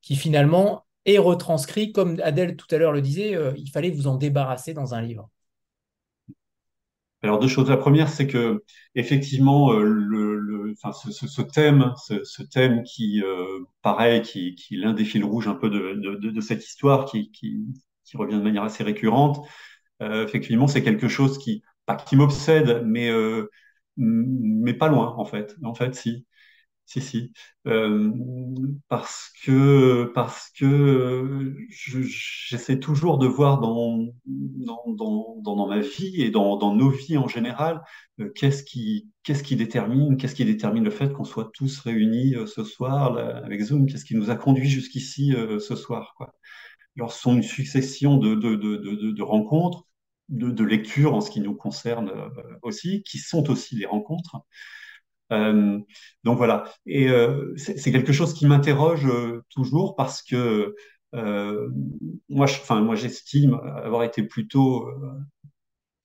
[0.01, 4.15] qui finalement est retranscrit, comme Adèle tout à l'heure le disait, il fallait vous en
[4.15, 5.29] débarrasser dans un livre
[7.23, 7.69] alors deux choses.
[7.69, 8.63] La première, c'est que
[8.95, 15.05] effectivement, euh, enfin, ce, thème, ce, thème qui, euh, pareil, qui, qui est l'un des
[15.05, 17.57] fils rouges un peu de, cette histoire, qui, qui,
[18.15, 19.45] revient de manière assez récurrente.
[20.01, 23.49] Euh, effectivement, c'est quelque chose qui, pas qui m'obsède, mais euh,
[23.97, 25.55] mais pas loin en fait.
[25.63, 26.25] En fait, si.
[26.85, 27.31] Si, si.
[27.67, 28.11] Euh,
[28.89, 36.31] parce que, parce que j'essaie toujours de voir dans, dans, dans, dans, ma vie et
[36.31, 37.81] dans, dans nos vies en général,
[38.19, 42.45] euh, qu'est-ce qui, qui détermine, qu'est-ce qui détermine le fait qu'on soit tous réunis euh,
[42.45, 46.33] ce soir avec Zoom, qu'est-ce qui nous a conduit jusqu'ici ce soir, quoi?
[46.97, 49.85] Alors, ce sont une succession de, de, de, de, rencontres,
[50.27, 52.11] de, lectures en ce qui nous concerne
[52.63, 54.41] aussi, qui sont aussi des rencontres.
[55.31, 55.79] Euh,
[56.23, 56.65] donc voilà.
[56.85, 60.75] Et euh, c'est quelque chose qui m'interroge euh, toujours parce que
[62.29, 64.87] moi, enfin, moi, j'estime avoir été plutôt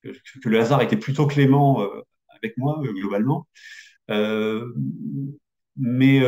[0.02, 0.10] que,
[0.48, 1.80] le hasard était plutôt clément
[2.40, 3.46] avec moi globalement.
[5.76, 6.20] mais,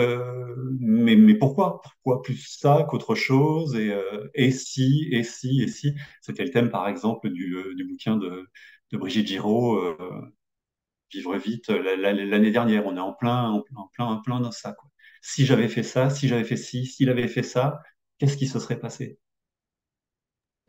[0.80, 1.80] mais, mais pourquoi?
[1.82, 3.74] Pourquoi plus ça qu'autre chose?
[3.76, 3.92] Et,
[4.34, 5.94] et si, et si, et si?
[6.20, 8.48] C'était le thème, par exemple, du, du bouquin de
[8.92, 9.96] Brigitte Giraud,
[11.12, 12.86] Vivre vite, l'année dernière.
[12.86, 14.72] On est en plein, en plein, en plein dans ça.
[14.72, 14.90] Quoi.
[15.22, 17.80] Si j'avais fait ça, si j'avais fait ci, s'il avait fait ça,
[18.18, 19.18] qu'est-ce qui se serait passé?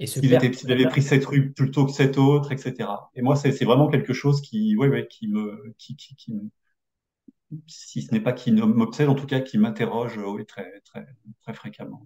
[0.01, 2.89] Et s'il avait pris cette rue plutôt que cette autre, etc.
[3.15, 6.33] Et moi, c'est vraiment quelque chose qui, ouais, ouais, qui me, qui, qui, qui
[7.67, 11.05] si ce n'est pas qui m'obsède, en tout cas qui m'interroge oui, très, très,
[11.41, 12.05] très fréquemment.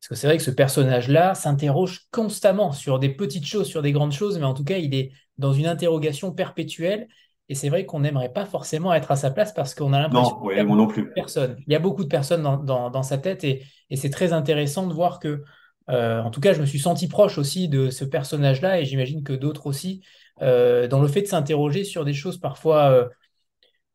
[0.00, 3.92] Parce que c'est vrai que ce personnage-là s'interroge constamment sur des petites choses, sur des
[3.92, 7.08] grandes choses, mais en tout cas, il est dans une interrogation perpétuelle.
[7.52, 10.40] Et c'est vrai qu'on n'aimerait pas forcément être à sa place parce qu'on a l'impression
[10.40, 11.12] qu'il y a non plus.
[11.12, 11.56] Personne.
[11.66, 14.32] Il y a beaucoup de personnes dans, dans, dans sa tête et, et c'est très
[14.32, 15.44] intéressant de voir que
[15.90, 19.22] euh, en tout cas, je me suis senti proche aussi de ce personnage-là et j'imagine
[19.22, 20.02] que d'autres aussi,
[20.40, 23.10] euh, dans le fait de s'interroger sur des choses parfois,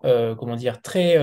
[0.04, 1.16] euh, comment dire, très,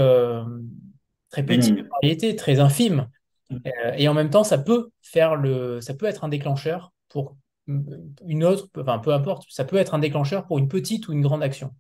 [1.31, 3.09] très petites réalité, très infimes.
[3.51, 3.59] Mm.
[3.97, 7.36] et en même temps, ça peut faire le, ça peut être un déclencheur pour
[7.66, 11.23] une autre, enfin peu importe, ça peut être un déclencheur pour une petite ou une
[11.23, 11.70] grande action.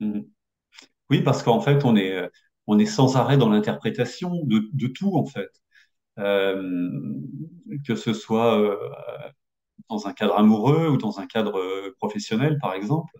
[0.00, 0.20] Mm.
[1.10, 2.30] Oui, parce qu'en fait, on est,
[2.66, 5.50] on est sans arrêt dans l'interprétation de, de tout, en fait.
[6.18, 6.90] Euh,
[7.86, 8.76] que ce soit euh,
[9.88, 13.12] dans un cadre amoureux ou dans un cadre euh, professionnel, par exemple,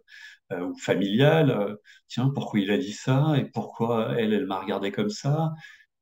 [0.50, 1.76] ou familial.
[2.08, 5.52] tiens, pourquoi il a dit ça et pourquoi elle, elle m'a regardé comme ça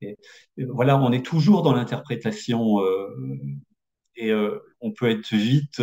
[0.00, 0.16] et,
[0.58, 2.78] voilà, on est toujours dans l'interprétation
[4.16, 4.32] et
[4.80, 5.82] on peut être vite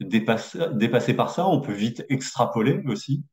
[0.00, 3.24] dépassé par ça, on peut vite extrapoler aussi.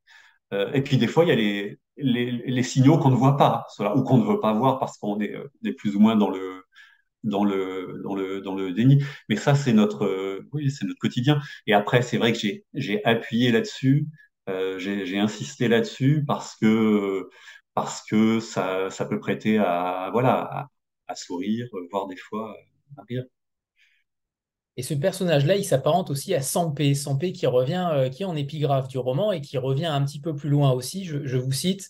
[0.52, 3.68] Et puis des fois, il y a les, les, les signaux qu'on ne voit pas,
[3.96, 5.36] ou qu'on ne veut pas voir parce qu'on est,
[5.66, 6.64] est, plus ou moins dans le,
[7.24, 9.04] dans le dans le dans le déni.
[9.30, 11.40] Mais ça, c'est notre euh, oui, c'est notre quotidien.
[11.68, 12.40] Et après, c'est vrai que
[12.74, 14.08] j'ai appuyé là-dessus,
[14.50, 17.30] euh, j'ai insisté là-dessus parce que
[17.74, 20.70] parce que ça ça peut prêter à voilà
[21.08, 22.56] à, sourire, voire des fois
[22.98, 23.24] à rire.
[24.80, 28.38] Et ce personnage-là, il s'apparente aussi à Sampé, Sampé qui revient, euh, qui est en
[28.38, 31.04] épigraphe du roman et qui revient un petit peu plus loin aussi.
[31.04, 31.90] Je, vous cite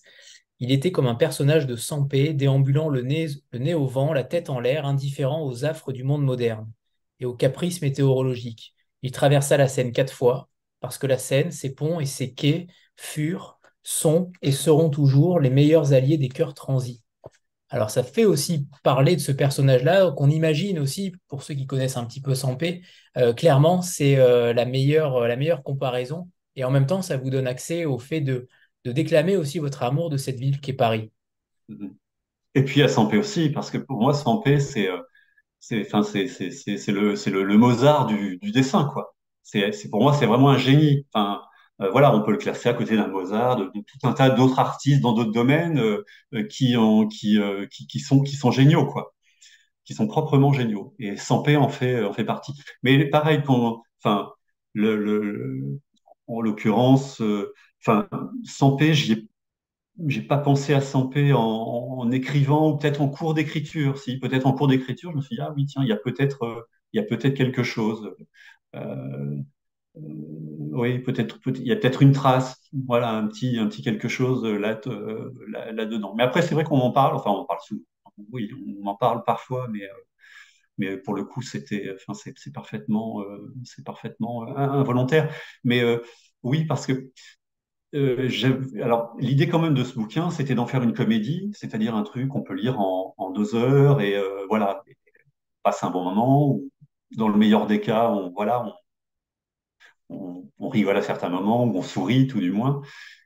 [0.58, 4.24] il était comme un personnage de Sampé, déambulant le nez, le nez au vent, la
[4.24, 6.68] tête en l'air, indifférent aux affres du monde moderne
[7.20, 8.74] et aux caprices météorologiques.
[9.04, 10.50] Il traversa la Seine quatre fois,
[10.80, 15.52] parce que la Seine, ses ponts et ses quais furent, sont et seront toujours les
[15.52, 17.04] meilleurs alliés des cœurs transis.
[17.70, 21.98] Alors ça fait aussi parler de ce personnage-là, qu'on imagine aussi, pour ceux qui connaissent
[21.98, 22.82] un petit peu Sampé,
[23.18, 27.30] euh, clairement c'est euh, la, meilleure, la meilleure comparaison, et en même temps ça vous
[27.30, 28.48] donne accès au fait de
[28.86, 31.12] déclamer aussi votre amour de cette ville qui est Paris.
[31.70, 31.92] Mm-hmm.
[32.56, 35.00] Et puis à Sampé aussi, parce que pour moi, Sampé, c'est euh,
[35.60, 35.84] c'est
[36.92, 39.16] le le, Mozart du, dessin quoi.
[39.44, 41.06] C'est pour moi c'est vraiment un génie.
[41.16, 41.36] Euh,
[41.80, 45.02] voilà, on peut le classer à côté d'un Mozart, de, tout un tas d'autres artistes
[45.02, 46.04] dans d'autres domaines euh,
[46.50, 47.40] qui ont qui,
[48.00, 49.14] sont qui sont géniaux quoi,
[49.86, 50.96] qui sont proprement géniaux.
[51.00, 52.54] Et Sampé en fait en fait partie.
[52.84, 54.32] Mais pareil, qu'on enfin
[54.74, 55.80] le, le
[56.28, 57.22] en l'occurrence
[57.82, 58.08] enfin,
[58.46, 59.30] Sampé, j'y
[60.08, 63.98] j'ai pas pensé à Sampé en, en écrivant ou peut-être en cours d'écriture.
[63.98, 65.98] Si, peut-être en cours d'écriture, je me suis dit, ah oui, tiens, il y a
[65.98, 66.62] peut-être, euh,
[66.94, 68.16] il y a peut-être quelque chose.
[68.76, 69.38] Euh, euh,
[69.96, 74.46] oui, peut-être, il y a peut-être une trace, voilà, un petit, un petit quelque chose
[74.46, 74.80] là,
[75.72, 76.14] là, dedans.
[76.16, 77.82] Mais après, c'est vrai qu'on en parle, enfin, on en parle souvent.
[78.32, 78.50] Oui,
[78.82, 79.82] on en parle parfois, mais,
[80.78, 83.24] mais pour le coup, c'était, enfin, c'est parfaitement,
[83.64, 85.34] c'est parfaitement involontaire.
[85.64, 85.84] Mais
[86.44, 87.12] oui, parce que
[87.96, 88.30] euh,
[88.84, 92.28] alors, l'idée quand même de ce bouquin, c'était d'en faire une comédie, c'est-à-dire un truc
[92.30, 94.84] qu'on peut lire en, deux heures et euh, voilà,
[95.64, 96.50] passe un bon moment.
[96.50, 96.70] Ou,
[97.18, 98.74] dans le meilleur des cas, on voilà, on,
[100.10, 102.82] on, rigole à certains moments, ou on sourit tout du moins.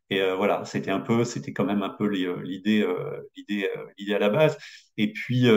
[0.09, 3.69] Et euh, voilà, c'était un peu, c'était quand même un peu euh, l'idée, euh, l'idée,
[3.97, 4.57] l'idée à la base.
[4.97, 5.47] Et puis,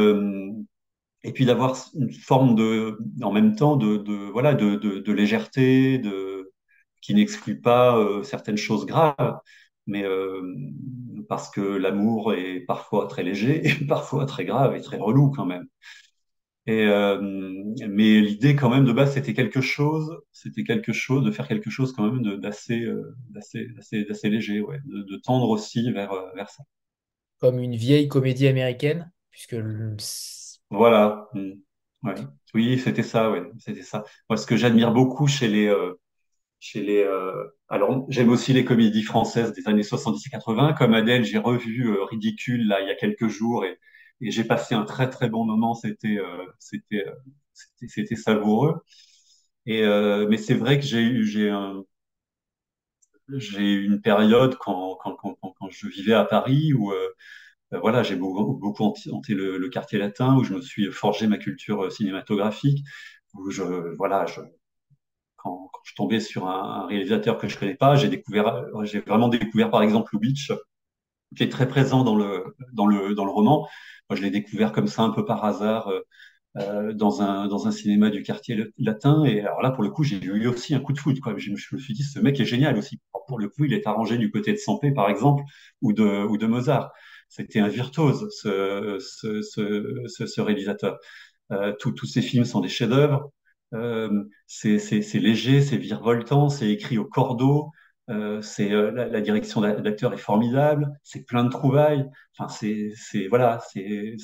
[1.23, 6.53] et puis d'avoir une forme de, en même temps, de, voilà, de, légèreté, de
[7.03, 9.39] qui n'exclut pas certaines choses graves,
[9.86, 10.05] mais
[11.28, 15.47] parce que l'amour est parfois très léger et parfois très grave et très relou quand
[15.47, 15.66] même.
[16.67, 17.21] Et euh,
[17.89, 21.71] mais l'idée quand même de base c'était quelque chose, c'était quelque chose de faire quelque
[21.71, 22.87] chose quand même d'assez
[23.31, 23.69] d'assez
[24.05, 26.65] d'assez léger, ouais, de, tendre aussi vers vers ça.
[27.39, 29.57] Comme une vieille comédie américaine, puisque
[30.71, 31.29] voilà.
[31.35, 31.53] Hmm.
[32.03, 32.15] Ouais.
[32.55, 34.05] Oui, c'était ça, ouais, c'était ça.
[34.29, 35.69] Moi, ce que j'admire beaucoup chez les
[36.61, 37.03] chez les.
[37.03, 40.75] Euh, alors, j'aime aussi les comédies françaises des années 70 et 80.
[40.75, 43.79] Comme Adèle, j'ai revu euh, Ridicule là il y a quelques jours et,
[44.21, 45.75] et j'ai passé un très très bon moment.
[45.75, 47.05] C'était euh, c'était
[47.89, 48.75] c'était savoureux.
[49.67, 49.83] Et
[50.29, 51.85] mais c'est vrai que j'ai j'ai un
[53.29, 56.93] j'ai eu une période quand, quand, quand, quand, je vivais à Paris où
[57.73, 58.61] voilà, j'ai beaucoup,
[59.13, 62.85] hanté le, le, quartier latin, où je me suis forgé ma culture cinématographique,
[63.35, 63.63] où je,
[63.97, 64.41] voilà, je,
[65.37, 69.29] quand, je tombais sur un, un, réalisateur que je connais pas, j'ai découvert, j'ai vraiment
[69.29, 70.53] découvert par exemple Lubitsch,
[71.37, 73.69] qui est très présent dans le, dans le, dans le roman.
[74.11, 76.01] Moi, je l'ai découvert comme ça un peu par hasard euh,
[76.59, 79.25] euh dans, un, dans un cinéma du quartier latin.
[79.25, 81.21] Et alors là, pour le coup, j'ai eu aussi un coup de foudre.
[81.21, 81.35] Quoi.
[81.37, 83.01] Je, me suis dit, ce mec est génial aussi.
[83.29, 85.43] Pour le coup, il est arrangé du côté de Sampé, par exemple,
[85.83, 86.93] ou de, ou de Mozart.
[87.29, 90.99] C'était un virtuose, ce, ce, ce, ce réalisateur.
[91.53, 93.31] Euh, tous ces films sont des chefs-d'œuvre.
[93.75, 94.79] Euh, c'est
[95.15, 97.71] léger, c'est virevoltant, c'est écrit au cordeau.
[98.09, 102.09] Euh, c'est euh, la, direction d'acteur est formidable, c'est plein de trouvailles.
[102.39, 104.16] Enfin, c'est voilà, c'est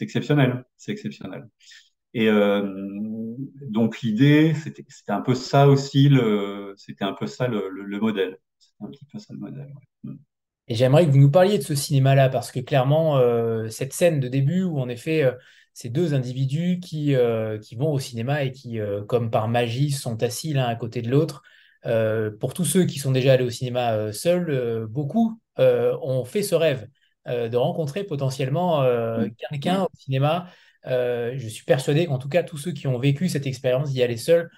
[0.00, 1.48] exceptionnel, c'est exceptionnel.
[2.14, 2.66] Et euh,
[3.68, 6.10] donc l'idée, c'était un peu ça aussi
[6.76, 8.38] c'était un peu ça le, le, le modèle.
[8.80, 9.72] Un petit peu ça le modèle.
[10.02, 10.14] Mm.
[10.70, 13.18] Et j'aimerais que vous nous parliez de ce cinéma-là, parce que clairement,
[13.70, 15.24] cette scène de début où en effet
[15.72, 17.14] ces deux individus qui,
[17.62, 21.10] qui vont au cinéma et qui, comme par magie, sont assis l'un à côté de
[21.10, 21.42] l'autre,
[22.40, 26.42] pour tous ceux qui sont déjà allés au cinéma euh, seuls, euh, beaucoup ont fait
[26.42, 26.86] ce rêve
[27.26, 29.30] de rencontrer potentiellement mm.
[29.50, 30.46] quelqu'un au cinéma.
[30.84, 34.16] je suis persuadé qu'en tout cas, tous ceux qui ont vécu cette expérience d'y aller
[34.16, 34.48] seuls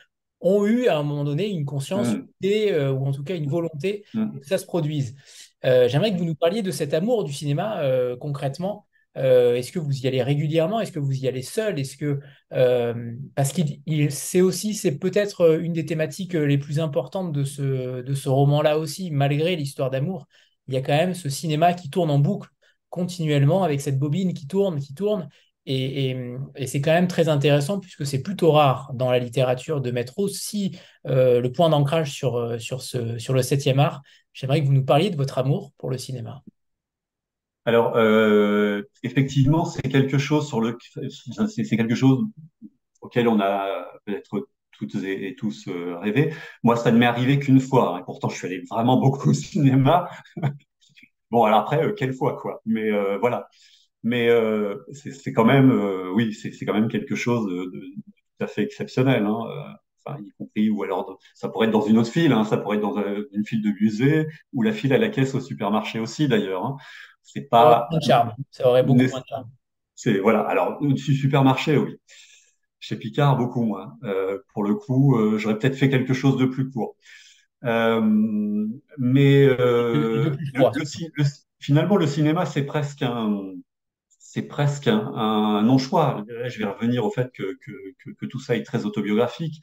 [0.42, 2.90] ont eu à un moment donné une conscience mm.
[2.90, 4.40] ou en tout cas une volonté mm.
[4.40, 5.16] que ça se produise.
[5.62, 7.82] J'aimerais que vous nous parliez de cet amour du cinéma
[8.20, 8.86] concrètement.
[9.16, 10.80] Euh, est-ce que vous y allez régulièrement?
[10.80, 11.78] Est-ce que vous y allez seul?
[11.78, 12.20] Est-ce que
[12.52, 13.80] euh, parce qu'il
[14.10, 18.28] c'est aussi c'est peut-être euh, une des thématiques les plus importantes de ce de ce
[18.28, 20.26] roman-là aussi, malgré l'histoire d'amour,
[20.68, 22.48] il y a quand même ce cinéma qui tourne en boucle
[22.88, 25.28] continuellement avec cette bobine qui tourne, qui tourne.
[25.66, 26.16] Et,
[26.66, 30.78] c'est quand même très intéressant puisque c'est plutôt rare dans la littérature de mettre aussi
[31.04, 34.02] le point d'ancrage sur, sur, ce, sur le septième art.
[34.32, 36.42] J'aimerais que vous nous parliez de votre amour pour le cinéma.
[37.66, 40.76] Alors, euh, effectivement, c'est quelque chose sur le,
[41.48, 42.24] c'est quelque chose
[43.00, 46.32] auquel on a peut-être toutes et, tous euh, rêvé.
[46.62, 47.96] Moi, ça ne m'est arrivé qu'une fois.
[47.96, 50.08] Hein, pourtant, je suis allé vraiment beaucoup au cinéma.
[51.30, 52.60] bon, alors après, euh, quelle fois, quoi.
[52.66, 53.48] Mais euh, voilà.
[54.02, 55.70] Mais euh, c'est quand même,
[56.14, 59.26] oui, c'est quand même quelque chose de, tout à fait exceptionnel.
[59.26, 59.40] Hein,
[60.04, 62.78] enfin, y compris, ou alors ça pourrait être dans une autre file, hein, ça pourrait
[62.78, 62.96] être dans
[63.32, 66.64] une file de musée, ou la file à la caisse au supermarché aussi, d'ailleurs.
[66.64, 66.76] Hein.
[67.22, 67.88] C'est pas.
[67.92, 68.34] Ça, charme.
[68.50, 69.50] ça aurait beaucoup moins de charme.
[69.94, 70.40] C'est voilà.
[70.40, 71.96] Alors, du supermarché, oui.
[72.78, 73.98] Chez Picard, beaucoup moins.
[74.04, 76.96] Euh, pour le coup, euh, j'aurais peut-être fait quelque chose de plus court.
[77.64, 78.00] Euh,
[78.96, 81.24] mais le, le,
[81.58, 83.52] finalement, le cinéma, c'est presque un,
[84.18, 86.24] c'est presque un, un non-choix.
[86.46, 89.60] Je vais revenir au fait que, que, que, que, tout ça est très autobiographique.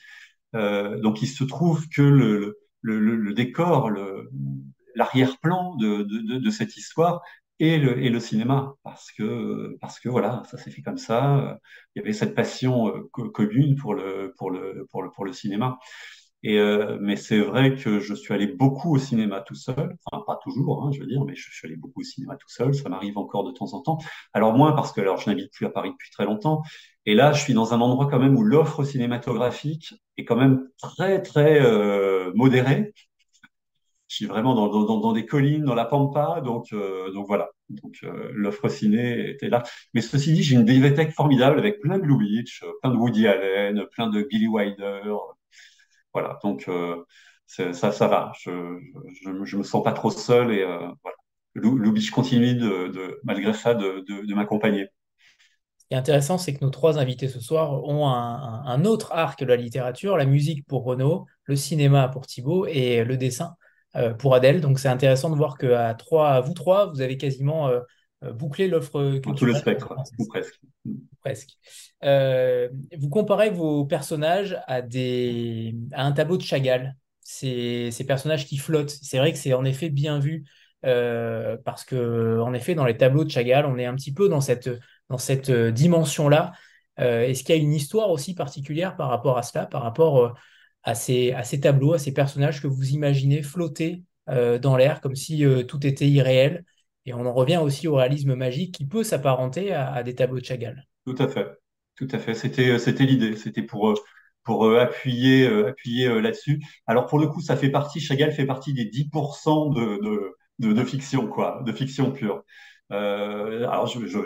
[0.54, 3.92] Donc, il se trouve que le, le, le décor,
[4.96, 7.22] l'arrière-plan de, de, de, cette histoire
[7.60, 11.60] et le, et le cinéma parce que parce que voilà ça s'est fait comme ça
[11.96, 15.34] il y avait cette passion euh, commune pour le pour le pour le pour le
[15.34, 15.80] cinéma.
[16.44, 20.24] Et euh, mais c'est vrai que je suis allé beaucoup au cinéma tout seul enfin
[20.28, 22.76] pas toujours hein, je veux dire mais je suis allé beaucoup au cinéma tout seul
[22.76, 23.98] ça m'arrive encore de temps en temps.
[24.34, 26.62] Alors moins parce que alors je n'habite plus à Paris depuis très longtemps
[27.08, 30.68] et là je suis dans un endroit quand même où l'offre cinématographique est quand même
[30.80, 32.94] très très euh, modérée
[34.08, 37.50] je suis vraiment dans, des collines, dans la pampa, donc, euh, donc voilà.
[37.70, 39.64] Donc euh, l'offre ciné était là.
[39.94, 43.86] Mais ceci dit, j'ai une bibliothèque formidable avec plein de Lubitsch, plein de Woody Allen,
[43.92, 45.02] plein de Billy Wilder.
[46.14, 47.04] Voilà, donc euh,
[47.46, 48.32] ça, ça va.
[48.40, 48.80] Je,
[49.22, 51.18] je, me sens pas trop seul et euh, voilà.
[51.56, 54.88] Lubitsch continue de, malgré ça de, de, m'accompagner.
[55.78, 59.12] Ce qui est intéressant, c'est que nos trois invités ce soir ont un, un, autre
[59.12, 63.56] arc de la littérature, la musique pour Renaud, le cinéma pour Thibaut et le dessin
[63.56, 63.67] euh,
[64.20, 64.62] pour Adèle.
[64.62, 67.80] Donc c'est intéressant de voir qu'à trois, vous trois, vous avez quasiment euh,
[68.24, 70.60] euh, bouclé l'offre Tout le spectre, ou presque.
[71.22, 71.50] Presque.
[72.04, 76.96] Euh, vous comparez vos personnages à, des, à un tableau de Chagall.
[77.22, 78.90] Ces, ces personnages qui flottent.
[78.90, 80.46] C'est vrai que c'est en effet bien vu
[80.86, 84.30] euh, parce que en effet dans les tableaux de Chagall, on est un petit peu
[84.30, 84.70] dans cette
[85.10, 86.54] dans cette dimension-là.
[87.00, 90.38] Euh, Est-ce qu'il y a une histoire aussi particulière par rapport à cela, par rapport
[90.88, 95.46] à ces, tableaux, à ces personnages que vous imaginez flotter euh, dans l'air comme si
[95.46, 96.64] euh, tout était irréel.
[97.06, 100.46] Et on en revient aussi au réalisme magique qui peut s'apparenter à, des tableaux de
[100.46, 100.88] Chagall.
[101.06, 101.46] Tout à fait,
[101.96, 102.34] tout à fait.
[102.34, 103.36] C'était, euh, l'idée.
[103.36, 103.90] C'était pour,
[104.80, 105.50] appuyer,
[106.22, 106.64] là-dessus.
[106.86, 108.00] Alors pour le coup, ça fait partie.
[108.00, 112.46] Chagall fait partie des 10% de, de, de, de fiction, quoi, de fiction pure.
[112.92, 114.20] Euh, alors, je, je,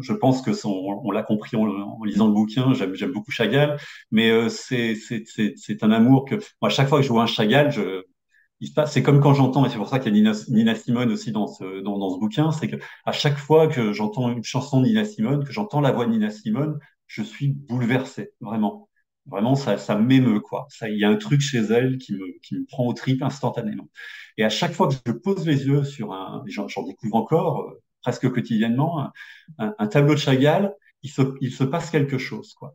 [0.00, 2.72] je, pense que son, on l'a compris en, lisant le bouquin.
[2.74, 3.78] J'aime beaucoup Chagall,
[4.10, 8.04] mais euh, c'est un amour que moi, chaque fois que je vois un Chagall, je,
[8.86, 11.46] c'est comme quand j'entends, et c'est pour ça qu'il y a Nina, Simone aussi dans
[11.46, 15.04] ce, dans, ce bouquin, c'est que à chaque fois que j'entends une chanson de Nina
[15.04, 18.88] Simone, que j'entends la voix de Nina Simone, je suis bouleversé, vraiment.
[19.26, 20.66] Vraiment, ça, ça m'émeut, quoi.
[20.70, 23.22] Ça, il y a un truc chez elle qui me, qui me prend au trip
[23.22, 23.88] instantanément.
[24.36, 27.82] Et à chaque fois que je pose les yeux sur un, j'en découvre encore, euh,
[28.02, 29.10] presque quotidiennement,
[29.58, 32.74] un, tableau de Chagall, il se, passe quelque chose, quoi.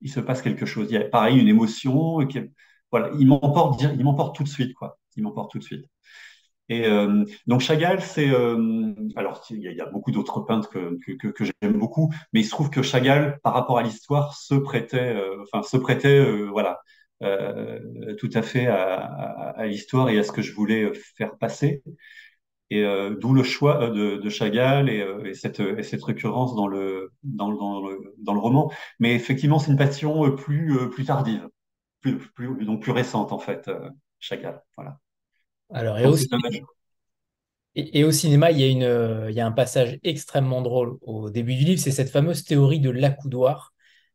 [0.00, 0.88] Il se passe quelque chose.
[0.90, 2.26] Il y a pareil une émotion.
[2.26, 2.40] Qui,
[2.90, 4.98] voilà, il m'emporte, il m'emporte tout de suite, quoi.
[5.16, 5.86] Il m'emporte tout de suite.
[6.70, 11.44] Et euh, donc Chagall, c'est euh, alors il y, a beaucoup d'autres peintres que, que,
[11.44, 15.42] j'aime beaucoup, mais il se trouve que Chagall, par rapport à l'histoire, se prêtait, euh,
[15.42, 16.80] enfin se prêtait, voilà,
[18.18, 21.82] tout à fait à l'histoire et à ce que je voulais faire passer.
[22.72, 22.84] Et
[23.20, 27.52] d'où le choix de, de Chagall et, et, cette, et cette récurrence dans le dans,
[27.52, 28.70] dans le dans le roman.
[29.00, 31.48] Mais effectivement, c'est une passion plus plus tardive,
[32.00, 33.68] plus, plus donc plus récente en fait,
[34.20, 34.62] Chagall.
[34.76, 34.98] Voilà.
[35.72, 36.06] Alors, et
[38.04, 41.54] au, cinéma, il y, a une, il y a un passage extrêmement drôle au début
[41.54, 43.72] du livre, c'est cette fameuse théorie de l'accoudoir,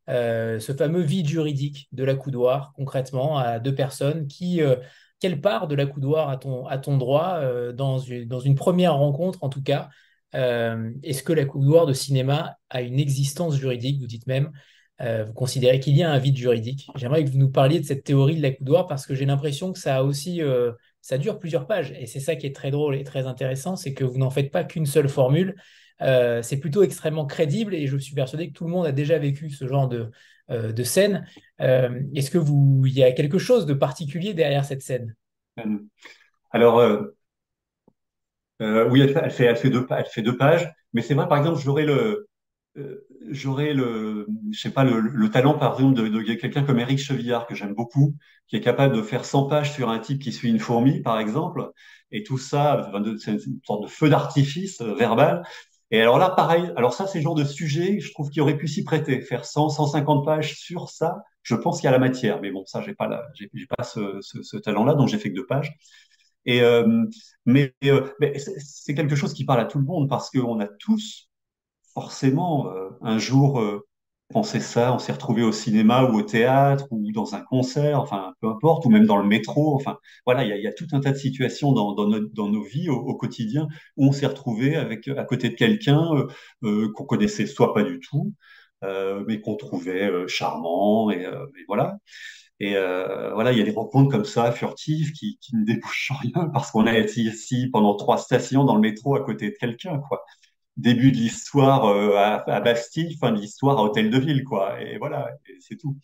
[0.10, 4.76] euh, ce fameux vide juridique de l'accoudoir, concrètement, à deux personnes qui, euh,
[5.19, 9.49] quelle part de l'accoudoir à ton, à ton droit euh, dans, une, première rencontre, en
[9.49, 9.89] tout cas
[10.33, 14.51] Est-ce que l'accoudoir de cinéma a une existence juridique Vous dites même,
[14.99, 16.87] vous considérez qu'il y a un vide juridique?
[16.95, 19.79] J'aimerais que vous nous parliez de cette théorie de l'accoudoir parce que j'ai l'impression que
[19.79, 20.41] ça a aussi
[21.05, 21.93] ça dure plusieurs pages.
[21.99, 24.51] Et c'est ça qui est très drôle et très intéressant, c'est que vous n'en faites
[24.51, 25.55] pas qu'une seule formule.
[26.01, 29.19] Euh, c'est plutôt extrêmement crédible et je suis persuadé que tout le monde a déjà
[29.19, 30.09] vécu ce genre de, euh,
[30.49, 31.26] de scène.
[31.61, 35.15] Euh, est-ce que vous, il y a quelque chose de particulier derrière cette scène?
[36.51, 36.81] Alors,
[38.59, 42.27] oui, elle fait, deux, pages, mais c'est vrai, par exemple, j'aurais le,
[43.30, 47.47] j'aurais le, je sais pas, le, le, talent, par exemple, de, quelqu'un comme Eric Chevillard,
[47.47, 48.15] que j'aime beaucoup,
[48.47, 51.19] qui est capable de faire 100 pages sur un type qui suit une fourmi, par
[51.19, 51.72] exemple,
[52.11, 55.43] et tout ça, c'est une sorte de feu d'artifice euh, verbal.
[55.91, 58.57] Et alors là, pareil, alors ça, c'est le genre de sujet, je trouve qu'il aurait
[58.57, 61.23] pu s'y prêter, faire 100, 150 pages sur ça.
[61.43, 63.47] Je pense qu'il y a la matière, mais bon, ça, j'ai pas la, j'ai
[63.77, 65.75] pas ce, ce, ce talent-là, donc j'ai fait que deux pages.
[66.45, 67.05] Et euh,
[67.45, 70.67] mais, euh, mais c'est quelque chose qui parle à tout le monde parce qu'on a
[70.67, 71.29] tous
[71.93, 73.87] forcément, euh, un jour, euh,
[74.30, 78.34] pensé ça, on s'est retrouvé au cinéma ou au théâtre ou dans un concert, enfin,
[78.41, 79.76] peu importe, ou même dans le métro.
[79.76, 82.19] Enfin, voilà, il y a, y a tout un tas de situations dans, dans, nos,
[82.19, 86.27] dans nos vies au, quotidien où on s'est retrouvé avec, à côté de quelqu'un euh,
[86.64, 88.34] euh qu'on connaissait soit pas du tout,
[88.84, 91.97] euh, mais qu'on trouvait euh, charmant, et, et, voilà.
[92.60, 96.14] Et euh, voilà, il y a des rencontres comme ça, furtives, qui, qui ne débouchent
[96.22, 99.56] rien parce qu'on a été ici pendant trois stations dans le métro à côté de
[99.60, 100.23] quelqu'un, quoi
[100.77, 104.81] début de l'histoire euh, à, Bastille, fin de l'histoire à Hôtel de Ville, quoi.
[104.81, 105.30] Et voilà,
[105.60, 105.97] c'est tout.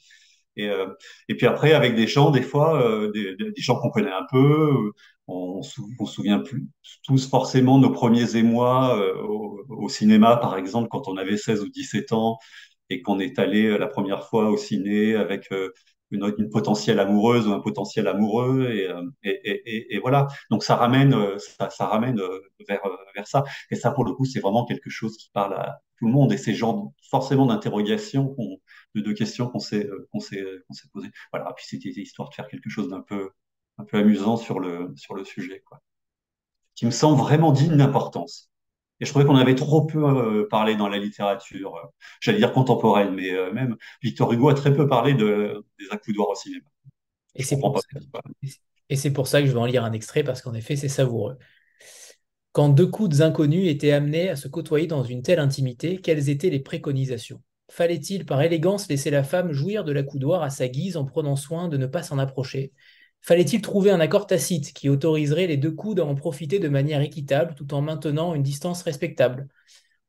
[0.57, 0.87] Et, euh,
[1.29, 4.25] et puis après, avec des gens, des fois, euh, des, des, gens qu'on connaît un
[4.31, 4.91] peu,
[5.27, 5.61] on,
[5.99, 6.65] on se souvient plus
[7.03, 11.69] tous forcément nos premiers émois au, au, cinéma, par exemple, quand on avait 16 ou
[11.69, 12.37] 17 ans
[12.89, 15.49] et qu'on est allé la première fois au ciné avec
[16.11, 20.27] une, une, potentielle amoureuse ou un potentiel amoureux et, euh, et, et, et voilà.
[20.49, 22.81] Donc ça ramène euh, ça, ça ramène euh, vers
[23.15, 23.43] vers ça.
[23.71, 26.31] Et ça pour le coup c'est vraiment quelque chose qui parle à tout le monde.
[26.33, 28.35] Et c'est genre forcément d'interrogations
[28.95, 31.53] de, de questions qu'on s'est qu'on s'est qu'on s'est posé voilà.
[31.55, 33.29] Puis c'était histoire de faire quelque chose d'un peu
[33.77, 35.81] un peu amusant sur le sur le sujet quoi.
[36.75, 38.50] Qui me semble vraiment digne d'importance
[39.01, 41.87] et je trouvais qu'on avait trop peu euh, parlé dans la littérature, euh,
[42.19, 46.29] j'allais dire contemporaine, mais euh, même Victor Hugo a très peu parlé de, des accoudoirs
[46.29, 46.65] au cinéma.
[47.33, 50.75] Et c'est pour, pour, ça que je vais en lire un extrait, parce qu'en effet,
[50.75, 51.37] c'est savoureux.
[52.51, 56.49] Quand deux coudes inconnus étaient amenés à se côtoyer dans une telle intimité, quelles étaient
[56.49, 57.41] les préconisations?
[57.71, 61.69] Fallait-il, par élégance, laisser la femme jouir de l'accoudoir à sa guise en prenant soin
[61.69, 62.73] de ne pas s'en approcher?
[63.23, 67.01] Fallait-il trouver un accord tacite qui autoriserait les deux coudes à en profiter de manière
[67.01, 69.47] équitable tout en maintenant une distance respectable?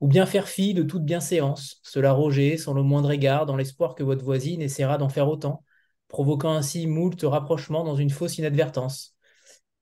[0.00, 3.56] Ou bien faire fi de toute bienséance, se la roger sans le moindre égard dans
[3.56, 5.62] l'espoir que votre voisine essaiera d'en faire autant,
[6.08, 9.14] provoquant ainsi moult rapprochements dans une fausse inadvertance?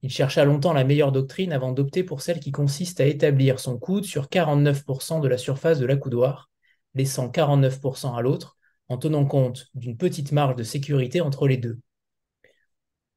[0.02, 3.78] Il chercha longtemps la meilleure doctrine avant d'opter pour celle qui consiste à établir son
[3.78, 6.50] coude sur 49% de la surface de l'accoudoir,
[6.94, 8.56] laissant 49% à l'autre,
[8.88, 11.78] en tenant compte d'une petite marge de sécurité entre les deux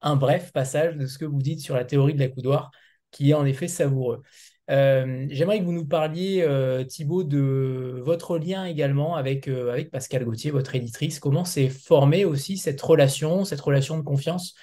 [0.04, 2.72] un bref passage de ce que vous dites sur la théorie de la coudoir,
[3.12, 4.22] qui est en effet savoureux.
[4.70, 9.92] Euh, j'aimerais que vous nous parliez, euh, Thibaut, de votre lien également avec, euh, avec
[9.92, 11.20] Pascal Gauthier, votre éditrice.
[11.20, 14.56] Comment s'est formée aussi cette relation, cette relation de confiance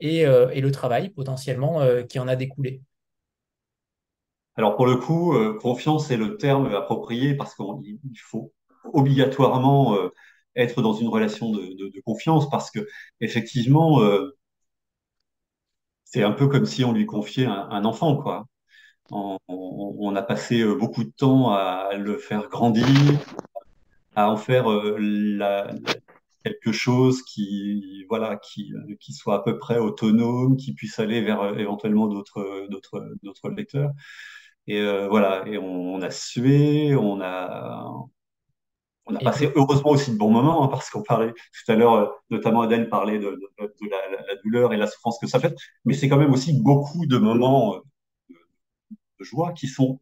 [0.00, 2.82] et, et le travail potentiellement qui en a découlé?
[4.54, 8.52] Alors pour le coup, confiance est le terme approprié parce qu'il faut
[8.92, 9.98] obligatoirement
[10.54, 12.86] être dans une relation de, confiance parce que
[13.20, 14.00] effectivement
[16.10, 18.46] c'est un peu comme si on lui confiait un, enfant, quoi.
[19.10, 22.86] On, a passé beaucoup de temps à le faire grandir,
[24.16, 25.70] à en faire la,
[26.44, 31.58] quelque chose qui, voilà, qui, qui soit à peu près autonome, qui puisse aller vers
[31.58, 33.92] éventuellement d'autres, d'autres, lecteurs.
[34.66, 37.92] Et voilà, et on, a sué, on a,
[39.08, 41.94] on a passé heureusement aussi de bons moments, hein, parce qu'on parlait tout à l'heure,
[41.94, 45.54] euh, notamment Adèle parlait de, la, douleur et la souffrance que ça fait,
[45.84, 47.78] mais c'est quand même aussi beaucoup de moments euh,
[49.18, 50.00] de, joie qui sont,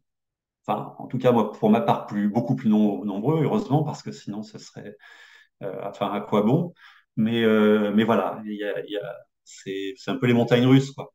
[0.65, 4.11] enfin, en tout cas, moi, pour ma part, plus, beaucoup plus nombreux, heureusement, parce que
[4.11, 4.95] sinon, ce serait,
[5.63, 6.73] euh, enfin, à quoi bon
[7.15, 7.43] Mais,
[7.91, 11.13] mais voilà, il y a, c'est un peu les montagnes russes, quoi.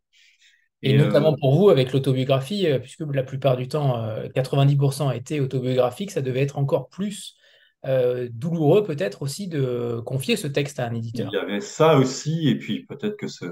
[0.84, 4.04] Et, notamment pour vous, avec l'autobiographie, puisque la plupart du temps,
[4.34, 7.36] 90% été autobiographique, ça devait être encore plus
[7.84, 11.28] euh, douloureux peut-être aussi de confier ce texte à un éditeur.
[11.32, 13.44] Il y avait ça aussi, et puis peut-être que ce,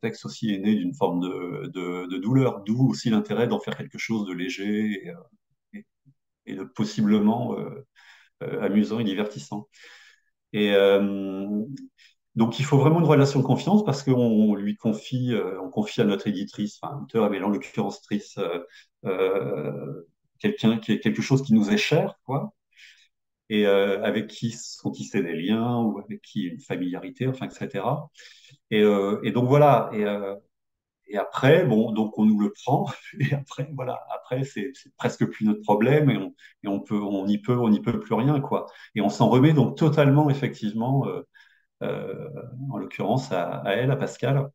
[0.00, 4.26] texte aussi est né d'une forme de, douleur, d'où aussi l'intérêt d'en faire quelque chose
[4.26, 7.84] de léger et, euh, de possiblement euh,
[8.60, 9.68] amusant et divertissant.
[10.52, 10.72] Et
[12.36, 16.04] donc il faut vraiment une relation de confiance parce qu'on lui confie, on confie à
[16.04, 18.00] notre éditrice, enfin auteur, mais en l'occurrence
[20.38, 22.55] quelqu'un qui est quelque chose qui nous est cher, quoi
[23.48, 28.10] et euh, avec qui sont tissés des liens ou avec qui une familiarité, enfin, etc.
[28.70, 29.90] Et, euh, et donc voilà.
[29.92, 30.34] Et, euh,
[31.08, 32.86] et après, bon, donc on nous le prend.
[33.20, 34.00] Et après, voilà.
[34.14, 36.34] Après, c'est presque plus notre problème et on,
[36.66, 38.66] on peut, on y peut, on n'y peut plus rien, quoi.
[38.96, 41.22] Et on s'en remet donc totalement, effectivement, euh,
[41.82, 42.28] euh,
[42.70, 44.50] en l'occurrence à, elle, à Pascal.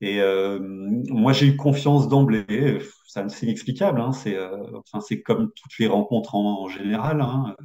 [0.00, 2.78] Et euh, moi, j'ai eu confiance d'emblée.
[3.08, 4.00] C'est inexplicable.
[4.00, 4.36] Hein, c'est,
[4.74, 7.20] enfin, c'est comme toutes les rencontres en, en général.
[7.20, 7.56] Hein,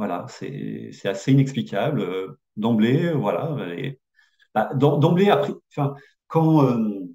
[0.00, 2.00] voilà, c'est assez inexplicable.
[2.00, 3.54] Euh, d'emblée, voilà.
[4.54, 5.52] Bah, d'emblée, après,
[6.36, 7.06] euh,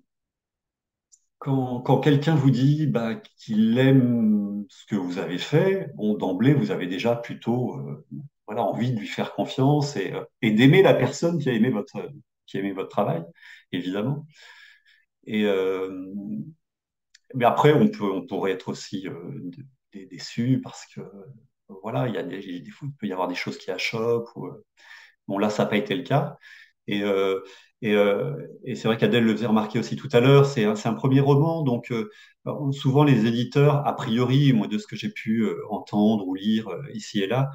[1.39, 6.53] quand, quand quelqu'un vous dit bah, qu'il aime ce que vous avez fait, bon, d'emblée,
[6.53, 8.05] vous avez déjà plutôt euh,
[8.45, 10.13] voilà, envie de lui faire confiance et,
[10.43, 12.07] et d'aimer la personne qui a aimé votre,
[12.45, 13.23] qui a aimé votre travail,
[13.71, 14.27] évidemment.
[15.25, 15.43] Et,
[17.33, 19.07] mais après, on, peut, on pourrait être aussi
[19.91, 21.01] déçu parce que
[21.69, 22.63] voilà, il y a des, il
[22.99, 24.29] peut y avoir des choses qui achoppent.
[24.35, 24.65] Ou, euh,
[25.27, 26.37] bon, là, ça n'a pas été le cas.
[26.87, 27.41] Et, euh,
[27.81, 28.35] et, euh,
[28.65, 31.19] et c'est vrai qu'Adèle le faisait remarquer aussi tout à l'heure, c'est un, un, premier
[31.19, 31.93] roman, donc
[32.71, 37.21] souvent les éditeurs, a priori, moi de ce que j'ai pu entendre ou lire ici
[37.21, 37.51] et là,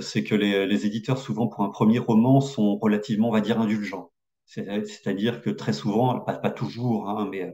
[0.00, 3.60] c'est que les, les, éditeurs, souvent pour un premier roman, sont relativement, on va dire,
[3.60, 4.12] indulgents.
[4.46, 7.52] C'est-à-dire que très souvent, pas, pas toujours, hein, mais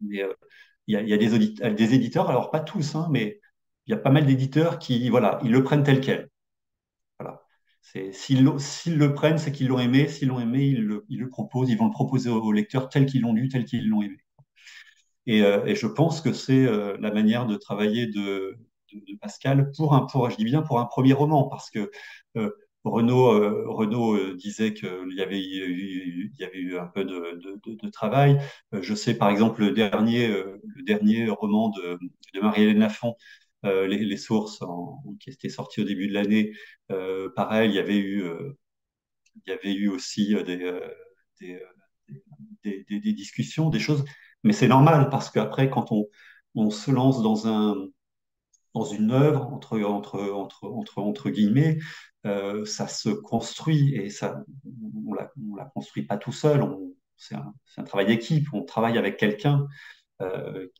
[0.00, 0.14] il
[0.88, 3.40] y, a, y a des, des, éditeurs, alors pas tous, hein, mais
[3.86, 6.30] il y a pas mal d'éditeurs qui, voilà, ils le prennent tel quel.
[7.18, 7.42] Voilà.
[8.12, 10.08] S'ils le prennent, c'est qu'ils l'ont aimé.
[10.08, 11.70] S'ils l'ont aimé, ils le, ils le, proposent.
[11.70, 14.18] Ils vont le proposer aux, lecteurs tel qu'ils l'ont lu, tel qu'ils l'ont aimé.
[15.26, 18.56] Et, euh, et, je pense que c'est euh, la manière de travailler de,
[19.20, 21.90] Pascal pour un, pour, je dis bien pour un premier roman, parce que
[22.36, 22.50] euh,
[22.84, 28.38] Renaud, Renaud disait qu'il y avait eu, y avait eu un peu de, travail.
[28.72, 31.98] je sais par exemple le dernier, le dernier roman de
[32.40, 33.16] Marie-Hélène Lafont,
[33.64, 34.60] euh, les, sources
[35.20, 36.52] qui étaient sorties au début de l'année,
[36.90, 38.58] euh, pareil, il y avait eu, euh,
[39.46, 40.34] il y avait eu aussi
[42.64, 44.04] des, discussions, des choses,
[44.42, 46.08] mais c'est normal parce qu'après, quand on,
[46.54, 47.88] on se lance dans un
[48.74, 51.78] dans une œuvre entre entre entre entre entre guillemets,
[52.24, 54.44] ça se construit et ça
[55.06, 56.62] on la la construit pas tout seul.
[57.16, 58.48] C'est un, un, travail d'équipe.
[58.52, 59.66] On travaille avec quelqu'un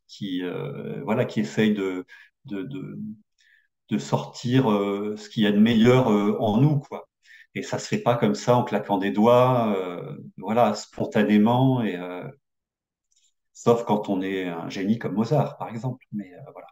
[0.09, 0.43] qui
[1.05, 2.05] voilà qui essaye de
[2.47, 2.99] de, de,
[3.91, 7.09] de sortir euh, ce qu'il y a de meilleur euh, en nous, quoi.
[7.55, 11.97] Et ça se fait pas comme ça en claquant des doigts, euh, voilà, spontanément et
[13.53, 16.05] sauf quand on est un génie comme Mozart, par exemple.
[16.13, 16.69] Mais voilà.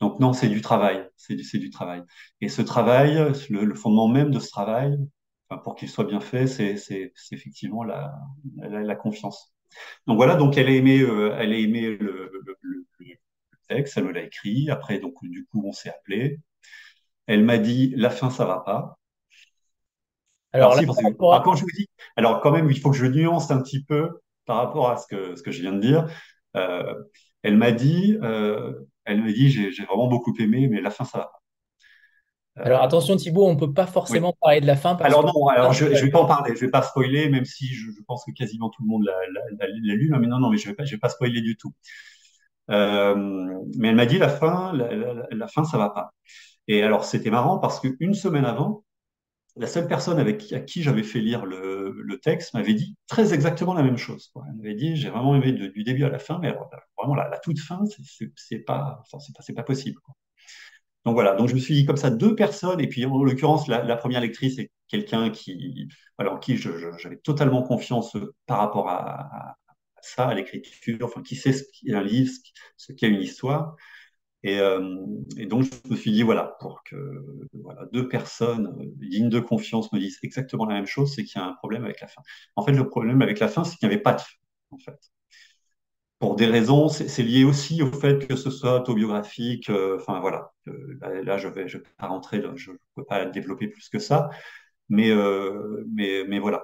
[0.00, 2.02] Donc non, c'est du travail, c'est du, du travail.
[2.40, 3.16] Et ce travail,
[3.50, 4.98] le, le fondement même de ce travail,
[5.64, 8.14] pour qu'il soit bien fait, c'est effectivement la,
[8.58, 9.54] la, confiance.
[10.06, 12.79] Donc voilà, donc elle a aimé, elle a aimé le, le, le,
[13.74, 14.70] texte, elle me l'a écrit.
[14.70, 16.40] Après, donc, du coup, on s'est appelé.
[17.26, 18.98] Elle m'a dit, la fin, ça va pas.
[20.52, 23.62] Alors, alors, quand je vous dis, alors quand même, il faut que je nuance un
[23.62, 26.08] petit peu par rapport à ce que, ce que je viens de dire.
[26.56, 26.94] Euh,
[27.42, 28.72] elle m'a dit, euh,
[29.04, 31.40] elle m'a dit, j'ai vraiment beaucoup aimé, mais la fin, ça va pas.
[32.58, 34.96] Euh, alors attention Thibault, on ne peut pas forcément parler de la fin.
[34.96, 37.44] alors non, alors je ne vais pas en parler, je ne vais pas spoiler, même
[37.44, 40.68] si je, pense que quasiment tout le monde l'a lu, mais non, non, mais je
[40.68, 41.72] ne vais pas spoiler du tout.
[42.70, 43.14] Euh,
[43.78, 44.94] mais elle m'a dit la fin, la,
[45.30, 46.12] la, fin, ça va pas.
[46.68, 48.84] Et alors c'était marrant parce qu'une semaine avant,
[49.56, 53.74] la seule personne avec à qui j'avais fait lire le, texte m'avait dit très exactement
[53.74, 54.32] la même chose.
[54.48, 56.54] Elle m'avait dit j'ai vraiment aimé du début à la fin, mais
[56.98, 57.80] vraiment la, toute fin,
[58.36, 59.02] c'est pas,
[59.44, 60.00] c'est pas, possible.
[61.04, 63.68] Donc voilà, donc je me suis dit comme ça deux personnes, et puis en l'occurrence
[63.68, 65.88] la, première lectrice est quelqu'un qui,
[66.18, 68.16] alors qui j'avais totalement confiance
[68.46, 69.56] par rapport à,
[70.02, 72.32] ça, à l'écriture, enfin qui sait ce qu'est un livre,
[72.76, 73.76] ce qu'est une histoire.
[74.46, 74.96] Euh,
[75.36, 76.96] et, donc, je me suis dit, voilà, pour que
[77.54, 81.40] voilà, deux personnes euh, dignes de confiance me disent exactement la même chose, c'est qu'il
[81.40, 82.22] y a un problème avec la fin.
[82.56, 84.36] En fait, le problème avec la fin, c'est qu'il n'y avait pas de fin,
[84.70, 84.98] en fait.
[86.18, 89.70] Pour des raisons, c'est lié aussi au fait que ce soit autobiographique.
[89.70, 90.52] Euh, enfin, voilà.
[91.00, 94.28] là, je vais, je peux pas rentrer, je ne peux pas développer plus que ça.
[94.90, 95.10] Mais,
[95.88, 96.62] mais, mais voilà.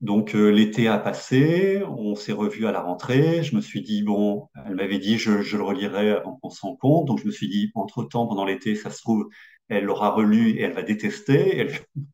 [0.00, 3.42] Donc euh, l'été a passé, on s'est revu à la rentrée.
[3.42, 7.06] Je me suis dit bon, elle m'avait dit je, le relirai avant qu'on s'en compte.
[7.06, 9.28] Donc je me suis dit entre temps pendant l'été, ça se trouve,
[9.68, 11.58] elle l'aura relu et elle va détester.
[11.58, 11.72] Elle...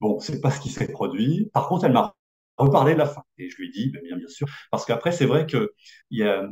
[0.00, 1.48] Bon, c'est pas ce qui s'est produit.
[1.54, 2.16] Par contre, elle m'a
[2.58, 5.26] reparlé de la fin et je lui dit ben, bien bien sûr parce qu'après c'est
[5.26, 5.72] vrai que
[6.10, 6.44] il y a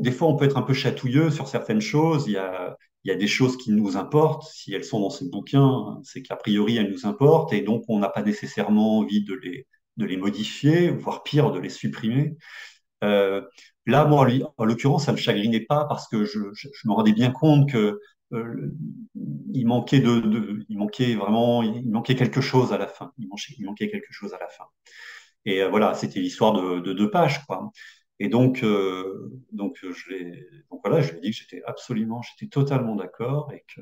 [0.00, 2.26] des fois on peut être un peu chatouilleux sur certaines choses.
[2.26, 4.44] Il y a il y a des choses qui nous importent.
[4.48, 7.98] Si elles sont dans ces bouquins, c'est qu'a priori, elles nous importent et donc on
[7.98, 9.66] n'a pas nécessairement envie de les,
[9.96, 12.36] de les modifier, voire pire, de les supprimer.
[13.04, 13.42] Euh,
[13.86, 17.30] là, moi, en l'occurrence, ça ne me chagrinait pas parce que je, me rendais bien
[17.30, 18.00] compte que
[18.32, 18.72] euh,
[19.52, 23.12] il manquait de, de, il manquait vraiment, il manquait quelque chose à la fin.
[23.18, 24.64] Il manquait, il manquait quelque chose à la fin.
[25.44, 27.70] Et euh, voilà, c'était l'histoire de, de, deux pages, quoi.
[28.22, 30.14] Et donc, euh, donc, je
[30.70, 33.80] donc voilà, je lui ai dit que j'étais absolument, j'étais totalement d'accord et que,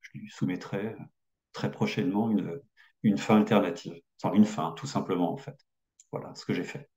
[0.00, 0.96] je lui soumettrais
[1.52, 2.58] très prochainement une,
[3.02, 4.00] une fin alternative.
[4.18, 5.58] Enfin, une fin, tout simplement, en fait.
[6.10, 6.88] Voilà ce que j'ai fait.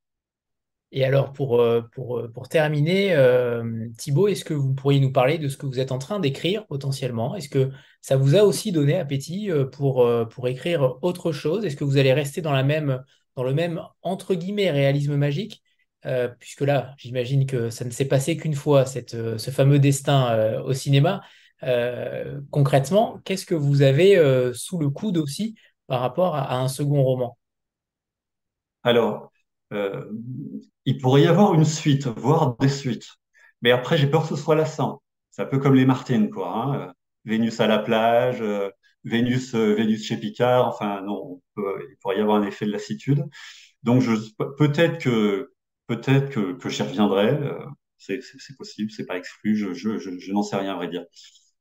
[0.94, 5.50] Et alors, pour, euh, pour terminer, euh, Thibaut, est-ce que vous pourriez nous parler de
[5.50, 7.36] ce que vous êtes en train d'écrire potentiellement?
[7.36, 11.66] Est-ce que ça vous a aussi donné appétit pour, pour écrire autre chose?
[11.66, 13.04] Est-ce que vous allez rester dans, la même,
[13.36, 15.62] dans le même, entre guillemets, réalisme magique?
[16.06, 19.80] Euh, puisque là, j'imagine que ça ne s'est passé qu'une fois, cette, euh, ce fameux
[19.80, 21.22] destin euh, au cinéma.
[22.52, 24.18] concrètement, qu'est-ce que vous avez
[24.54, 25.56] sous le coude aussi
[25.88, 27.38] par rapport à, un second roman?
[28.84, 29.34] Alors,
[30.86, 33.10] il pourrait y avoir une suite, voire des suites.
[33.62, 35.02] Mais après, j'ai peur que ce soit lassant.
[35.32, 36.54] C'est un peu comme les Martines, quoi.
[36.56, 36.94] Hein.
[37.26, 38.42] Vénus à la plage,
[39.04, 40.66] Vénus, Vénus chez Picard.
[40.66, 43.26] Enfin, non, il pourrait y avoir un effet de lassitude.
[43.84, 44.04] Donc,
[44.58, 45.52] peut-être que
[45.90, 47.30] Peut-être que, que j'y reviendrai.
[47.32, 47.66] Euh,
[47.98, 48.20] c'est
[48.58, 49.58] possible, c'est pas exclu.
[49.58, 51.04] Je, je, je, n'en sais rien, à vrai dire.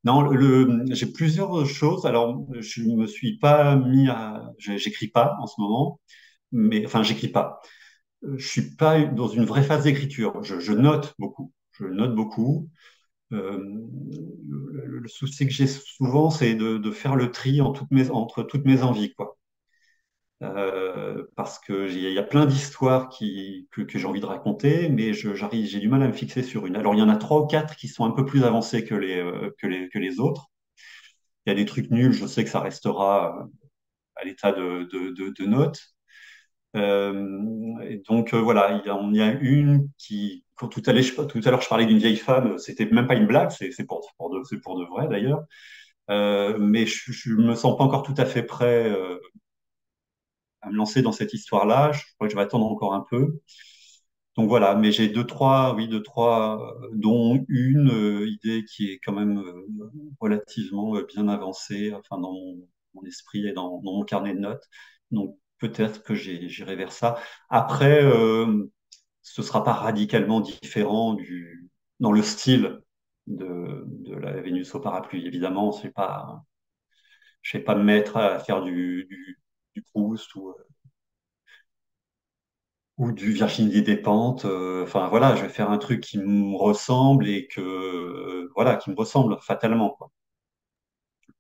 [0.05, 2.05] Non, le, j'ai plusieurs choses.
[2.07, 6.01] Alors, je me suis pas mis à, j'écris pas en ce moment,
[6.53, 7.61] mais enfin, j'écris pas.
[8.37, 10.43] Je suis pas dans une vraie phase d'écriture.
[10.45, 11.53] Je, je, note beaucoup.
[11.73, 12.71] Je note beaucoup.
[13.33, 17.91] Euh, le, le, souci que j'ai souvent, c'est de, de, faire le tri en toutes
[17.93, 19.38] mes, entre toutes mes envies, quoi.
[20.43, 25.13] Euh, parce que il y a plein d'histoires que, que j'ai envie de raconter, mais
[25.13, 26.77] j'arrive, j'ai du mal à me fixer sur une.
[26.77, 28.95] Alors il y en a trois ou quatre qui sont un peu plus avancés que
[28.95, 30.47] les euh, que les que les autres.
[31.47, 33.45] Il y a des trucs nuls, je sais que ça restera euh,
[34.17, 35.81] à l'état de, de, de, de notes.
[36.77, 41.87] Euh, donc voilà, il y, y a une qui, quand tout à l'heure, je, parlais
[41.87, 45.09] d'une vieille femme, c'était même pas une blague, c'est pour, pour de, pour de vrai
[45.09, 45.45] d'ailleurs.
[46.11, 49.19] Euh, mais je, je me sens pas encore tout à fait prêt euh,
[50.69, 51.93] me lancer dans cette histoire-là.
[51.93, 53.41] Je crois que je vais attendre encore un peu.
[54.39, 59.01] Donc voilà, mais j'ai deux, trois, oui, deux, trois, dont une euh, idée qui est
[59.01, 59.67] quand même euh,
[60.21, 62.33] relativement euh, bien avancée, enfin dans
[62.95, 64.63] mon, esprit et dans, mon carnet de notes.
[65.11, 67.19] Donc peut-être que j'irai vers ça.
[67.51, 68.01] Après,
[69.23, 71.71] ce sera pas radicalement différent du
[72.01, 72.81] dans le style
[73.27, 75.27] de, de la Vénus au parapluie.
[75.27, 75.83] Évidemment, je
[77.59, 79.09] vais pas me mettre à faire du
[79.79, 80.55] du Proust ou, euh,
[82.97, 84.45] ou du Virginie Despentes.
[84.45, 88.77] Euh, enfin voilà, je vais faire un truc qui me ressemble et que euh, voilà,
[88.77, 89.91] qui me ressemble fatalement.
[89.91, 90.11] Quoi.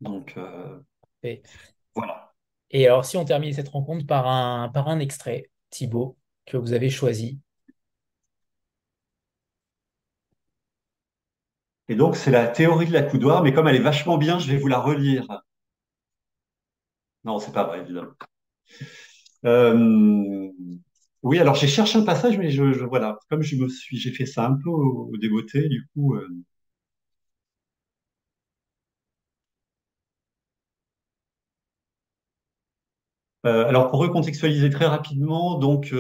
[0.01, 0.37] Donc
[1.23, 1.43] et,
[1.95, 2.33] voilà.
[2.71, 6.17] Et alors, si on termine cette rencontre par un, par un extrait, Thibaut,
[6.47, 7.41] que vous avez choisi.
[11.89, 14.51] Et donc, c'est la théorie de la coudoir, mais comme elle est vachement bien, je
[14.51, 15.27] vais vous la relire.
[17.25, 18.13] Non, c'est pas vrai, évidemment.
[19.45, 20.51] Euh,
[21.23, 24.27] oui, alors j'ai cherché un passage, mais je, voilà, comme je me suis, j'ai fait
[24.27, 26.15] ça un peu au, débeauté, du coup.
[26.17, 26.29] Euh,
[33.47, 35.93] euh, alors pour recontextualiser très rapidement, donc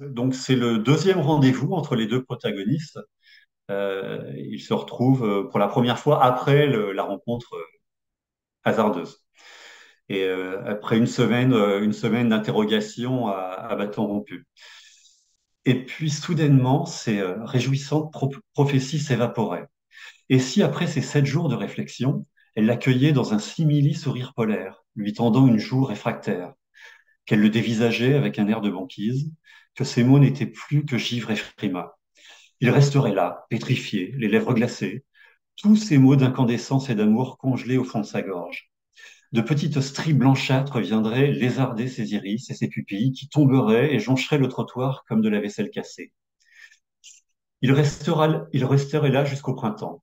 [0.00, 2.98] donc c'est le deuxième rendez-vous entre les deux protagonistes.
[3.70, 7.54] ils se retrouvent pour la première fois après la rencontre
[8.68, 9.24] hasardeuse.
[10.08, 14.46] Et euh, après une semaine, euh, une semaine d'interrogation à, bâton rompu.
[15.64, 18.14] Et puis soudainement, ces euh, réjouissantes
[18.54, 19.66] prophéties s'évaporaient.
[20.30, 24.84] Et si après ces sept jours de réflexion, elle l'accueillait dans un simili sourire polaire,
[24.96, 26.54] lui tendant une joue réfractaire,
[27.26, 29.30] qu'elle le dévisageait avec un air de banquise,
[29.74, 31.98] que ses mots n'étaient plus que givre et frima.
[32.60, 35.04] Il resterait là, pétrifié, les lèvres glacées,
[35.58, 38.70] tous ces mots d'incandescence et d'amour congelés au fond de sa gorge.
[39.32, 44.38] De petites stries blanchâtres viendraient lézarder ses iris et ses pupilles qui tomberaient et joncheraient
[44.38, 46.12] le trottoir comme de la vaisselle cassée.
[47.60, 50.02] Il, restera, il resterait là jusqu'au printemps.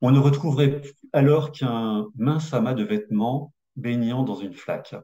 [0.00, 4.94] On ne retrouverait alors qu'un mince amas de vêtements baignant dans une flaque.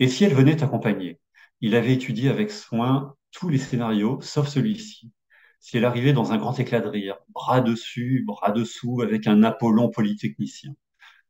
[0.00, 1.20] Et si elle venait accompagner
[1.60, 5.12] Il avait étudié avec soin tous les scénarios, sauf celui-ci.
[5.62, 9.90] Si elle dans un grand éclat de rire, bras dessus, bras dessous, avec un Apollon
[9.90, 10.74] polytechnicien.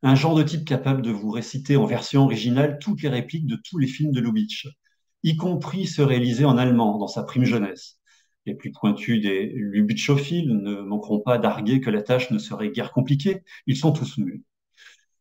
[0.01, 3.59] Un genre de type capable de vous réciter en version originale toutes les répliques de
[3.63, 4.67] tous les films de Lubitsch,
[5.21, 7.99] y compris ceux réalisés en allemand dans sa prime jeunesse.
[8.47, 12.91] Les plus pointus des Lubitschophiles ne manqueront pas d'arguer que la tâche ne serait guère
[12.91, 14.43] compliquée, ils sont tous nus.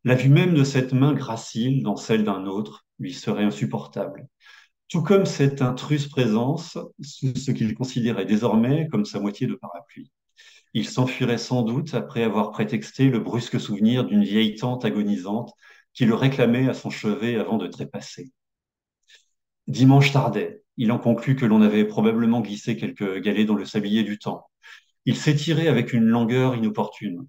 [0.05, 4.27] La vue même de cette main gracile dans celle d'un autre lui serait insupportable.
[4.93, 10.13] Tout comme cette intruse présence, ce qu'il considérait désormais comme sa moitié de parapluie.
[10.75, 15.55] Il s'enfuirait sans doute après avoir prétexté le brusque souvenir d'une vieille tante agonisante
[15.95, 18.33] qui le réclamait à son chevet avant de trépasser.
[19.67, 20.63] Dimanche tardait.
[20.77, 24.45] Il en conclut que l'on avait probablement glissé quelques galets dans le sablier du temps.
[25.07, 27.27] Il s'étirait avec une langueur inopportune.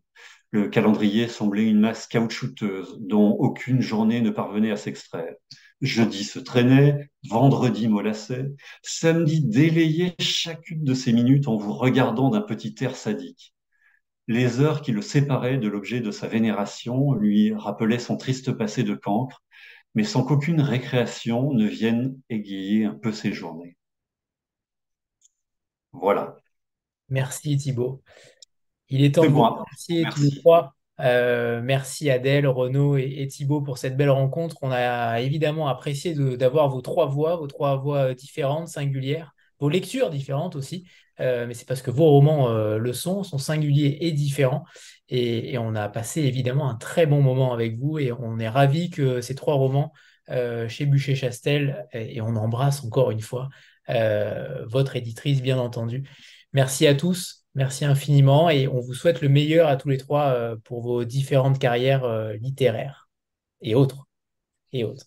[0.51, 5.33] Le calendrier semblait une masse caoutchouteuse dont aucune journée ne parvenait à s'extraire.
[5.83, 8.53] Jeudi se traînait, vendredi molassait,
[8.83, 13.53] samedi délayait chacune de ces minutes en vous regardant d'un petit air sadique.
[14.29, 18.83] Les heures qui le séparaient de l'objet de sa vénération lui rappelaient son triste passé
[18.83, 19.43] de cancre,
[19.93, 23.75] mais sans qu'aucune récréation ne vienne égayer un peu ses journées.
[25.91, 26.37] Voilà.
[27.09, 28.01] Merci Thibault.
[28.87, 30.73] Il est temps de vous remercier tous les trois.
[31.03, 34.57] Euh, merci Adèle, Renaud et, Thibault pour cette belle rencontre.
[34.61, 40.09] On a évidemment apprécié d'avoir vos trois voix, vos trois voix différentes, singulières, vos lectures
[40.09, 40.87] différentes aussi.
[41.19, 44.63] Euh, mais c'est parce que vos romans euh, le sont, sont singuliers et différents.
[45.09, 48.89] Et, on a passé évidemment un très bon moment avec vous et on est ravis
[48.89, 49.93] que ces trois romans
[50.69, 53.49] chez Bûcher-Chastel, et, et, on embrasse encore une fois
[54.65, 56.09] votre éditrice, bien entendu.
[56.53, 57.42] Merci à tous.
[57.55, 61.03] Merci infiniment et on vous souhaite le meilleur à tous les trois euh, pour vos
[61.03, 63.07] différentes carrières euh, littéraires
[63.61, 64.07] et autres.
[64.71, 65.05] Et autres.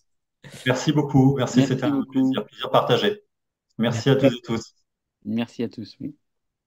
[0.65, 1.35] Merci beaucoup.
[1.35, 3.23] Merci, c'était un plaisir, plaisir partagé.
[3.77, 4.75] Merci, à tous et tous.
[5.25, 5.97] Merci à tous.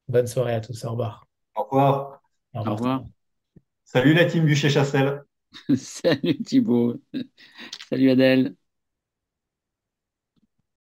[0.07, 0.85] Bonne soirée à tous.
[0.85, 1.27] Au revoir.
[1.57, 2.21] Au revoir.
[2.55, 3.05] Au revoir.
[3.85, 5.25] Salut la team Bûcher-Chassel.
[5.77, 6.97] Salut Thibault.
[7.89, 8.55] Salut Adèle.